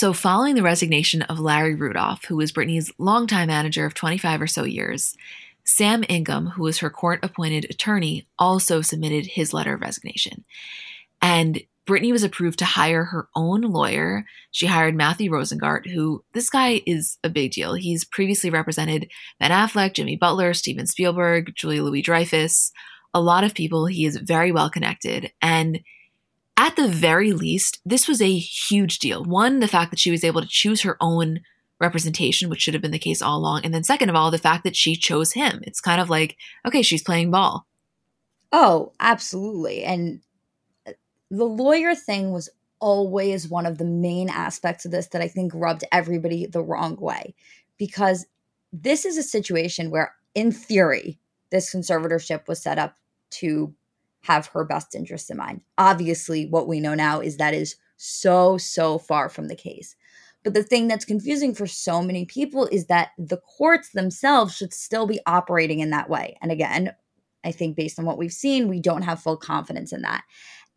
So, 0.00 0.14
following 0.14 0.54
the 0.54 0.62
resignation 0.62 1.20
of 1.20 1.40
Larry 1.40 1.74
Rudolph, 1.74 2.24
who 2.24 2.36
was 2.36 2.52
Britney's 2.52 2.90
longtime 2.96 3.48
manager 3.48 3.84
of 3.84 3.92
25 3.92 4.40
or 4.40 4.46
so 4.46 4.64
years, 4.64 5.14
Sam 5.62 6.04
Ingham, 6.08 6.46
who 6.46 6.62
was 6.62 6.78
her 6.78 6.88
court 6.88 7.20
appointed 7.22 7.66
attorney, 7.68 8.26
also 8.38 8.80
submitted 8.80 9.26
his 9.26 9.52
letter 9.52 9.74
of 9.74 9.82
resignation. 9.82 10.46
And 11.20 11.60
Britney 11.86 12.12
was 12.12 12.22
approved 12.22 12.60
to 12.60 12.64
hire 12.64 13.04
her 13.04 13.28
own 13.36 13.60
lawyer. 13.60 14.24
She 14.52 14.64
hired 14.64 14.94
Matthew 14.94 15.30
Rosengart, 15.30 15.86
who 15.86 16.24
this 16.32 16.48
guy 16.48 16.80
is 16.86 17.18
a 17.22 17.28
big 17.28 17.52
deal. 17.52 17.74
He's 17.74 18.06
previously 18.06 18.48
represented 18.48 19.10
Ben 19.38 19.50
Affleck, 19.50 19.92
Jimmy 19.92 20.16
Butler, 20.16 20.54
Steven 20.54 20.86
Spielberg, 20.86 21.52
Julia 21.54 21.82
Louis 21.82 22.00
Dreyfus, 22.00 22.72
a 23.12 23.20
lot 23.20 23.44
of 23.44 23.52
people. 23.52 23.84
He 23.84 24.06
is 24.06 24.16
very 24.16 24.50
well 24.50 24.70
connected. 24.70 25.30
And 25.42 25.80
at 26.60 26.76
the 26.76 26.88
very 26.88 27.32
least, 27.32 27.80
this 27.86 28.06
was 28.06 28.20
a 28.20 28.36
huge 28.36 28.98
deal. 28.98 29.24
One, 29.24 29.60
the 29.60 29.66
fact 29.66 29.90
that 29.90 29.98
she 29.98 30.10
was 30.10 30.22
able 30.22 30.42
to 30.42 30.46
choose 30.46 30.82
her 30.82 30.98
own 31.00 31.40
representation, 31.80 32.50
which 32.50 32.60
should 32.60 32.74
have 32.74 32.82
been 32.82 32.90
the 32.90 32.98
case 32.98 33.22
all 33.22 33.38
along. 33.38 33.62
And 33.64 33.72
then, 33.72 33.82
second 33.82 34.10
of 34.10 34.14
all, 34.14 34.30
the 34.30 34.36
fact 34.36 34.64
that 34.64 34.76
she 34.76 34.94
chose 34.94 35.32
him. 35.32 35.60
It's 35.62 35.80
kind 35.80 36.02
of 36.02 36.10
like, 36.10 36.36
okay, 36.66 36.82
she's 36.82 37.02
playing 37.02 37.30
ball. 37.30 37.66
Oh, 38.52 38.92
absolutely. 39.00 39.84
And 39.84 40.20
uh, 40.86 40.92
the 41.30 41.46
lawyer 41.46 41.94
thing 41.94 42.30
was 42.30 42.50
always 42.78 43.48
one 43.48 43.64
of 43.64 43.78
the 43.78 43.86
main 43.86 44.28
aspects 44.28 44.84
of 44.84 44.90
this 44.90 45.06
that 45.08 45.22
I 45.22 45.28
think 45.28 45.52
rubbed 45.54 45.84
everybody 45.90 46.44
the 46.44 46.62
wrong 46.62 46.96
way 46.96 47.34
because 47.78 48.26
this 48.70 49.06
is 49.06 49.16
a 49.16 49.22
situation 49.22 49.90
where, 49.90 50.14
in 50.34 50.52
theory, 50.52 51.18
this 51.50 51.74
conservatorship 51.74 52.48
was 52.48 52.62
set 52.62 52.78
up 52.78 52.96
to 53.30 53.74
have 54.22 54.46
her 54.48 54.64
best 54.64 54.94
interests 54.94 55.30
in 55.30 55.36
mind. 55.36 55.62
Obviously, 55.78 56.46
what 56.46 56.68
we 56.68 56.80
know 56.80 56.94
now 56.94 57.20
is 57.20 57.36
that 57.36 57.54
is 57.54 57.76
so, 57.96 58.58
so 58.58 58.98
far 58.98 59.28
from 59.28 59.48
the 59.48 59.56
case. 59.56 59.96
But 60.42 60.54
the 60.54 60.62
thing 60.62 60.88
that's 60.88 61.04
confusing 61.04 61.54
for 61.54 61.66
so 61.66 62.02
many 62.02 62.24
people 62.24 62.66
is 62.66 62.86
that 62.86 63.10
the 63.18 63.36
courts 63.36 63.90
themselves 63.90 64.56
should 64.56 64.72
still 64.72 65.06
be 65.06 65.20
operating 65.26 65.80
in 65.80 65.90
that 65.90 66.08
way. 66.08 66.36
And 66.40 66.50
again, 66.50 66.94
I 67.44 67.52
think 67.52 67.76
based 67.76 67.98
on 67.98 68.06
what 68.06 68.18
we've 68.18 68.32
seen, 68.32 68.68
we 68.68 68.80
don't 68.80 69.02
have 69.02 69.22
full 69.22 69.36
confidence 69.36 69.92
in 69.92 70.02
that. 70.02 70.24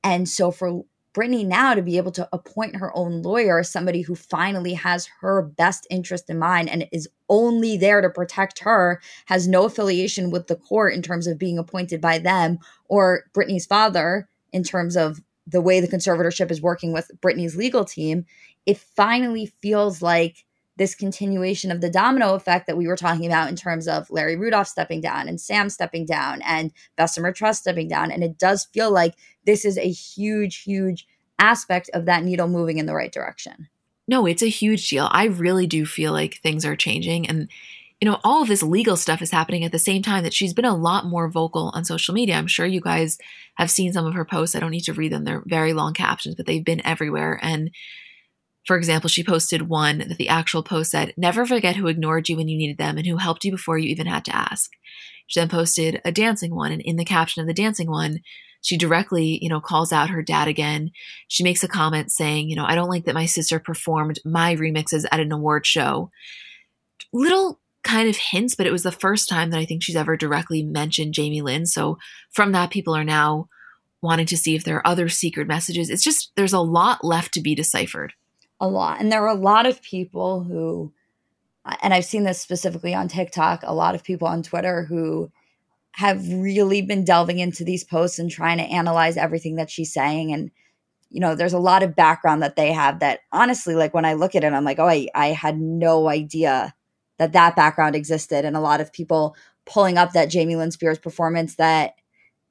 And 0.04 0.28
so 0.28 0.52
for 0.52 0.84
Britney 1.14 1.46
now 1.46 1.76
to 1.76 1.82
be 1.82 1.98
able 1.98 2.12
to 2.12 2.28
appoint 2.34 2.76
her 2.76 2.96
own 2.96 3.22
lawyer, 3.22 3.62
somebody 3.64 4.02
who 4.02 4.16
finally 4.16 4.74
has 4.74 5.08
her 5.22 5.42
best 5.42 5.86
interest 5.90 6.30
in 6.30 6.40
mind 6.40 6.70
and 6.70 6.88
is 6.92 7.08
only 7.30 7.78
there 7.78 8.02
to 8.02 8.10
protect 8.10 8.60
her, 8.60 9.00
has 9.26 9.48
no 9.48 9.66
affiliation 9.66 10.32
with 10.32 10.48
the 10.48 10.56
court 10.56 10.94
in 10.94 11.02
terms 11.02 11.28
of 11.28 11.38
being 11.38 11.60
appointed 11.60 12.02
by 12.02 12.18
them 12.18 12.58
or 12.88 13.26
Britney's 13.34 13.66
father 13.66 14.28
in 14.52 14.64
terms 14.64 14.98
of 14.98 15.22
the 15.46 15.62
way 15.62 15.80
the 15.80 15.88
conservatorship 15.88 16.50
is 16.50 16.62
working 16.62 16.94
with 16.94 17.12
Britney's 17.22 17.56
legal 17.56 17.86
team, 17.86 18.26
it 18.66 18.78
finally 18.78 19.46
feels 19.62 20.02
like 20.02 20.46
this 20.78 20.96
continuation 20.96 21.72
of 21.72 21.82
the 21.82 21.90
domino 21.90 22.34
effect 22.34 22.68
that 22.68 22.78
we 22.78 22.88
were 22.88 22.96
talking 22.96 23.26
about 23.26 23.50
in 23.50 23.56
terms 23.56 23.88
of 23.88 24.10
Larry 24.10 24.36
Rudolph 24.36 24.68
stepping 24.68 25.02
down 25.02 25.28
and 25.28 25.40
Sam 25.40 25.70
stepping 25.70 26.06
down 26.06 26.42
and 26.42 26.72
Bessemer 26.96 27.32
Trust 27.32 27.62
stepping 27.62 27.88
down. 27.88 28.12
And 28.12 28.24
it 28.24 28.38
does 28.38 28.66
feel 28.66 28.92
like 28.92 29.16
this 29.46 29.66
is 29.66 29.78
a 29.78 29.90
huge, 29.90 30.64
huge 30.64 31.06
aspect 31.40 31.90
of 31.94 32.06
that 32.06 32.24
needle 32.24 32.48
moving 32.48 32.80
in 32.80 32.86
the 32.86 32.96
right 32.96 33.12
direction. 33.12 33.68
No, 34.08 34.26
it's 34.26 34.42
a 34.42 34.50
huge 34.50 34.90
deal. 34.90 35.10
I 35.12 35.26
really 35.26 35.68
do 35.68 35.86
feel 35.86 36.12
like 36.12 36.36
things 36.36 36.66
are 36.66 36.76
changing. 36.76 37.28
And, 37.28 37.50
you 38.02 38.10
know, 38.10 38.20
all 38.24 38.42
of 38.42 38.48
this 38.50 38.64
legal 38.64 38.98
stuff 38.98 39.22
is 39.22 39.32
happening 39.32 39.64
at 39.64 39.72
the 39.72 39.80
same 39.80 40.02
time 40.02 40.24
that 40.24 40.34
she's 40.34 40.54
been 40.54 40.66
a 40.66 40.76
lot 40.76 41.06
more 41.06 41.30
vocal 41.30 41.72
on 41.74 41.86
social 41.86 42.14
media. 42.14 42.36
I'm 42.36 42.48
sure 42.48 42.66
you 42.66 42.82
guys 42.82 43.18
have 43.56 43.72
seen 43.72 43.94
some 43.94 44.06
of 44.06 44.14
her 44.14 44.26
posts. 44.26 44.56
I 44.56 44.60
don't 44.60 44.72
need 44.72 44.82
to 44.82 44.94
read 44.94 45.12
them, 45.12 45.24
they're 45.24 45.44
very 45.46 45.74
long 45.74 45.94
captions, 45.94 46.36
but 46.36 46.46
they've 46.46 46.66
been 46.66 46.86
everywhere. 46.86 47.40
And 47.42 47.72
for 48.66 48.78
example, 48.78 49.10
she 49.10 49.24
posted 49.24 49.68
one 49.68 50.00
that 50.00 50.18
the 50.18 50.30
actual 50.30 50.64
post 50.64 50.92
said, 50.92 51.14
Never 51.18 51.46
forget 51.46 51.76
who 51.76 51.88
ignored 51.88 52.30
you 52.30 52.38
when 52.38 52.48
you 52.48 52.58
needed 52.58 52.78
them 52.78 52.98
and 52.98 53.06
who 53.06 53.18
helped 53.18 53.44
you 53.44 53.52
before 53.52 53.78
you 53.78 53.90
even 53.90 54.08
had 54.08 54.24
to 54.26 54.36
ask. 54.36 54.72
She 55.28 55.40
then 55.40 55.50
posted 55.50 56.02
a 56.06 56.12
dancing 56.12 56.56
one, 56.56 56.72
and 56.72 56.82
in 56.82 56.96
the 56.96 57.06
caption 57.06 57.42
of 57.42 57.48
the 57.48 57.54
dancing 57.54 57.90
one, 57.90 58.20
she 58.62 58.78
directly, 58.78 59.40
you 59.42 59.50
know, 59.50 59.60
calls 59.60 59.92
out 59.92 60.10
her 60.10 60.24
dad 60.24 60.48
again. 60.48 60.92
She 61.28 61.44
makes 61.44 61.64
a 61.64 61.68
comment 61.68 62.12
saying, 62.12 62.50
you 62.50 62.56
know, 62.56 62.66
I 62.66 62.76
don't 62.76 62.90
like 62.90 63.04
that 63.06 63.14
my 63.14 63.26
sister 63.26 63.60
performed 63.60 64.20
my 64.24 64.56
remixes 64.56 65.06
at 65.12 65.20
an 65.20 65.34
award 65.34 65.66
show. 65.66 66.10
Little 67.12 67.60
kind 67.84 68.08
of 68.08 68.16
hints, 68.16 68.56
but 68.56 68.66
it 68.66 68.72
was 68.72 68.84
the 68.84 68.92
first 68.92 69.28
time 69.28 69.50
that 69.50 69.60
I 69.60 69.66
think 69.66 69.84
she's 69.84 69.98
ever 69.98 70.16
directly 70.16 70.64
mentioned 70.64 71.14
Jamie 71.14 71.42
Lynn. 71.42 71.66
So 71.66 71.98
from 72.32 72.54
that, 72.54 72.70
people 72.70 72.96
are 72.96 73.04
now 73.04 73.50
wanting 74.02 74.26
to 74.28 74.38
see 74.38 74.56
if 74.56 74.64
there 74.64 74.78
are 74.78 74.88
other 74.88 75.10
secret 75.10 75.48
messages. 75.48 75.90
It's 75.90 76.04
just, 76.04 76.32
there's 76.38 76.54
a 76.54 76.60
lot 76.60 77.04
left 77.04 77.34
to 77.34 77.42
be 77.42 77.56
deciphered 77.56 78.14
a 78.64 78.68
lot. 78.68 79.02
And 79.02 79.12
there 79.12 79.24
are 79.24 79.36
a 79.36 79.40
lot 79.40 79.66
of 79.66 79.82
people 79.82 80.42
who, 80.42 80.94
uh, 81.66 81.76
and 81.84 81.94
I've 81.94 82.06
seen 82.06 82.24
this 82.24 82.40
specifically 82.40 82.96
on 82.96 83.10
TikTok, 83.10 83.62
a 83.64 83.76
lot 83.76 83.94
of 83.94 84.06
people 84.06 84.26
on 84.28 84.42
Twitter 84.42 84.86
who 84.86 85.30
have 85.92 86.26
really 86.32 86.82
been 86.82 87.04
delving 87.04 87.40
into 87.40 87.66
these 87.66 87.84
posts 87.84 88.20
and 88.20 88.32
trying 88.32 88.60
to 88.60 88.64
analyze 88.64 89.18
everything 89.18 89.58
that 89.58 89.70
she's 89.70 89.94
saying. 89.94 90.32
And 90.32 90.50
you 91.10 91.20
know, 91.20 91.36
there's 91.36 91.54
a 91.54 91.60
lot 91.60 91.84
of 91.84 91.96
background 91.96 92.42
that 92.42 92.56
they 92.56 92.72
have 92.72 93.00
that 93.02 93.20
honestly, 93.34 93.76
like 93.76 93.94
when 93.94 94.06
I 94.06 94.14
look 94.14 94.34
at 94.34 94.46
it, 94.46 94.54
I'm 94.54 94.64
like, 94.64 94.80
oh, 94.80 94.88
I, 94.88 95.10
I 95.14 95.28
had 95.28 95.60
no 95.60 96.08
idea 96.08 96.74
that 97.20 97.34
that 97.34 97.56
background 97.56 97.98
existed. 97.98 98.46
And 98.46 98.56
a 98.56 98.62
lot 98.62 98.80
of 98.80 98.94
people 98.94 99.36
pulling 99.66 99.98
up 99.98 100.14
that 100.14 100.30
Jamie 100.30 100.56
Lynn 100.56 100.72
Spears 100.72 100.98
performance 100.98 101.56
that, 101.56 101.96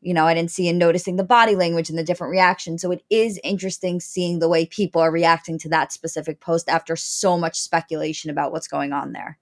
you 0.03 0.12
know, 0.12 0.26
I 0.26 0.34
didn't 0.34 0.50
see 0.50 0.68
and 0.68 0.78
noticing 0.78 1.16
the 1.16 1.24
body 1.24 1.55
language 1.55 1.88
and 1.88 1.98
the 1.98 2.05
different 2.05 2.32
reactions. 2.32 2.82
So 2.82 2.90
it 2.90 3.05
is 3.09 3.40
interesting 3.44 4.00
seeing 4.00 4.38
the 4.38 4.48
way 4.48 4.66
people 4.66 5.00
are 5.00 5.12
reacting 5.12 5.59
to 5.61 5.68
that 5.70 5.92
specific 5.92 6.40
post 6.40 6.68
after 6.68 6.96
so 6.96 7.38
much 7.38 7.59
speculation 7.59 8.30
about 8.30 8.53
what's 8.53 8.68
going 8.68 8.92
on 8.92 9.12
there. 9.12 9.38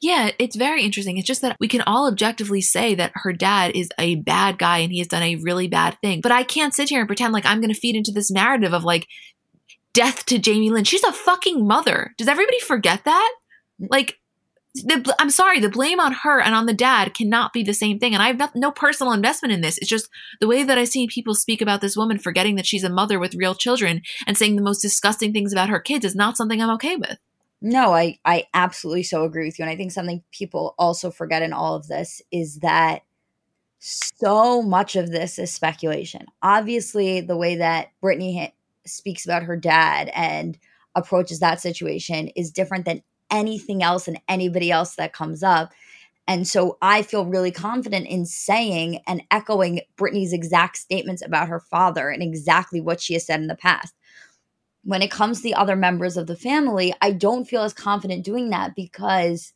Yeah, 0.00 0.30
it's 0.38 0.54
very 0.54 0.84
interesting. 0.84 1.16
It's 1.16 1.26
just 1.26 1.42
that 1.42 1.56
we 1.58 1.66
can 1.66 1.80
all 1.82 2.06
objectively 2.06 2.60
say 2.60 2.94
that 2.94 3.12
her 3.14 3.32
dad 3.32 3.72
is 3.74 3.88
a 3.98 4.16
bad 4.16 4.58
guy 4.58 4.78
and 4.78 4.92
he 4.92 4.98
has 4.98 5.08
done 5.08 5.22
a 5.22 5.36
really 5.36 5.66
bad 5.66 5.98
thing. 6.00 6.20
But 6.20 6.32
I 6.32 6.44
can't 6.44 6.74
sit 6.74 6.88
here 6.88 7.00
and 7.00 7.08
pretend 7.08 7.32
like 7.32 7.46
I'm 7.46 7.60
going 7.60 7.72
to 7.72 7.80
feed 7.80 7.96
into 7.96 8.12
this 8.12 8.30
narrative 8.30 8.72
of 8.72 8.84
like 8.84 9.08
death 9.92 10.24
to 10.26 10.38
Jamie 10.38 10.70
Lynn. 10.70 10.84
She's 10.84 11.02
a 11.02 11.12
fucking 11.12 11.66
mother. 11.66 12.14
Does 12.16 12.28
everybody 12.28 12.60
forget 12.60 13.04
that? 13.04 13.34
Mm. 13.80 13.88
Like, 13.90 14.17
the, 14.82 15.14
I'm 15.18 15.30
sorry, 15.30 15.60
the 15.60 15.68
blame 15.68 16.00
on 16.00 16.12
her 16.12 16.40
and 16.40 16.54
on 16.54 16.66
the 16.66 16.72
dad 16.72 17.14
cannot 17.14 17.52
be 17.52 17.62
the 17.62 17.72
same 17.72 17.98
thing. 17.98 18.14
And 18.14 18.22
I 18.22 18.28
have 18.28 18.38
no, 18.38 18.48
no 18.54 18.70
personal 18.70 19.12
investment 19.12 19.52
in 19.52 19.60
this. 19.60 19.78
It's 19.78 19.88
just 19.88 20.08
the 20.40 20.48
way 20.48 20.62
that 20.62 20.78
I've 20.78 20.88
seen 20.88 21.08
people 21.08 21.34
speak 21.34 21.60
about 21.60 21.80
this 21.80 21.96
woman, 21.96 22.18
forgetting 22.18 22.56
that 22.56 22.66
she's 22.66 22.84
a 22.84 22.90
mother 22.90 23.18
with 23.18 23.34
real 23.34 23.54
children 23.54 24.02
and 24.26 24.36
saying 24.36 24.56
the 24.56 24.62
most 24.62 24.80
disgusting 24.80 25.32
things 25.32 25.52
about 25.52 25.68
her 25.68 25.80
kids 25.80 26.04
is 26.04 26.14
not 26.14 26.36
something 26.36 26.60
I'm 26.60 26.70
okay 26.70 26.96
with. 26.96 27.18
No, 27.60 27.92
I 27.92 28.18
I 28.24 28.44
absolutely 28.54 29.02
so 29.02 29.24
agree 29.24 29.46
with 29.46 29.58
you 29.58 29.64
and 29.64 29.70
I 29.70 29.76
think 29.76 29.90
something 29.90 30.22
people 30.30 30.74
also 30.78 31.10
forget 31.10 31.42
in 31.42 31.52
all 31.52 31.74
of 31.74 31.88
this 31.88 32.22
is 32.30 32.58
that 32.58 33.02
so 33.80 34.62
much 34.62 34.96
of 34.96 35.10
this 35.10 35.38
is 35.38 35.52
speculation. 35.52 36.26
Obviously, 36.42 37.20
the 37.20 37.36
way 37.36 37.56
that 37.56 37.88
Britney 38.02 38.52
speaks 38.86 39.24
about 39.24 39.44
her 39.44 39.56
dad 39.56 40.10
and 40.14 40.58
approaches 40.94 41.40
that 41.40 41.60
situation 41.60 42.28
is 42.28 42.50
different 42.50 42.84
than 42.84 43.02
anything 43.30 43.82
else 43.82 44.08
and 44.08 44.20
anybody 44.28 44.70
else 44.70 44.96
that 44.96 45.12
comes 45.12 45.42
up. 45.42 45.72
And 46.26 46.46
so 46.46 46.76
I 46.82 47.02
feel 47.02 47.24
really 47.24 47.50
confident 47.50 48.06
in 48.06 48.26
saying 48.26 49.00
and 49.06 49.22
echoing 49.30 49.80
Britney's 49.96 50.32
exact 50.32 50.76
statements 50.76 51.24
about 51.24 51.48
her 51.48 51.60
father 51.60 52.10
and 52.10 52.22
exactly 52.22 52.80
what 52.80 53.00
she 53.00 53.14
has 53.14 53.24
said 53.24 53.40
in 53.40 53.46
the 53.46 53.54
past 53.54 53.94
when 54.88 55.02
it 55.02 55.10
comes 55.10 55.38
to 55.38 55.42
the 55.42 55.54
other 55.54 55.76
members 55.76 56.16
of 56.16 56.26
the 56.26 56.34
family, 56.34 56.94
I 57.02 57.12
don't 57.12 57.44
feel 57.44 57.62
as 57.62 57.74
confident 57.74 58.24
doing 58.24 58.48
that 58.50 58.74
because 58.74 59.52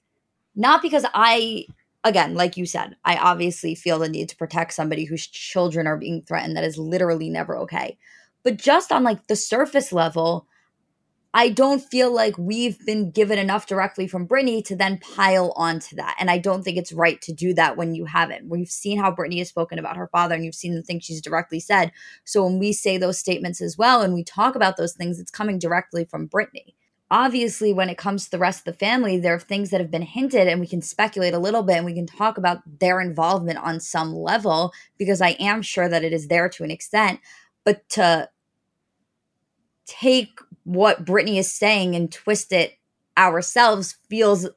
not 0.54 0.82
because 0.82 1.06
I 1.14 1.64
again, 2.04 2.34
like 2.34 2.58
you 2.58 2.66
said, 2.66 2.96
I 3.06 3.16
obviously 3.16 3.74
feel 3.74 3.98
the 3.98 4.10
need 4.10 4.28
to 4.28 4.36
protect 4.36 4.74
somebody 4.74 5.04
whose 5.04 5.26
children 5.26 5.86
are 5.86 5.96
being 5.96 6.20
threatened 6.20 6.56
that 6.56 6.64
is 6.64 6.76
literally 6.76 7.30
never 7.30 7.56
okay. 7.58 7.96
But 8.42 8.58
just 8.58 8.92
on 8.92 9.04
like 9.04 9.26
the 9.28 9.36
surface 9.36 9.90
level, 9.90 10.46
I 11.34 11.48
don't 11.48 11.80
feel 11.80 12.12
like 12.12 12.36
we've 12.36 12.78
been 12.84 13.10
given 13.10 13.38
enough 13.38 13.66
directly 13.66 14.06
from 14.06 14.28
Britney 14.28 14.62
to 14.66 14.76
then 14.76 14.98
pile 14.98 15.52
onto 15.56 15.96
that. 15.96 16.16
And 16.18 16.30
I 16.30 16.36
don't 16.36 16.62
think 16.62 16.76
it's 16.76 16.92
right 16.92 17.20
to 17.22 17.32
do 17.32 17.54
that 17.54 17.76
when 17.76 17.94
you 17.94 18.04
haven't. 18.04 18.50
We've 18.50 18.68
seen 18.68 18.98
how 18.98 19.14
Britney 19.14 19.38
has 19.38 19.48
spoken 19.48 19.78
about 19.78 19.96
her 19.96 20.08
father 20.08 20.34
and 20.34 20.44
you've 20.44 20.54
seen 20.54 20.74
the 20.74 20.82
things 20.82 21.04
she's 21.04 21.22
directly 21.22 21.58
said. 21.58 21.90
So 22.24 22.44
when 22.44 22.58
we 22.58 22.74
say 22.74 22.98
those 22.98 23.18
statements 23.18 23.62
as 23.62 23.78
well 23.78 24.02
and 24.02 24.12
we 24.12 24.24
talk 24.24 24.54
about 24.54 24.76
those 24.76 24.92
things, 24.92 25.18
it's 25.18 25.30
coming 25.30 25.58
directly 25.58 26.04
from 26.04 26.28
Britney. 26.28 26.74
Obviously, 27.10 27.74
when 27.74 27.90
it 27.90 27.98
comes 27.98 28.24
to 28.24 28.30
the 28.30 28.38
rest 28.38 28.60
of 28.60 28.72
the 28.72 28.78
family, 28.78 29.18
there 29.18 29.34
are 29.34 29.38
things 29.38 29.68
that 29.68 29.82
have 29.82 29.90
been 29.90 30.00
hinted, 30.00 30.48
and 30.48 30.62
we 30.62 30.66
can 30.66 30.80
speculate 30.80 31.34
a 31.34 31.38
little 31.38 31.62
bit 31.62 31.76
and 31.76 31.84
we 31.84 31.92
can 31.92 32.06
talk 32.06 32.38
about 32.38 32.60
their 32.80 33.02
involvement 33.02 33.58
on 33.58 33.80
some 33.80 34.14
level 34.14 34.72
because 34.96 35.20
I 35.20 35.36
am 35.38 35.60
sure 35.60 35.90
that 35.90 36.04
it 36.04 36.14
is 36.14 36.28
there 36.28 36.48
to 36.48 36.64
an 36.64 36.70
extent. 36.70 37.20
But 37.66 37.86
to 37.90 38.30
take 39.84 40.40
what 40.64 41.04
Britney 41.04 41.38
is 41.38 41.50
saying 41.50 41.94
and 41.94 42.10
twist 42.10 42.52
it 42.52 42.78
ourselves 43.16 43.96
feels 44.08 44.48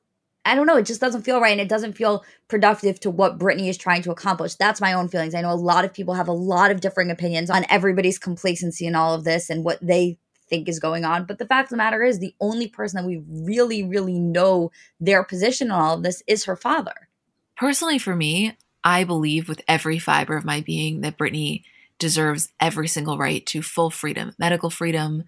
I 0.47 0.53
don't 0.53 0.67
know, 0.67 0.77
it 0.77 0.85
just 0.85 1.01
doesn't 1.01 1.23
feel 1.23 1.41
right 1.41 1.51
and 1.51 1.59
it 1.59 1.67
doesn't 1.67 1.93
feel 1.93 2.23
productive 2.47 2.99
to 2.99 3.09
what 3.09 3.39
Britney 3.39 3.67
is 3.67 3.77
trying 3.77 4.03
to 4.03 4.11
accomplish. 4.11 4.53
That's 4.53 4.79
my 4.79 4.93
own 4.93 5.07
feelings. 5.07 5.33
I 5.33 5.41
know 5.41 5.51
a 5.51 5.55
lot 5.55 5.85
of 5.85 5.93
people 5.93 6.13
have 6.13 6.27
a 6.27 6.33
lot 6.33 6.69
of 6.69 6.81
differing 6.81 7.09
opinions 7.09 7.49
on 7.49 7.65
everybody's 7.67 8.19
complacency 8.19 8.85
in 8.85 8.93
all 8.93 9.15
of 9.15 9.23
this 9.23 9.49
and 9.49 9.63
what 9.63 9.79
they 9.81 10.19
think 10.47 10.69
is 10.69 10.79
going 10.79 11.03
on. 11.03 11.25
But 11.25 11.39
the 11.39 11.47
fact 11.47 11.67
of 11.67 11.69
the 11.71 11.77
matter 11.77 12.03
is, 12.03 12.19
the 12.19 12.35
only 12.39 12.67
person 12.67 13.01
that 13.01 13.07
we 13.07 13.23
really, 13.27 13.83
really 13.83 14.19
know 14.19 14.71
their 14.99 15.23
position 15.23 15.71
on 15.71 15.81
all 15.81 15.95
of 15.95 16.03
this 16.03 16.21
is 16.27 16.45
her 16.45 16.55
father. 16.55 17.09
Personally, 17.57 17.97
for 17.97 18.15
me, 18.15 18.55
I 18.83 19.03
believe 19.03 19.49
with 19.49 19.63
every 19.67 19.97
fiber 19.97 20.37
of 20.37 20.45
my 20.45 20.61
being 20.61 21.01
that 21.01 21.17
Britney 21.17 21.63
deserves 21.97 22.51
every 22.59 22.87
single 22.87 23.17
right 23.17 23.43
to 23.47 23.63
full 23.63 23.89
freedom, 23.89 24.33
medical 24.37 24.69
freedom, 24.69 25.23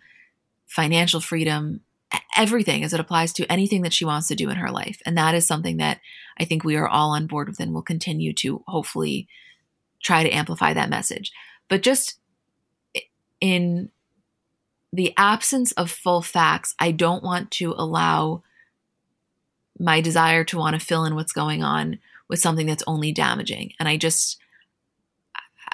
financial 0.67 1.19
freedom, 1.19 1.81
everything 2.37 2.83
as 2.83 2.93
it 2.93 2.99
applies 2.99 3.33
to 3.33 3.51
anything 3.51 3.81
that 3.81 3.93
she 3.93 4.05
wants 4.05 4.27
to 4.27 4.35
do 4.35 4.49
in 4.49 4.57
her 4.57 4.71
life. 4.71 5.01
And 5.05 5.17
that 5.17 5.33
is 5.33 5.47
something 5.47 5.77
that 5.77 5.99
I 6.37 6.45
think 6.45 6.63
we 6.63 6.75
are 6.75 6.87
all 6.87 7.11
on 7.11 7.27
board 7.27 7.49
with 7.49 7.59
and 7.59 7.73
will 7.73 7.81
continue 7.81 8.33
to 8.33 8.63
hopefully 8.67 9.27
try 10.01 10.23
to 10.23 10.29
amplify 10.29 10.73
that 10.73 10.89
message. 10.89 11.31
But 11.67 11.81
just 11.81 12.19
in 13.41 13.89
the 14.93 15.13
absence 15.17 15.71
of 15.73 15.91
full 15.91 16.21
facts, 16.21 16.75
I 16.79 16.91
don't 16.91 17.23
want 17.23 17.51
to 17.51 17.73
allow 17.77 18.43
my 19.79 20.01
desire 20.01 20.43
to 20.45 20.57
want 20.57 20.79
to 20.79 20.85
fill 20.85 21.05
in 21.05 21.15
what's 21.15 21.33
going 21.33 21.63
on 21.63 21.99
with 22.29 22.39
something 22.39 22.67
that's 22.67 22.83
only 22.87 23.11
damaging. 23.11 23.73
And 23.79 23.87
I 23.87 23.97
just, 23.97 24.37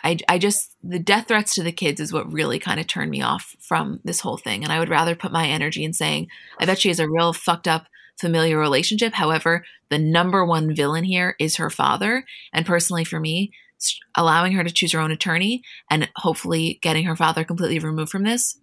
I, 0.04 0.18
I 0.28 0.38
just, 0.38 0.76
the 0.84 1.00
death 1.00 1.28
threats 1.28 1.56
to 1.56 1.64
the 1.64 1.72
kids 1.72 2.00
is 2.02 2.12
what 2.12 2.32
really 2.32 2.60
kind 2.60 2.80
of 2.80 2.88
turned 2.88 3.12
me 3.12 3.22
off 3.22 3.56
from 3.60 4.00
this 4.04 4.20
whole 4.20 4.38
thing. 4.38 4.64
And 4.64 4.74
I 4.74 4.80
would 4.80 4.90
rather 4.90 5.16
put 5.16 5.32
my 5.32 5.48
energy 5.48 5.84
in 5.84 5.94
saying, 5.94 6.28
I 6.60 6.66
bet 6.66 6.80
she 6.80 6.90
has 6.90 7.00
a 7.00 7.10
real 7.10 7.32
fucked 7.32 7.68
up 7.68 7.88
familiar 8.20 8.60
relationship. 8.60 9.14
However, 9.14 9.66
the 9.90 10.00
number 10.00 10.46
one 10.46 10.76
villain 10.76 11.04
here 11.04 11.36
is 11.40 11.56
her 11.56 11.70
father. 11.70 12.26
And 12.52 12.66
personally, 12.66 13.04
for 13.04 13.20
me, 13.20 13.52
allowing 14.16 14.54
her 14.54 14.64
to 14.64 14.72
choose 14.72 14.92
her 14.92 15.00
own 15.00 15.12
attorney 15.12 15.64
and 15.90 16.10
hopefully 16.18 16.80
getting 16.82 17.06
her 17.06 17.16
father 17.16 17.44
completely 17.44 17.80
removed 17.80 18.12
from 18.12 18.24
this 18.24 18.58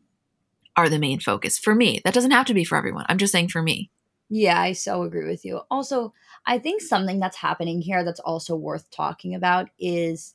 are 0.77 0.89
the 0.89 0.99
main 0.99 1.21
focus 1.21 1.59
for 1.59 1.75
me. 1.75 2.01
That 2.05 2.15
doesn't 2.15 2.31
have 2.31 2.47
to 2.47 2.55
be 2.55 2.65
for 2.65 2.77
everyone. 2.77 3.05
I'm 3.09 3.19
just 3.19 3.33
saying 3.33 3.49
for 3.49 3.63
me. 3.63 3.91
Yeah, 4.29 4.61
I 4.61 4.73
so 4.73 5.03
agree 5.03 5.29
with 5.29 5.45
you. 5.45 5.61
Also, 5.71 6.15
I 6.47 6.59
think 6.59 6.81
something 6.81 7.19
that's 7.19 7.37
happening 7.37 7.83
here 7.83 8.05
that's 8.05 8.21
also 8.21 8.55
worth 8.55 8.91
talking 8.91 9.35
about 9.35 9.69
is 9.79 10.35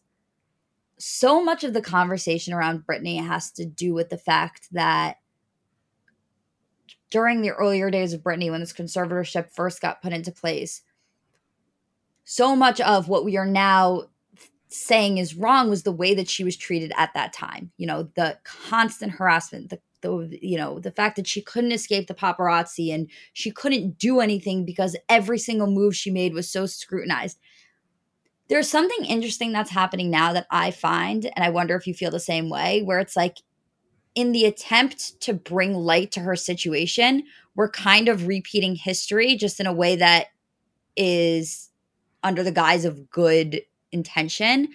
so 0.98 1.44
much 1.44 1.64
of 1.64 1.74
the 1.74 1.82
conversation 1.82 2.54
around 2.54 2.86
Britney 2.86 3.26
has 3.26 3.52
to 3.52 3.66
do 3.66 3.94
with 3.94 4.10
the 4.10 4.18
fact 4.18 4.68
that 4.72 5.18
during 7.12 7.42
the 7.42 7.52
earlier 7.52 7.90
days 7.92 8.14
of 8.14 8.22
Britney, 8.22 8.50
when 8.50 8.60
this 8.60 8.74
conservatorship 8.74 9.52
first 9.52 9.82
got 9.82 10.02
put 10.02 10.14
into 10.14 10.32
place, 10.32 10.82
so 12.24 12.56
much 12.56 12.82
of 12.82 13.08
what 13.08 13.26
we 13.26 13.38
are 13.38 13.46
now 13.46 14.04
saying 14.68 15.18
is 15.18 15.36
wrong 15.36 15.70
was 15.70 15.84
the 15.84 15.92
way 15.92 16.14
that 16.16 16.28
she 16.28 16.44
was 16.44 16.58
treated 16.58 16.92
at 16.98 17.14
that 17.14 17.34
time. 17.34 17.72
You 17.78 17.88
know, 17.88 18.10
the 18.16 18.38
constant 18.44 19.14
harassment, 19.14 19.70
the 19.70 19.80
the 20.02 20.38
you 20.42 20.58
know 20.58 20.80
the 20.80 20.92
fact 20.92 21.16
that 21.16 21.28
she 21.28 21.42
couldn't 21.42 21.72
escape 21.72 22.08
the 22.08 22.14
paparazzi 22.14 22.94
and 22.94 23.10
she 23.34 23.52
couldn't 23.52 23.98
do 23.98 24.20
anything 24.20 24.66
because 24.66 24.96
every 25.10 25.40
single 25.40 25.68
move 25.68 25.96
she 25.96 26.12
made 26.12 26.34
was 26.34 26.50
so 26.50 26.66
scrutinized 26.66 27.40
there's 28.48 28.70
something 28.70 29.06
interesting 29.06 29.52
that's 29.52 29.72
happening 29.72 30.10
now 30.10 30.34
that 30.34 30.48
I 30.52 30.72
find, 30.72 31.26
and 31.26 31.44
I 31.44 31.50
wonder 31.50 31.76
if 31.76 31.88
you 31.88 31.94
feel 31.94 32.12
the 32.12 32.20
same 32.20 32.50
way, 32.50 32.82
where 32.84 33.00
it's 33.00 33.16
like 33.16 33.40
in 34.14 34.32
the 34.32 34.46
attempt 34.46 35.20
to 35.22 35.34
bring 35.34 35.74
light 35.74 36.12
to 36.14 36.22
her 36.22 36.36
situation, 36.36 37.24
we're 37.56 37.70
kind 37.70 38.08
of 38.08 38.28
repeating 38.28 38.76
history 38.76 39.36
just 39.36 39.60
in 39.60 39.68
a 39.68 39.74
way 39.74 39.96
that 39.96 40.28
is 40.96 41.70
under 42.24 42.44
the 42.44 42.52
guise 42.52 42.86
of 42.86 43.10
good 43.10 43.62
intention. 43.92 44.70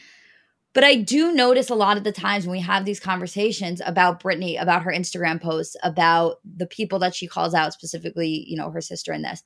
But 0.72 0.84
I 0.84 0.94
do 0.96 1.32
notice 1.32 1.68
a 1.68 1.74
lot 1.74 1.96
of 1.96 2.04
the 2.04 2.12
times 2.12 2.46
when 2.46 2.52
we 2.52 2.60
have 2.60 2.84
these 2.84 3.00
conversations 3.00 3.82
about 3.84 4.22
Britney, 4.22 4.60
about 4.60 4.82
her 4.82 4.92
Instagram 4.92 5.40
posts, 5.40 5.76
about 5.82 6.36
the 6.44 6.66
people 6.66 6.98
that 7.00 7.14
she 7.14 7.26
calls 7.26 7.54
out, 7.54 7.72
specifically, 7.72 8.44
you 8.46 8.56
know, 8.56 8.70
her 8.70 8.80
sister 8.80 9.12
in 9.12 9.22
this, 9.22 9.42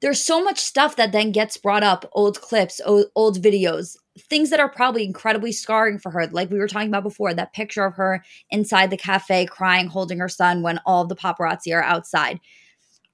there's 0.00 0.22
so 0.22 0.42
much 0.42 0.58
stuff 0.58 0.96
that 0.96 1.12
then 1.12 1.32
gets 1.32 1.56
brought 1.56 1.82
up 1.82 2.08
old 2.12 2.40
clips 2.40 2.80
old, 2.84 3.06
old, 3.14 3.42
videos 3.42 3.96
things 4.18 4.50
that 4.50 4.60
are 4.60 4.68
probably 4.68 5.04
incredibly 5.04 5.52
scarring 5.52 5.98
for 5.98 6.10
her 6.10 6.26
like 6.28 6.50
we 6.50 6.58
were 6.58 6.68
talking 6.68 6.88
about 6.88 7.02
before 7.02 7.34
that 7.34 7.52
picture 7.52 7.84
of 7.84 7.94
her 7.94 8.24
inside 8.50 8.90
the 8.90 8.96
cafe 8.96 9.46
crying 9.46 9.88
holding 9.88 10.18
her 10.18 10.28
son 10.28 10.62
when 10.62 10.78
all 10.86 11.04
the 11.04 11.16
paparazzi 11.16 11.74
are 11.74 11.82
outside. 11.82 12.40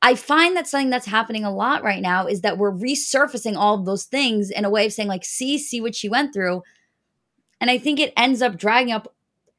I 0.05 0.17
find 0.17 0.57
that 0.57 0.67
something 0.67 0.91
that's 0.91 1.07
happening 1.07 1.45
a 1.45 1.55
lot 1.55 1.85
right 1.85 2.03
now 2.03 2.27
is 2.27 2.41
that 2.41 2.59
we're 2.59 2.73
resurfacing 2.73 3.57
all 3.57 3.77
of 3.79 3.85
those 3.85 4.05
things 4.05 4.51
in 4.51 4.65
a 4.65 4.71
way 4.71 4.87
of 4.87 4.93
saying 4.93 5.09
like 5.09 5.25
see 5.25 5.59
see 5.59 5.81
what 5.81 5.95
she 5.95 6.09
went 6.09 6.33
through. 6.33 6.63
And 7.61 7.71
i 7.71 7.79
think 7.79 7.99
it 7.99 8.13
ends 8.17 8.43
up 8.43 8.57
dragging 8.57 8.93
up 8.93 9.13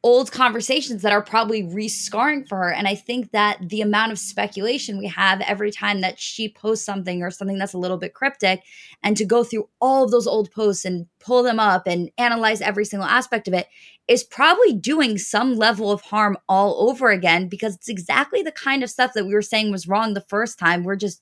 old 0.03 0.33
conversations 0.33 1.01
that 1.01 1.13
are 1.13 1.21
probably 1.21 1.63
re-scarring 1.63 2.45
for 2.45 2.57
her. 2.57 2.73
And 2.73 2.87
i 2.87 2.95
think 2.95 3.31
that 3.31 3.57
the 3.69 3.81
amount 3.81 4.11
of 4.11 4.19
speculation 4.19 4.97
we 4.97 5.07
have 5.07 5.41
every 5.41 5.71
time 5.71 6.01
that 6.01 6.19
she 6.19 6.49
posts 6.49 6.85
something 6.85 7.23
or 7.23 7.31
something 7.31 7.57
that's 7.57 7.73
a 7.73 7.77
little 7.77 7.97
bit 7.97 8.13
cryptic 8.13 8.63
and 9.01 9.15
to 9.15 9.25
go 9.25 9.43
through 9.43 9.69
all 9.79 10.03
of 10.03 10.11
those 10.11 10.27
old 10.27 10.51
posts 10.51 10.83
and 10.85 11.07
pull 11.19 11.41
them 11.41 11.59
up 11.59 11.87
and 11.87 12.11
analyze 12.17 12.61
every 12.61 12.85
single 12.85 13.07
aspect 13.07 13.47
of 13.47 13.53
it 13.53 13.67
is 14.09 14.23
probably 14.23 14.73
doing 14.73 15.17
some 15.17 15.55
level 15.55 15.89
of 15.89 16.01
harm 16.01 16.37
all 16.49 16.89
over 16.89 17.09
again 17.09 17.47
because 17.47 17.75
it's 17.75 17.89
exactly 17.89 18.41
the 18.41 18.51
kind 18.51 18.83
of 18.83 18.89
stuff 18.89 19.13
that 19.13 19.25
we 19.25 19.33
were 19.33 19.41
saying 19.41 19.71
was 19.71 19.87
wrong 19.87 20.13
the 20.13 20.21
first 20.21 20.59
time. 20.59 20.83
We're 20.83 20.97
just 20.97 21.21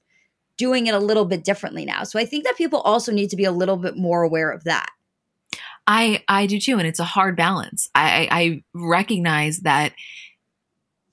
doing 0.58 0.88
it 0.88 0.96
a 0.96 1.00
little 1.00 1.26
bit 1.26 1.44
differently 1.44 1.86
now. 1.86 2.04
So 2.04 2.20
i 2.20 2.26
think 2.26 2.44
that 2.46 2.58
people 2.58 2.82
also 2.82 3.12
need 3.12 3.30
to 3.30 3.36
be 3.36 3.46
a 3.46 3.52
little 3.52 3.78
bit 3.78 3.96
more 3.98 4.24
aware 4.24 4.52
of 4.52 4.64
that 4.64 4.90
I 5.88 6.24
I 6.28 6.46
do 6.46 6.60
too, 6.60 6.78
and 6.78 6.88
it's 6.88 7.00
a 7.00 7.06
hard 7.06 7.36
balance. 7.36 7.90
I, 7.96 8.28
I 8.32 8.64
recognize 8.74 9.60
that 9.60 9.94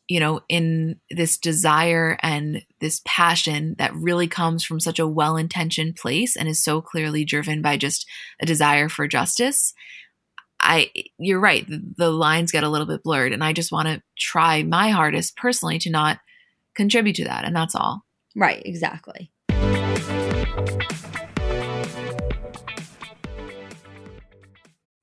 you 0.09 0.19
know 0.19 0.41
in 0.49 0.99
this 1.11 1.39
desire 1.39 2.19
and 2.23 2.63
this 2.81 3.01
passion 3.05 3.77
that 3.79 3.95
really 3.95 4.27
comes 4.27 4.65
from 4.65 4.81
such 4.81 4.99
a 4.99 5.07
well-intentioned 5.07 5.97
place 5.97 6.37
and 6.37 6.49
is 6.49 6.63
so 6.63 6.81
clearly 6.81 7.25
driven 7.25 7.63
by 7.63 7.77
just 7.77 8.07
a 8.41 8.47
desire 8.47 8.89
for 8.89 9.07
justice 9.07 9.75
i 10.61 10.91
you're 11.19 11.39
right 11.39 11.67
the 11.97 12.11
lines 12.11 12.51
get 12.51 12.65
a 12.65 12.69
little 12.69 12.87
bit 12.87 13.03
blurred 13.03 13.33
and 13.33 13.45
i 13.45 13.53
just 13.53 13.71
want 13.71 13.87
to 13.87 14.03
try 14.19 14.63
my 14.63 14.89
hardest 14.89 15.37
personally 15.37 15.79
to 15.79 15.91
not 15.91 16.19
contribute 16.75 17.17
to 17.17 17.25
that 17.25 17.45
and 17.45 17.55
that's 17.55 17.75
all 17.75 18.03
right 18.35 18.63
exactly 18.65 19.31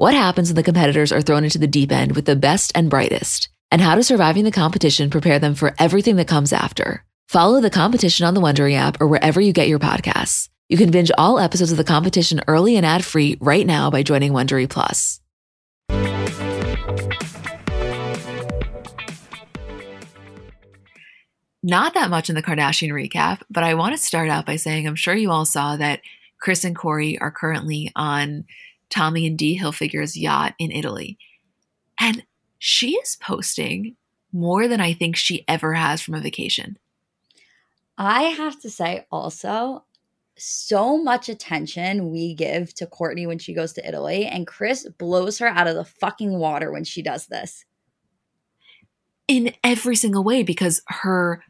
What 0.00 0.14
happens 0.14 0.48
when 0.48 0.56
the 0.56 0.62
competitors 0.62 1.12
are 1.12 1.20
thrown 1.20 1.44
into 1.44 1.58
the 1.58 1.66
deep 1.66 1.92
end 1.92 2.16
with 2.16 2.24
the 2.24 2.34
best 2.34 2.72
and 2.74 2.88
brightest? 2.88 3.50
And 3.70 3.82
how 3.82 3.96
does 3.96 4.06
surviving 4.06 4.44
the 4.44 4.50
competition 4.50 5.10
prepare 5.10 5.38
them 5.38 5.54
for 5.54 5.74
everything 5.78 6.16
that 6.16 6.26
comes 6.26 6.54
after? 6.54 7.04
Follow 7.28 7.60
the 7.60 7.68
competition 7.68 8.24
on 8.24 8.32
the 8.32 8.40
Wondery 8.40 8.72
app 8.76 8.98
or 8.98 9.08
wherever 9.08 9.42
you 9.42 9.52
get 9.52 9.68
your 9.68 9.78
podcasts. 9.78 10.48
You 10.70 10.78
can 10.78 10.90
binge 10.90 11.10
all 11.18 11.38
episodes 11.38 11.70
of 11.70 11.76
the 11.76 11.84
competition 11.84 12.40
early 12.48 12.78
and 12.78 12.86
ad 12.86 13.04
free 13.04 13.36
right 13.42 13.66
now 13.66 13.90
by 13.90 14.02
joining 14.02 14.32
Wondery 14.32 14.70
Plus. 14.70 15.20
Not 21.62 21.92
that 21.92 22.08
much 22.08 22.30
in 22.30 22.36
the 22.36 22.42
Kardashian 22.42 22.88
recap, 22.88 23.42
but 23.50 23.64
I 23.64 23.74
want 23.74 23.94
to 23.94 24.02
start 24.02 24.30
out 24.30 24.46
by 24.46 24.56
saying 24.56 24.86
I'm 24.86 24.96
sure 24.96 25.14
you 25.14 25.30
all 25.30 25.44
saw 25.44 25.76
that 25.76 26.00
Kris 26.40 26.64
and 26.64 26.74
Corey 26.74 27.18
are 27.18 27.30
currently 27.30 27.92
on 27.94 28.46
Tommy 28.90 29.26
and 29.26 29.38
Dee 29.38 29.58
Hilfiger's 29.58 30.16
yacht 30.16 30.54
in 30.58 30.70
Italy. 30.70 31.18
And 31.98 32.24
she 32.58 32.92
is 32.96 33.16
posting 33.16 33.96
more 34.32 34.68
than 34.68 34.80
I 34.80 34.92
think 34.92 35.16
she 35.16 35.44
ever 35.48 35.74
has 35.74 36.02
from 36.02 36.14
a 36.14 36.20
vacation. 36.20 36.78
I 37.96 38.22
have 38.24 38.60
to 38.60 38.70
say 38.70 39.06
also, 39.10 39.84
so 40.36 40.96
much 40.96 41.28
attention 41.28 42.10
we 42.10 42.34
give 42.34 42.72
to 42.74 42.86
Kourtney 42.86 43.26
when 43.26 43.38
she 43.38 43.52
goes 43.52 43.74
to 43.74 43.86
Italy, 43.86 44.24
and 44.24 44.46
Kris 44.46 44.88
blows 44.98 45.38
her 45.38 45.48
out 45.48 45.66
of 45.66 45.74
the 45.74 45.84
fucking 45.84 46.38
water 46.38 46.72
when 46.72 46.84
she 46.84 47.02
does 47.02 47.26
this. 47.26 47.64
In 49.28 49.54
every 49.62 49.96
single 49.96 50.24
way, 50.24 50.42
because 50.42 50.82
her 50.88 51.44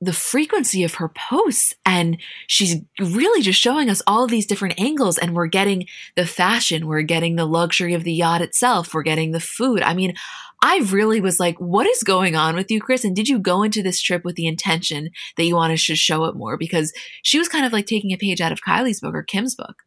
the 0.00 0.12
frequency 0.12 0.82
of 0.82 0.94
her 0.94 1.08
posts 1.08 1.74
and 1.84 2.16
she's 2.46 2.76
really 2.98 3.42
just 3.42 3.60
showing 3.60 3.90
us 3.90 4.00
all 4.06 4.26
these 4.26 4.46
different 4.46 4.80
angles 4.80 5.18
and 5.18 5.34
we're 5.34 5.46
getting 5.46 5.86
the 6.16 6.26
fashion 6.26 6.86
we're 6.86 7.02
getting 7.02 7.36
the 7.36 7.44
luxury 7.44 7.92
of 7.92 8.04
the 8.04 8.12
yacht 8.12 8.40
itself 8.40 8.94
we're 8.94 9.02
getting 9.02 9.32
the 9.32 9.40
food. 9.40 9.82
I 9.82 9.94
mean 9.94 10.14
i 10.62 10.78
really 10.90 11.20
was 11.20 11.40
like 11.40 11.56
what 11.58 11.86
is 11.86 12.02
going 12.02 12.36
on 12.36 12.54
with 12.54 12.70
you 12.70 12.80
kris? 12.80 13.04
And 13.04 13.14
did 13.14 13.28
you 13.28 13.38
go 13.38 13.62
into 13.62 13.82
this 13.82 14.00
trip 14.00 14.24
with 14.24 14.36
the 14.36 14.46
intention 14.46 15.10
that 15.36 15.44
you 15.44 15.54
wanted 15.54 15.78
to 15.78 15.94
show 15.94 16.24
it 16.24 16.36
more? 16.36 16.56
Because 16.56 16.92
she 17.22 17.38
was 17.38 17.48
kind 17.48 17.66
of 17.66 17.72
like 17.72 17.86
taking 17.86 18.12
a 18.12 18.16
page 18.16 18.40
out 18.40 18.52
of 18.52 18.60
kylie's 18.66 19.00
book 19.00 19.14
or 19.14 19.22
kim's 19.22 19.54
book. 19.54 19.82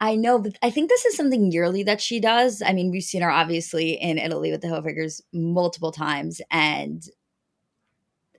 I 0.00 0.14
know, 0.14 0.38
but 0.38 0.56
I 0.62 0.70
think 0.70 0.88
this 0.88 1.04
is 1.04 1.16
something 1.16 1.50
yearly 1.50 1.82
that 1.82 2.00
she 2.00 2.20
does. 2.20 2.62
I 2.64 2.72
mean, 2.72 2.90
we've 2.92 3.02
seen 3.02 3.22
her 3.22 3.30
obviously 3.30 3.92
in 3.92 4.16
Italy 4.16 4.52
with 4.52 4.60
the 4.60 4.68
Hilfigers 4.68 5.20
multiple 5.32 5.90
times, 5.90 6.40
and 6.52 7.02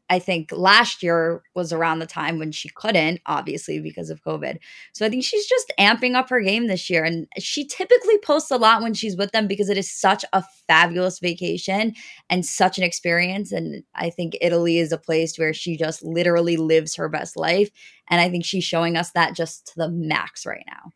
I 0.09 0.17
think 0.17 0.51
last 0.51 1.03
year 1.03 1.43
was 1.53 1.71
around 1.71 1.99
the 1.99 2.07
time 2.07 2.39
when 2.39 2.51
she 2.51 2.69
couldn't, 2.69 3.21
obviously, 3.27 3.79
because 3.79 4.09
of 4.09 4.23
COVID. 4.23 4.57
So 4.93 5.05
I 5.05 5.09
think 5.09 5.23
she's 5.23 5.45
just 5.45 5.71
amping 5.79 6.15
up 6.15 6.29
her 6.29 6.41
game 6.41 6.67
this 6.67 6.89
year. 6.89 7.03
And 7.03 7.27
she 7.37 7.65
typically 7.65 8.17
posts 8.19 8.49
a 8.49 8.57
lot 8.57 8.81
when 8.81 8.95
she's 8.95 9.15
with 9.15 9.31
them 9.31 9.47
because 9.47 9.69
it 9.69 9.77
is 9.77 9.91
such 9.91 10.25
a 10.33 10.43
fabulous 10.67 11.19
vacation 11.19 11.93
and 12.29 12.43
such 12.43 12.79
an 12.79 12.83
experience. 12.83 13.51
And 13.51 13.83
I 13.93 14.09
think 14.09 14.35
Italy 14.41 14.79
is 14.79 14.91
a 14.91 14.97
place 14.97 15.37
where 15.37 15.53
she 15.53 15.77
just 15.77 16.03
literally 16.03 16.57
lives 16.57 16.95
her 16.95 17.07
best 17.07 17.37
life. 17.37 17.69
And 18.09 18.19
I 18.19 18.29
think 18.29 18.45
she's 18.45 18.63
showing 18.63 18.97
us 18.97 19.11
that 19.11 19.35
just 19.35 19.67
to 19.67 19.73
the 19.77 19.89
max 19.89 20.45
right 20.45 20.65
now. 20.65 20.91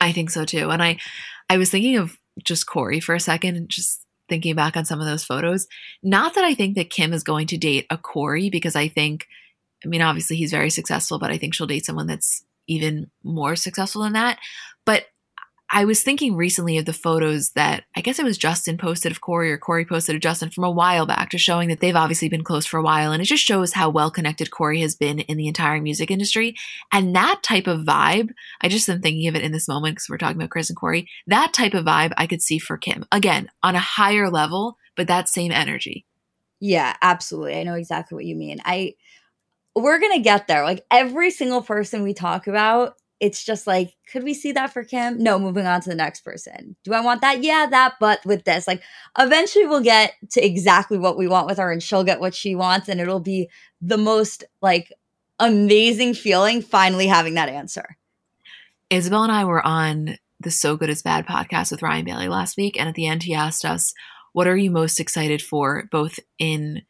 I 0.00 0.12
think 0.12 0.30
so 0.30 0.44
too. 0.44 0.70
And 0.70 0.82
I 0.82 0.98
I 1.50 1.58
was 1.58 1.70
thinking 1.70 1.96
of 1.96 2.16
just 2.42 2.66
Corey 2.66 3.00
for 3.00 3.14
a 3.14 3.20
second 3.20 3.56
and 3.56 3.68
just 3.68 4.06
thinking 4.28 4.54
back 4.54 4.76
on 4.76 4.84
some 4.84 5.00
of 5.00 5.06
those 5.06 5.24
photos. 5.24 5.66
Not 6.02 6.34
that 6.34 6.44
I 6.44 6.54
think 6.54 6.76
that 6.76 6.90
Kim 6.90 7.12
is 7.12 7.22
going 7.22 7.46
to 7.48 7.58
date 7.58 7.86
a 7.90 7.96
Corey, 7.96 8.50
because 8.50 8.76
I 8.76 8.88
think, 8.88 9.26
I 9.84 9.88
mean, 9.88 10.02
obviously 10.02 10.36
he's 10.36 10.50
very 10.50 10.70
successful, 10.70 11.18
but 11.18 11.30
I 11.30 11.38
think 11.38 11.54
she'll 11.54 11.66
date 11.66 11.86
someone 11.86 12.06
that's 12.06 12.44
even 12.66 13.10
more 13.24 13.56
successful 13.56 14.02
than 14.02 14.12
that. 14.12 14.38
But 14.84 15.06
I 15.70 15.84
was 15.84 16.02
thinking 16.02 16.34
recently 16.34 16.78
of 16.78 16.86
the 16.86 16.94
photos 16.94 17.50
that 17.50 17.84
I 17.94 18.00
guess 18.00 18.18
it 18.18 18.24
was 18.24 18.38
Justin 18.38 18.78
posted 18.78 19.12
of 19.12 19.20
Corey 19.20 19.52
or 19.52 19.58
Corey 19.58 19.84
posted 19.84 20.14
of 20.14 20.22
Justin 20.22 20.50
from 20.50 20.64
a 20.64 20.70
while 20.70 21.04
back, 21.04 21.30
just 21.30 21.44
showing 21.44 21.68
that 21.68 21.80
they've 21.80 21.94
obviously 21.94 22.30
been 22.30 22.42
close 22.42 22.64
for 22.64 22.78
a 22.78 22.82
while. 22.82 23.12
And 23.12 23.20
it 23.20 23.26
just 23.26 23.44
shows 23.44 23.74
how 23.74 23.90
well 23.90 24.10
connected 24.10 24.50
Corey 24.50 24.80
has 24.80 24.94
been 24.94 25.18
in 25.20 25.36
the 25.36 25.46
entire 25.46 25.80
music 25.80 26.10
industry. 26.10 26.54
And 26.90 27.14
that 27.14 27.42
type 27.42 27.66
of 27.66 27.80
vibe, 27.80 28.30
I 28.62 28.68
just 28.68 28.88
am 28.88 29.02
thinking 29.02 29.28
of 29.28 29.34
it 29.34 29.42
in 29.42 29.52
this 29.52 29.68
moment 29.68 29.96
because 29.96 30.08
we're 30.08 30.16
talking 30.16 30.36
about 30.36 30.50
Kris 30.50 30.70
and 30.70 30.76
Corey. 30.76 31.06
That 31.26 31.52
type 31.52 31.74
of 31.74 31.84
vibe 31.84 32.12
I 32.16 32.26
could 32.26 32.40
see 32.40 32.58
for 32.58 32.78
Kim. 32.78 33.04
Again, 33.12 33.50
on 33.62 33.74
a 33.74 33.80
higher 33.80 34.30
level, 34.30 34.78
but 34.96 35.06
that 35.08 35.28
same 35.28 35.52
energy. 35.52 36.06
Yeah, 36.60 36.96
absolutely. 37.02 37.58
I 37.58 37.62
know 37.64 37.74
exactly 37.74 38.16
what 38.16 38.24
you 38.24 38.36
mean. 38.36 38.60
I 38.64 38.94
we're 39.76 40.00
going 40.00 40.16
to 40.16 40.22
get 40.22 40.48
there. 40.48 40.64
Like 40.64 40.84
every 40.90 41.30
single 41.30 41.62
person 41.62 42.02
we 42.02 42.14
talk 42.14 42.46
about 42.46 42.94
it's 43.20 43.44
just 43.44 43.66
like, 43.66 43.94
could 44.10 44.22
we 44.22 44.32
see 44.32 44.52
that 44.52 44.72
for 44.72 44.84
Kim? 44.84 45.18
No, 45.18 45.38
moving 45.38 45.66
on 45.66 45.80
to 45.80 45.88
the 45.88 45.96
next 45.96 46.20
person. 46.20 46.76
Do 46.84 46.92
I 46.92 47.00
want 47.00 47.20
that? 47.22 47.42
Yeah, 47.42 47.66
that, 47.66 47.94
but 47.98 48.24
with 48.24 48.44
this, 48.44 48.68
like, 48.68 48.82
eventually 49.18 49.66
we'll 49.66 49.80
get 49.80 50.14
to 50.30 50.44
exactly 50.44 50.98
what 50.98 51.18
we 51.18 51.26
want 51.26 51.48
with 51.48 51.58
her 51.58 51.72
and 51.72 51.82
she'll 51.82 52.04
get 52.04 52.20
what 52.20 52.34
she 52.34 52.54
wants. 52.54 52.88
And 52.88 53.00
it'll 53.00 53.20
be 53.20 53.48
the 53.80 53.98
most 53.98 54.44
like 54.62 54.92
amazing 55.40 56.14
feeling 56.14 56.62
finally 56.62 57.06
having 57.06 57.34
that 57.34 57.48
answer. 57.48 57.96
Isabel 58.90 59.24
and 59.24 59.32
I 59.32 59.44
were 59.44 59.66
on 59.66 60.16
the 60.40 60.50
So 60.50 60.76
Good 60.76 60.90
It's 60.90 61.02
Bad 61.02 61.26
podcast 61.26 61.70
with 61.70 61.82
Ryan 61.82 62.04
Bailey 62.04 62.28
last 62.28 62.56
week. 62.56 62.78
And 62.78 62.88
at 62.88 62.94
the 62.94 63.06
end, 63.06 63.24
he 63.24 63.34
asked 63.34 63.64
us, 63.64 63.92
What 64.32 64.46
are 64.46 64.56
you 64.56 64.70
most 64.70 65.00
excited 65.00 65.42
for, 65.42 65.88
both 65.90 66.20
in 66.38 66.82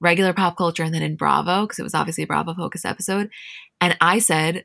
regular 0.00 0.32
pop 0.32 0.56
culture 0.56 0.82
and 0.82 0.92
then 0.92 1.02
in 1.02 1.16
Bravo? 1.16 1.62
Because 1.62 1.78
it 1.78 1.84
was 1.84 1.94
obviously 1.94 2.24
a 2.24 2.26
Bravo 2.26 2.54
focused 2.54 2.84
episode. 2.84 3.30
And 3.80 3.96
I 4.00 4.18
said, 4.18 4.64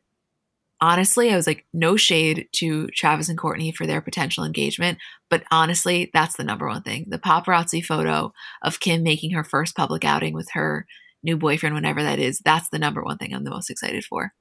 honestly, 0.82 1.32
I 1.32 1.36
was 1.36 1.47
like, 1.47 1.65
no 1.73 1.95
shade 1.95 2.49
to 2.53 2.88
Travis 2.88 3.29
and 3.29 3.38
Kourtney 3.38 3.73
for 3.73 3.86
their 3.86 4.01
potential 4.01 4.43
engagement. 4.43 4.97
But 5.29 5.43
honestly, 5.51 6.09
that's 6.13 6.36
the 6.36 6.43
number 6.43 6.67
one 6.67 6.82
thing. 6.82 7.05
The 7.07 7.19
paparazzi 7.19 7.86
photo 7.86 8.34
of 8.63 8.79
Kim 8.79 9.03
making 9.03 9.32
her 9.32 9.43
first 9.43 9.75
public 9.75 10.03
outing 10.03 10.34
with 10.34 10.49
her 10.53 10.88
new 11.23 11.38
boyfriend, 11.38 11.75
whenever 11.75 12.01
that 12.01 12.17
is, 12.17 12.41
that's 12.43 12.69
the 12.69 12.79
number 12.79 13.03
one 13.03 13.17
thing 13.17 13.34
I'm 13.34 13.43
the 13.43 13.51
most 13.51 13.69
excited 13.69 14.03
for. 14.03 14.34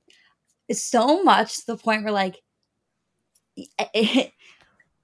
It's 0.66 0.82
so 0.82 1.22
much 1.22 1.58
to 1.58 1.66
the 1.66 1.76
point 1.76 2.04
where, 2.04 2.12
like, 2.12 2.40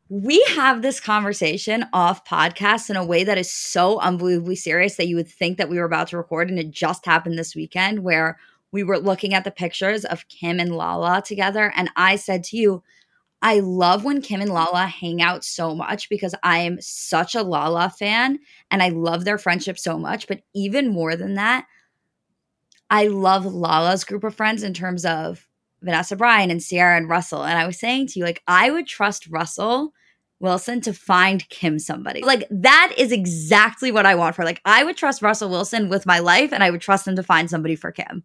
we 0.08 0.42
have 0.54 0.80
this 0.80 1.00
conversation 1.00 1.84
off 1.92 2.24
podcast 2.24 2.88
in 2.88 2.96
a 2.96 3.04
way 3.04 3.24
that 3.24 3.36
is 3.36 3.52
so 3.52 4.00
unbelievably 4.00 4.56
serious 4.56 4.96
that 4.96 5.08
you 5.08 5.16
would 5.16 5.28
think 5.28 5.58
that 5.58 5.68
we 5.68 5.78
were 5.78 5.84
about 5.84 6.08
to 6.08 6.16
record. 6.16 6.48
And 6.48 6.58
it 6.58 6.70
just 6.70 7.04
happened 7.04 7.38
this 7.38 7.54
weekend 7.54 8.02
where 8.04 8.38
we 8.76 8.84
were 8.84 8.98
looking 8.98 9.32
at 9.32 9.42
the 9.42 9.50
pictures 9.50 10.04
of 10.04 10.28
Kim 10.28 10.60
and 10.60 10.76
Lala 10.76 11.22
together. 11.22 11.72
And 11.74 11.88
I 11.96 12.16
said 12.16 12.44
to 12.44 12.58
you, 12.58 12.82
I 13.40 13.60
love 13.60 14.04
when 14.04 14.20
Kim 14.20 14.42
and 14.42 14.50
Lala 14.50 14.84
hang 14.86 15.22
out 15.22 15.44
so 15.44 15.74
much 15.74 16.10
because 16.10 16.34
I 16.42 16.58
am 16.58 16.78
such 16.78 17.34
a 17.34 17.42
Lala 17.42 17.88
fan 17.88 18.38
and 18.70 18.82
I 18.82 18.90
love 18.90 19.24
their 19.24 19.38
friendship 19.38 19.78
so 19.78 19.98
much. 19.98 20.28
But 20.28 20.42
even 20.54 20.92
more 20.92 21.16
than 21.16 21.34
that, 21.34 21.64
I 22.90 23.06
love 23.06 23.46
Lala's 23.46 24.04
group 24.04 24.24
of 24.24 24.34
friends 24.34 24.62
in 24.62 24.74
terms 24.74 25.06
of 25.06 25.48
Vanessa 25.80 26.14
Bryant 26.14 26.52
and 26.52 26.62
Ciara 26.62 26.98
and 26.98 27.08
Russell. 27.08 27.44
And 27.44 27.58
I 27.58 27.66
was 27.66 27.80
saying 27.80 28.08
to 28.08 28.18
you, 28.18 28.26
like, 28.26 28.42
I 28.46 28.70
would 28.70 28.86
trust 28.86 29.26
Russell 29.28 29.94
Wilson 30.38 30.82
to 30.82 30.92
find 30.92 31.48
Kim 31.48 31.78
somebody. 31.78 32.22
Like, 32.22 32.46
that 32.50 32.92
is 32.98 33.10
exactly 33.10 33.90
what 33.90 34.04
I 34.04 34.16
want 34.16 34.36
for. 34.36 34.44
Like, 34.44 34.60
I 34.66 34.84
would 34.84 34.98
trust 34.98 35.22
Russell 35.22 35.48
Wilson 35.48 35.88
with 35.88 36.04
my 36.04 36.18
life 36.18 36.52
and 36.52 36.62
I 36.62 36.70
would 36.70 36.82
trust 36.82 37.08
him 37.08 37.16
to 37.16 37.22
find 37.22 37.48
somebody 37.48 37.74
for 37.74 37.90
Kim. 37.90 38.24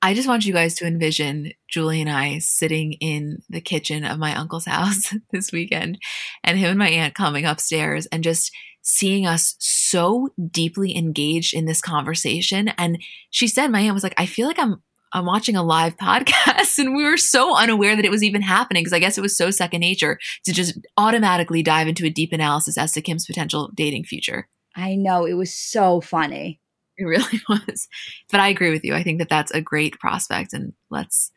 I 0.00 0.14
just 0.14 0.28
want 0.28 0.46
you 0.46 0.52
guys 0.52 0.74
to 0.74 0.86
envision 0.86 1.52
Julie 1.68 2.00
and 2.00 2.10
I 2.10 2.38
sitting 2.38 2.92
in 2.94 3.42
the 3.48 3.60
kitchen 3.60 4.04
of 4.04 4.18
my 4.18 4.34
uncle's 4.34 4.64
house 4.66 5.14
this 5.30 5.52
weekend 5.52 5.98
and 6.44 6.58
him 6.58 6.70
and 6.70 6.78
my 6.78 6.88
aunt 6.88 7.14
coming 7.14 7.44
upstairs 7.44 8.06
and 8.06 8.22
just 8.22 8.52
seeing 8.82 9.26
us 9.26 9.56
so 9.58 10.30
deeply 10.50 10.96
engaged 10.96 11.52
in 11.52 11.66
this 11.66 11.82
conversation. 11.82 12.68
And 12.78 12.98
she 13.30 13.48
said, 13.48 13.70
my 13.70 13.80
aunt 13.80 13.94
was 13.94 14.04
like, 14.04 14.14
I 14.16 14.26
feel 14.26 14.46
like 14.46 14.58
I'm 14.58 14.82
I'm 15.10 15.24
watching 15.24 15.56
a 15.56 15.62
live 15.62 15.96
podcast 16.02 16.78
and 16.78 16.94
we 16.94 17.02
were 17.02 17.16
so 17.16 17.56
unaware 17.56 17.96
that 17.96 18.04
it 18.04 18.10
was 18.10 18.22
even 18.22 18.42
happening 18.42 18.82
because 18.82 18.92
I 18.92 18.98
guess 18.98 19.16
it 19.16 19.22
was 19.22 19.36
so 19.36 19.50
second 19.50 19.80
nature 19.80 20.18
to 20.44 20.52
just 20.52 20.78
automatically 20.98 21.62
dive 21.62 21.88
into 21.88 22.04
a 22.04 22.10
deep 22.10 22.32
analysis 22.32 22.76
as 22.76 22.92
to 22.92 23.00
Kim's 23.00 23.26
potential 23.26 23.70
dating 23.74 24.04
future. 24.04 24.48
I 24.76 24.96
know 24.96 25.24
it 25.24 25.32
was 25.32 25.52
so 25.52 26.00
funny. 26.00 26.60
It 27.02 27.04
really 27.04 27.40
was. 27.48 27.88
But 28.30 28.40
I 28.40 28.48
agree 28.48 28.70
with 28.70 28.84
you. 28.84 28.94
I 28.94 29.02
think 29.02 29.20
that 29.20 29.28
that's 29.28 29.52
a 29.52 29.60
great 29.60 29.98
prospect. 29.98 30.52
And 30.52 30.72
let's, 30.90 31.30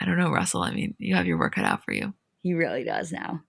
I 0.00 0.04
don't 0.04 0.18
know, 0.18 0.30
Russell. 0.30 0.62
I 0.62 0.72
mean, 0.72 0.94
you 0.98 1.14
have 1.14 1.26
your 1.26 1.38
work 1.38 1.54
cut 1.54 1.64
out 1.64 1.84
for 1.84 1.92
you. 1.92 2.12
He 2.42 2.54
really 2.54 2.82
does 2.82 3.12
now. 3.12 3.42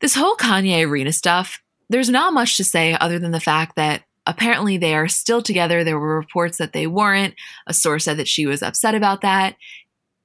This 0.00 0.14
whole 0.14 0.36
Kanye 0.36 0.80
Irina 0.80 1.12
stuff, 1.12 1.62
there's 1.88 2.10
not 2.10 2.34
much 2.34 2.56
to 2.56 2.64
say 2.64 2.96
other 3.00 3.18
than 3.18 3.30
the 3.30 3.40
fact 3.40 3.76
that 3.76 4.02
apparently 4.26 4.76
they 4.76 4.94
are 4.94 5.08
still 5.08 5.40
together. 5.40 5.84
There 5.84 5.98
were 5.98 6.18
reports 6.18 6.58
that 6.58 6.72
they 6.72 6.86
weren't. 6.88 7.34
A 7.68 7.72
source 7.72 8.04
said 8.04 8.18
that 8.18 8.28
she 8.28 8.46
was 8.46 8.62
upset 8.62 8.94
about 8.96 9.20
that, 9.20 9.54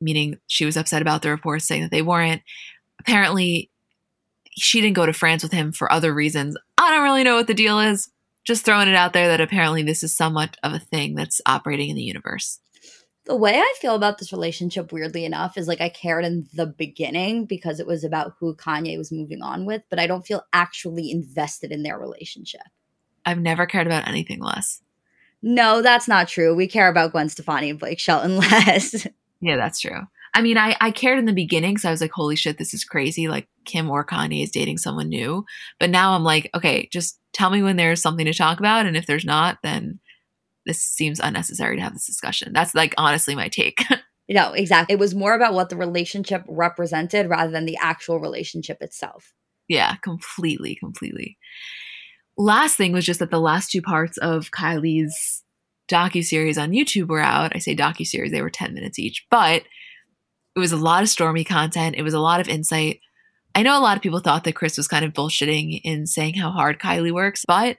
meaning 0.02 0.39
she 0.47 0.66
was 0.66 0.76
upset 0.76 1.04
about 1.04 1.22
the 1.22 1.30
reports 1.30 1.66
saying 1.66 1.84
that 1.84 1.91
they 1.91 2.02
weren't. 2.02 2.41
Apparently, 2.99 3.70
she 4.49 4.82
didn't 4.82 4.95
go 4.95 5.06
to 5.06 5.14
France 5.14 5.43
with 5.43 5.54
him 5.54 5.72
for 5.72 5.91
other 5.91 6.14
reasons. 6.14 6.58
I 6.78 6.89
don't 6.91 7.04
really 7.04 7.24
know 7.24 7.36
what 7.36 7.47
the 7.47 7.54
deal 7.54 7.80
is 7.80 8.10
just 8.44 8.66
throwing 8.66 8.88
it 8.88 8.96
out 8.96 9.14
there 9.14 9.28
that 9.28 9.42
apparently 9.42 9.84
this 9.84 10.04
is 10.04 10.16
somewhat 10.16 10.58
of 10.64 10.74
a 10.74 10.80
thing 10.80 11.16
that's 11.16 11.42
operating 11.46 11.89
in 11.89 11.96
the 11.96 12.04
universe. 12.04 12.60
The 13.26 13.36
way 13.36 13.58
I 13.58 13.74
feel 13.80 13.96
about 13.96 14.18
this 14.18 14.32
relationship, 14.32 14.92
weirdly 14.92 15.26
enough, 15.26 15.58
is 15.58 15.68
like 15.68 15.80
I 15.80 15.89
cared 15.89 16.26
in 16.26 16.48
the 16.54 16.66
beginning 16.66 17.46
because 17.46 17.80
it 17.80 17.86
was 17.86 18.04
about 18.04 18.34
who 18.39 18.56
Kanye 18.56 18.98
was 18.98 19.12
moving 19.12 19.44
on 19.44 19.66
with, 19.66 19.84
but 19.89 20.00
I 20.00 20.08
don't 20.08 20.26
feel 20.26 20.44
actually 20.54 21.12
invested 21.12 21.72
in 21.72 21.84
their 21.84 22.00
relationship. 22.00 22.62
I've 23.26 23.39
never 23.39 23.68
cared 23.68 23.86
about 23.86 24.08
anything 24.08 24.42
less. 24.42 24.82
No, 25.44 25.82
that's 25.82 26.08
not 26.08 26.28
true. 26.28 26.56
We 26.56 26.68
care 26.68 26.88
about 26.88 27.12
Gwen 27.12 27.30
Stefani 27.30 27.70
and 27.70 27.80
Blake 27.80 28.00
Shelton 28.00 28.38
less. 28.38 29.08
yeah, 29.39 29.56
that's 29.56 29.80
true. 29.80 30.02
I 30.34 30.42
mean, 30.42 30.58
I, 30.58 30.76
I 30.80 30.92
cared 30.92 31.20
in 31.20 31.26
the 31.26 31.34
beginning 31.34 31.74
because 31.74 31.86
I 31.86 31.92
was 31.92 32.02
like, 32.02 32.12
holy 32.12 32.36
shit, 32.36 32.58
this 32.58 32.74
is 32.74 32.86
crazy. 32.86 33.28
Like 33.28 33.48
Kim 33.66 33.89
or 33.89 34.06
Kanye 34.06 34.44
is 34.44 34.52
dating 34.52 34.78
someone 34.78 35.10
new. 35.10 35.46
But 35.80 35.89
now 35.89 36.14
I'm 36.14 36.24
like, 36.24 36.50
okay, 36.56 36.88
just 36.92 37.20
tell 37.34 37.50
me 37.50 37.64
when 37.64 37.76
there's 37.76 38.02
something 38.02 38.26
to 38.26 38.34
talk 38.34 38.60
about. 38.60 38.86
And 38.86 38.98
if 38.98 39.06
there's 39.06 39.26
not, 39.26 39.60
then 39.64 40.00
this 40.66 40.82
seems 40.82 41.20
unnecessary 41.20 41.76
to 41.76 41.82
have 41.82 41.94
this 41.94 42.06
discussion. 42.06 42.54
That's 42.54 42.76
like 42.76 42.94
honestly 42.98 43.36
my 43.36 43.50
take. 43.50 43.84
no, 44.30 44.54
exactly. 44.54 44.94
It 44.94 45.00
was 45.00 45.16
more 45.16 45.34
about 45.34 45.54
what 45.54 45.70
the 45.70 45.78
relationship 45.78 46.44
represented 46.48 47.30
rather 47.30 47.52
than 47.52 47.66
the 47.66 47.78
actual 47.78 48.20
relationship 48.20 48.82
itself. 48.82 49.34
Yeah, 49.68 49.96
completely, 49.98 50.76
completely. 50.76 51.38
Last 52.38 52.76
thing 52.76 52.92
was 52.92 53.06
just 53.06 53.20
that 53.20 53.32
the 53.32 53.40
last 53.40 53.72
two 53.72 53.82
parts 53.82 54.18
of 54.18 54.52
Kylie's 54.52 55.44
docu 55.90 56.24
series 56.24 56.58
on 56.58 56.72
YouTube 56.72 57.08
were 57.08 57.20
out. 57.20 57.52
I 57.56 57.60
say 57.60 57.76
docu 57.76 58.06
series; 58.06 58.32
they 58.32 58.42
were 58.42 58.50
ten 58.50 58.74
minutes 58.74 59.00
each, 59.00 59.26
but 59.30 59.64
it 60.56 60.60
was 60.60 60.72
a 60.72 60.78
lot 60.78 61.04
of 61.04 61.10
Stormi 61.10 61.46
content. 61.46 61.96
It 61.98 62.04
was 62.04 62.14
a 62.14 62.20
lot 62.20 62.40
of 62.40 62.50
insight. 62.50 63.00
I 63.54 63.64
know 63.64 63.78
a 63.78 63.82
lot 63.82 63.97
of 63.97 64.04
people 64.04 64.20
thought 64.20 64.43
that 64.45 64.56
Kris 64.56 64.78
was 64.78 64.88
kind 64.88 65.04
of 65.04 65.14
bullshitting 65.14 65.82
in 65.84 66.08
saying 66.08 66.36
how 66.36 66.52
hard 66.52 66.80
Kylie 66.80 67.12
works, 67.12 67.43
but 67.45 67.78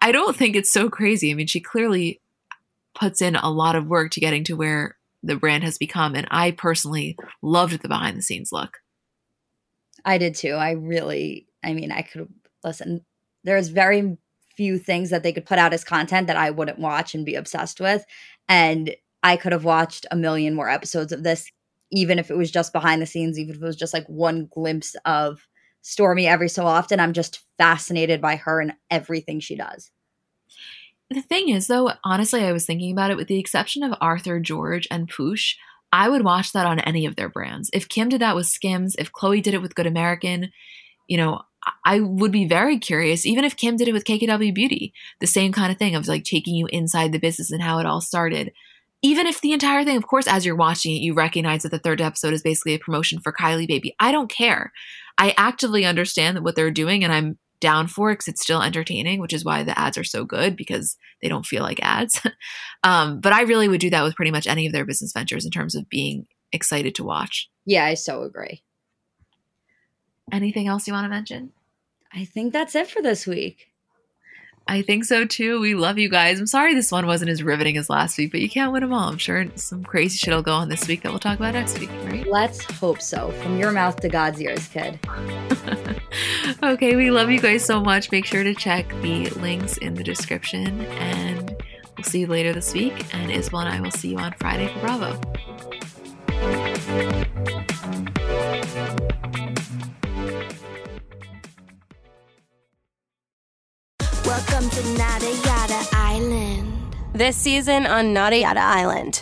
I 0.00 0.12
don't 0.12 0.36
think 0.36 0.56
it's 0.56 0.70
so 0.70 0.88
crazy. 0.88 1.30
I 1.30 1.34
mean, 1.34 1.46
she 1.46 1.60
clearly 1.60 2.20
puts 2.94 3.20
in 3.20 3.36
a 3.36 3.50
lot 3.50 3.76
of 3.76 3.86
work 3.86 4.10
to 4.12 4.20
getting 4.20 4.44
to 4.44 4.54
where 4.54 4.96
the 5.22 5.36
brand 5.36 5.64
has 5.64 5.78
become. 5.78 6.14
And 6.14 6.26
I 6.30 6.52
personally 6.52 7.16
loved 7.42 7.82
the 7.82 7.88
behind 7.88 8.16
the 8.16 8.22
scenes 8.22 8.50
look. 8.52 8.78
I 10.04 10.18
did 10.18 10.34
too. 10.34 10.52
I 10.52 10.72
really, 10.72 11.46
I 11.64 11.74
mean, 11.74 11.92
I 11.92 12.02
could 12.02 12.28
listen. 12.64 13.04
There's 13.44 13.68
very 13.68 14.16
few 14.56 14.78
things 14.78 15.10
that 15.10 15.22
they 15.22 15.32
could 15.32 15.46
put 15.46 15.58
out 15.58 15.72
as 15.72 15.84
content 15.84 16.26
that 16.26 16.36
I 16.36 16.50
wouldn't 16.50 16.78
watch 16.78 17.14
and 17.14 17.24
be 17.24 17.34
obsessed 17.34 17.80
with. 17.80 18.04
And 18.48 18.94
I 19.22 19.36
could 19.36 19.52
have 19.52 19.64
watched 19.64 20.06
a 20.10 20.16
million 20.16 20.54
more 20.54 20.68
episodes 20.68 21.12
of 21.12 21.22
this, 21.22 21.50
even 21.90 22.18
if 22.18 22.30
it 22.30 22.36
was 22.36 22.50
just 22.50 22.72
behind 22.72 23.00
the 23.00 23.06
scenes, 23.06 23.38
even 23.38 23.54
if 23.54 23.62
it 23.62 23.66
was 23.66 23.76
just 23.76 23.94
like 23.94 24.06
one 24.06 24.48
glimpse 24.52 24.94
of 25.04 25.46
Stormi 25.82 26.26
every 26.26 26.48
so 26.48 26.66
often. 26.66 27.00
I'm 27.00 27.12
just 27.12 27.44
fascinated 27.56 28.20
by 28.20 28.36
her 28.36 28.60
and 28.60 28.74
everything 28.90 29.40
she 29.40 29.56
does. 29.56 29.90
The 31.10 31.22
thing 31.22 31.48
is, 31.48 31.66
though, 31.66 31.92
honestly, 32.04 32.44
I 32.44 32.52
was 32.52 32.66
thinking 32.66 32.92
about 32.92 33.10
it 33.10 33.16
with 33.16 33.28
the 33.28 33.38
exception 33.38 33.82
of 33.82 33.96
Arthur 34.00 34.40
George 34.40 34.86
and 34.90 35.10
Poosh. 35.10 35.54
I 35.90 36.10
would 36.10 36.22
watch 36.22 36.52
that 36.52 36.66
on 36.66 36.80
any 36.80 37.06
of 37.06 37.16
their 37.16 37.30
brands. 37.30 37.70
If 37.72 37.88
Kim 37.88 38.10
did 38.10 38.20
that 38.20 38.36
with 38.36 38.46
Skims, 38.46 38.94
if 38.98 39.10
Khloe 39.10 39.42
did 39.42 39.54
it 39.54 39.62
with 39.62 39.74
Good 39.74 39.86
American, 39.86 40.50
you 41.06 41.16
know, 41.16 41.40
I 41.84 42.00
would 42.00 42.30
be 42.30 42.46
very 42.46 42.78
curious, 42.78 43.24
even 43.24 43.44
if 43.44 43.56
Kim 43.56 43.76
did 43.76 43.88
it 43.88 43.92
with 43.92 44.04
KKW 44.04 44.54
Beauty, 44.54 44.92
the 45.20 45.26
same 45.26 45.52
kind 45.52 45.72
of 45.72 45.78
thing 45.78 45.94
of 45.94 46.06
like 46.06 46.24
taking 46.24 46.54
you 46.54 46.66
inside 46.66 47.12
the 47.12 47.18
business 47.18 47.50
and 47.50 47.62
how 47.62 47.78
it 47.78 47.86
all 47.86 48.02
started 48.02 48.52
even 49.02 49.26
if 49.26 49.40
the 49.40 49.52
entire 49.52 49.84
thing, 49.84 49.96
of 49.96 50.06
course, 50.06 50.26
as 50.26 50.44
you're 50.44 50.56
watching 50.56 50.92
it, 50.96 51.00
you 51.00 51.14
recognize 51.14 51.62
that 51.62 51.70
the 51.70 51.78
third 51.78 52.00
episode 52.00 52.34
is 52.34 52.42
basically 52.42 52.74
a 52.74 52.78
promotion 52.78 53.20
for 53.20 53.32
Kylie 53.32 53.68
Baby. 53.68 53.94
I 54.00 54.10
don't 54.10 54.30
care. 54.30 54.72
I 55.16 55.34
actively 55.36 55.84
understand 55.84 56.44
what 56.44 56.56
they're 56.56 56.70
doing 56.70 57.04
and 57.04 57.12
I'm 57.12 57.38
down 57.60 57.88
for 57.88 58.10
it 58.10 58.14
because 58.14 58.28
it's 58.28 58.42
still 58.42 58.62
entertaining, 58.62 59.20
which 59.20 59.32
is 59.32 59.44
why 59.44 59.62
the 59.62 59.78
ads 59.78 59.98
are 59.98 60.04
so 60.04 60.24
good 60.24 60.56
because 60.56 60.96
they 61.22 61.28
don't 61.28 61.46
feel 61.46 61.62
like 61.62 61.80
ads. 61.82 62.20
um, 62.84 63.20
but 63.20 63.32
I 63.32 63.42
really 63.42 63.68
would 63.68 63.80
do 63.80 63.90
that 63.90 64.02
with 64.02 64.14
pretty 64.14 64.30
much 64.30 64.46
any 64.46 64.66
of 64.66 64.72
their 64.72 64.84
business 64.84 65.12
ventures 65.12 65.44
in 65.44 65.50
terms 65.50 65.74
of 65.74 65.88
being 65.88 66.26
excited 66.52 66.94
to 66.96 67.04
watch. 67.04 67.48
Yeah, 67.64 67.84
I 67.84 67.94
so 67.94 68.22
agree. 68.22 68.62
Anything 70.32 70.68
else 70.68 70.86
you 70.86 70.92
want 70.92 71.04
to 71.04 71.10
mention? 71.10 71.52
I 72.12 72.24
think 72.24 72.52
that's 72.52 72.74
it 72.74 72.88
for 72.88 73.02
this 73.02 73.26
week. 73.26 73.67
I 74.68 74.82
think 74.82 75.06
so 75.06 75.24
too. 75.24 75.60
We 75.60 75.74
love 75.74 75.96
you 75.96 76.10
guys. 76.10 76.38
I'm 76.38 76.46
sorry 76.46 76.74
this 76.74 76.92
one 76.92 77.06
wasn't 77.06 77.30
as 77.30 77.42
riveting 77.42 77.78
as 77.78 77.88
last 77.88 78.18
week, 78.18 78.30
but 78.30 78.40
you 78.40 78.50
can't 78.50 78.70
win 78.70 78.82
them 78.82 78.92
all. 78.92 79.08
I'm 79.08 79.16
sure 79.16 79.46
some 79.54 79.82
crazy 79.82 80.18
shit 80.18 80.34
will 80.34 80.42
go 80.42 80.52
on 80.52 80.68
this 80.68 80.86
week 80.86 81.02
that 81.02 81.10
we'll 81.10 81.18
talk 81.18 81.38
about 81.38 81.54
next 81.54 81.78
week, 81.78 81.88
right? 82.04 82.26
Let's 82.26 82.62
hope 82.64 83.00
so. 83.00 83.30
From 83.42 83.58
your 83.58 83.72
mouth 83.72 83.96
to 84.00 84.10
God's 84.10 84.42
ears, 84.42 84.68
kid. 84.68 84.98
okay, 86.62 86.96
we 86.96 87.10
love 87.10 87.30
you 87.30 87.40
guys 87.40 87.64
so 87.64 87.80
much. 87.80 88.12
Make 88.12 88.26
sure 88.26 88.44
to 88.44 88.54
check 88.54 88.88
the 89.00 89.30
links 89.30 89.78
in 89.78 89.94
the 89.94 90.04
description, 90.04 90.82
and 90.82 91.56
we'll 91.96 92.04
see 92.04 92.20
you 92.20 92.26
later 92.26 92.52
this 92.52 92.74
week. 92.74 93.06
And 93.14 93.30
Isabel 93.30 93.60
and 93.60 93.70
I 93.70 93.80
will 93.80 93.90
see 93.90 94.10
you 94.10 94.18
on 94.18 94.34
Friday 94.38 94.68
for 94.68 94.80
Bravo. 94.80 95.18
Welcome 104.28 104.68
to 104.68 104.98
Nada 104.98 105.30
Yada 105.46 105.88
Island. 105.94 106.94
This 107.14 107.34
season 107.34 107.86
on 107.86 108.12
Nada 108.12 108.36
Yada 108.36 108.60
Island. 108.60 109.16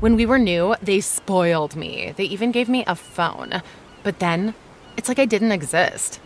When 0.00 0.16
we 0.16 0.26
were 0.26 0.36
new, 0.36 0.74
they 0.82 1.00
spoiled 1.00 1.76
me. 1.76 2.12
They 2.16 2.24
even 2.24 2.50
gave 2.50 2.68
me 2.68 2.82
a 2.88 2.96
phone. 2.96 3.62
But 4.02 4.18
then, 4.18 4.54
it's 4.96 5.06
like 5.06 5.20
I 5.20 5.26
didn't 5.26 5.52
exist. 5.52 6.18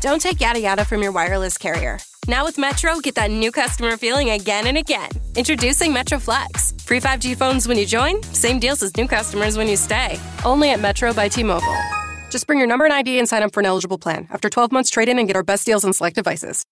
Don't 0.00 0.22
take 0.22 0.40
yada 0.40 0.58
yada 0.58 0.86
from 0.86 1.02
your 1.02 1.12
wireless 1.12 1.58
carrier. 1.58 1.98
Now 2.28 2.46
with 2.46 2.56
Metro, 2.56 2.98
get 3.00 3.16
that 3.16 3.30
new 3.30 3.52
customer 3.52 3.98
feeling 3.98 4.30
again 4.30 4.66
and 4.66 4.78
again. 4.78 5.10
Introducing 5.36 5.92
Metro 5.92 6.18
Flex. 6.18 6.72
Free 6.86 6.98
5G 6.98 7.36
phones 7.36 7.68
when 7.68 7.76
you 7.76 7.84
join, 7.84 8.22
same 8.22 8.58
deals 8.58 8.82
as 8.82 8.96
new 8.96 9.06
customers 9.06 9.58
when 9.58 9.68
you 9.68 9.76
stay. 9.76 10.18
Only 10.46 10.70
at 10.70 10.80
Metro 10.80 11.12
by 11.12 11.28
T 11.28 11.42
Mobile. 11.42 11.76
Just 12.30 12.46
bring 12.46 12.58
your 12.58 12.68
number 12.68 12.86
and 12.86 12.94
ID 12.94 13.18
and 13.18 13.28
sign 13.28 13.42
up 13.42 13.52
for 13.52 13.60
an 13.60 13.66
eligible 13.66 13.98
plan. 13.98 14.28
After 14.30 14.48
12 14.48 14.72
months, 14.72 14.88
trade 14.88 15.10
in 15.10 15.18
and 15.18 15.28
get 15.28 15.36
our 15.36 15.42
best 15.42 15.66
deals 15.66 15.84
on 15.84 15.92
select 15.92 16.16
devices. 16.16 16.64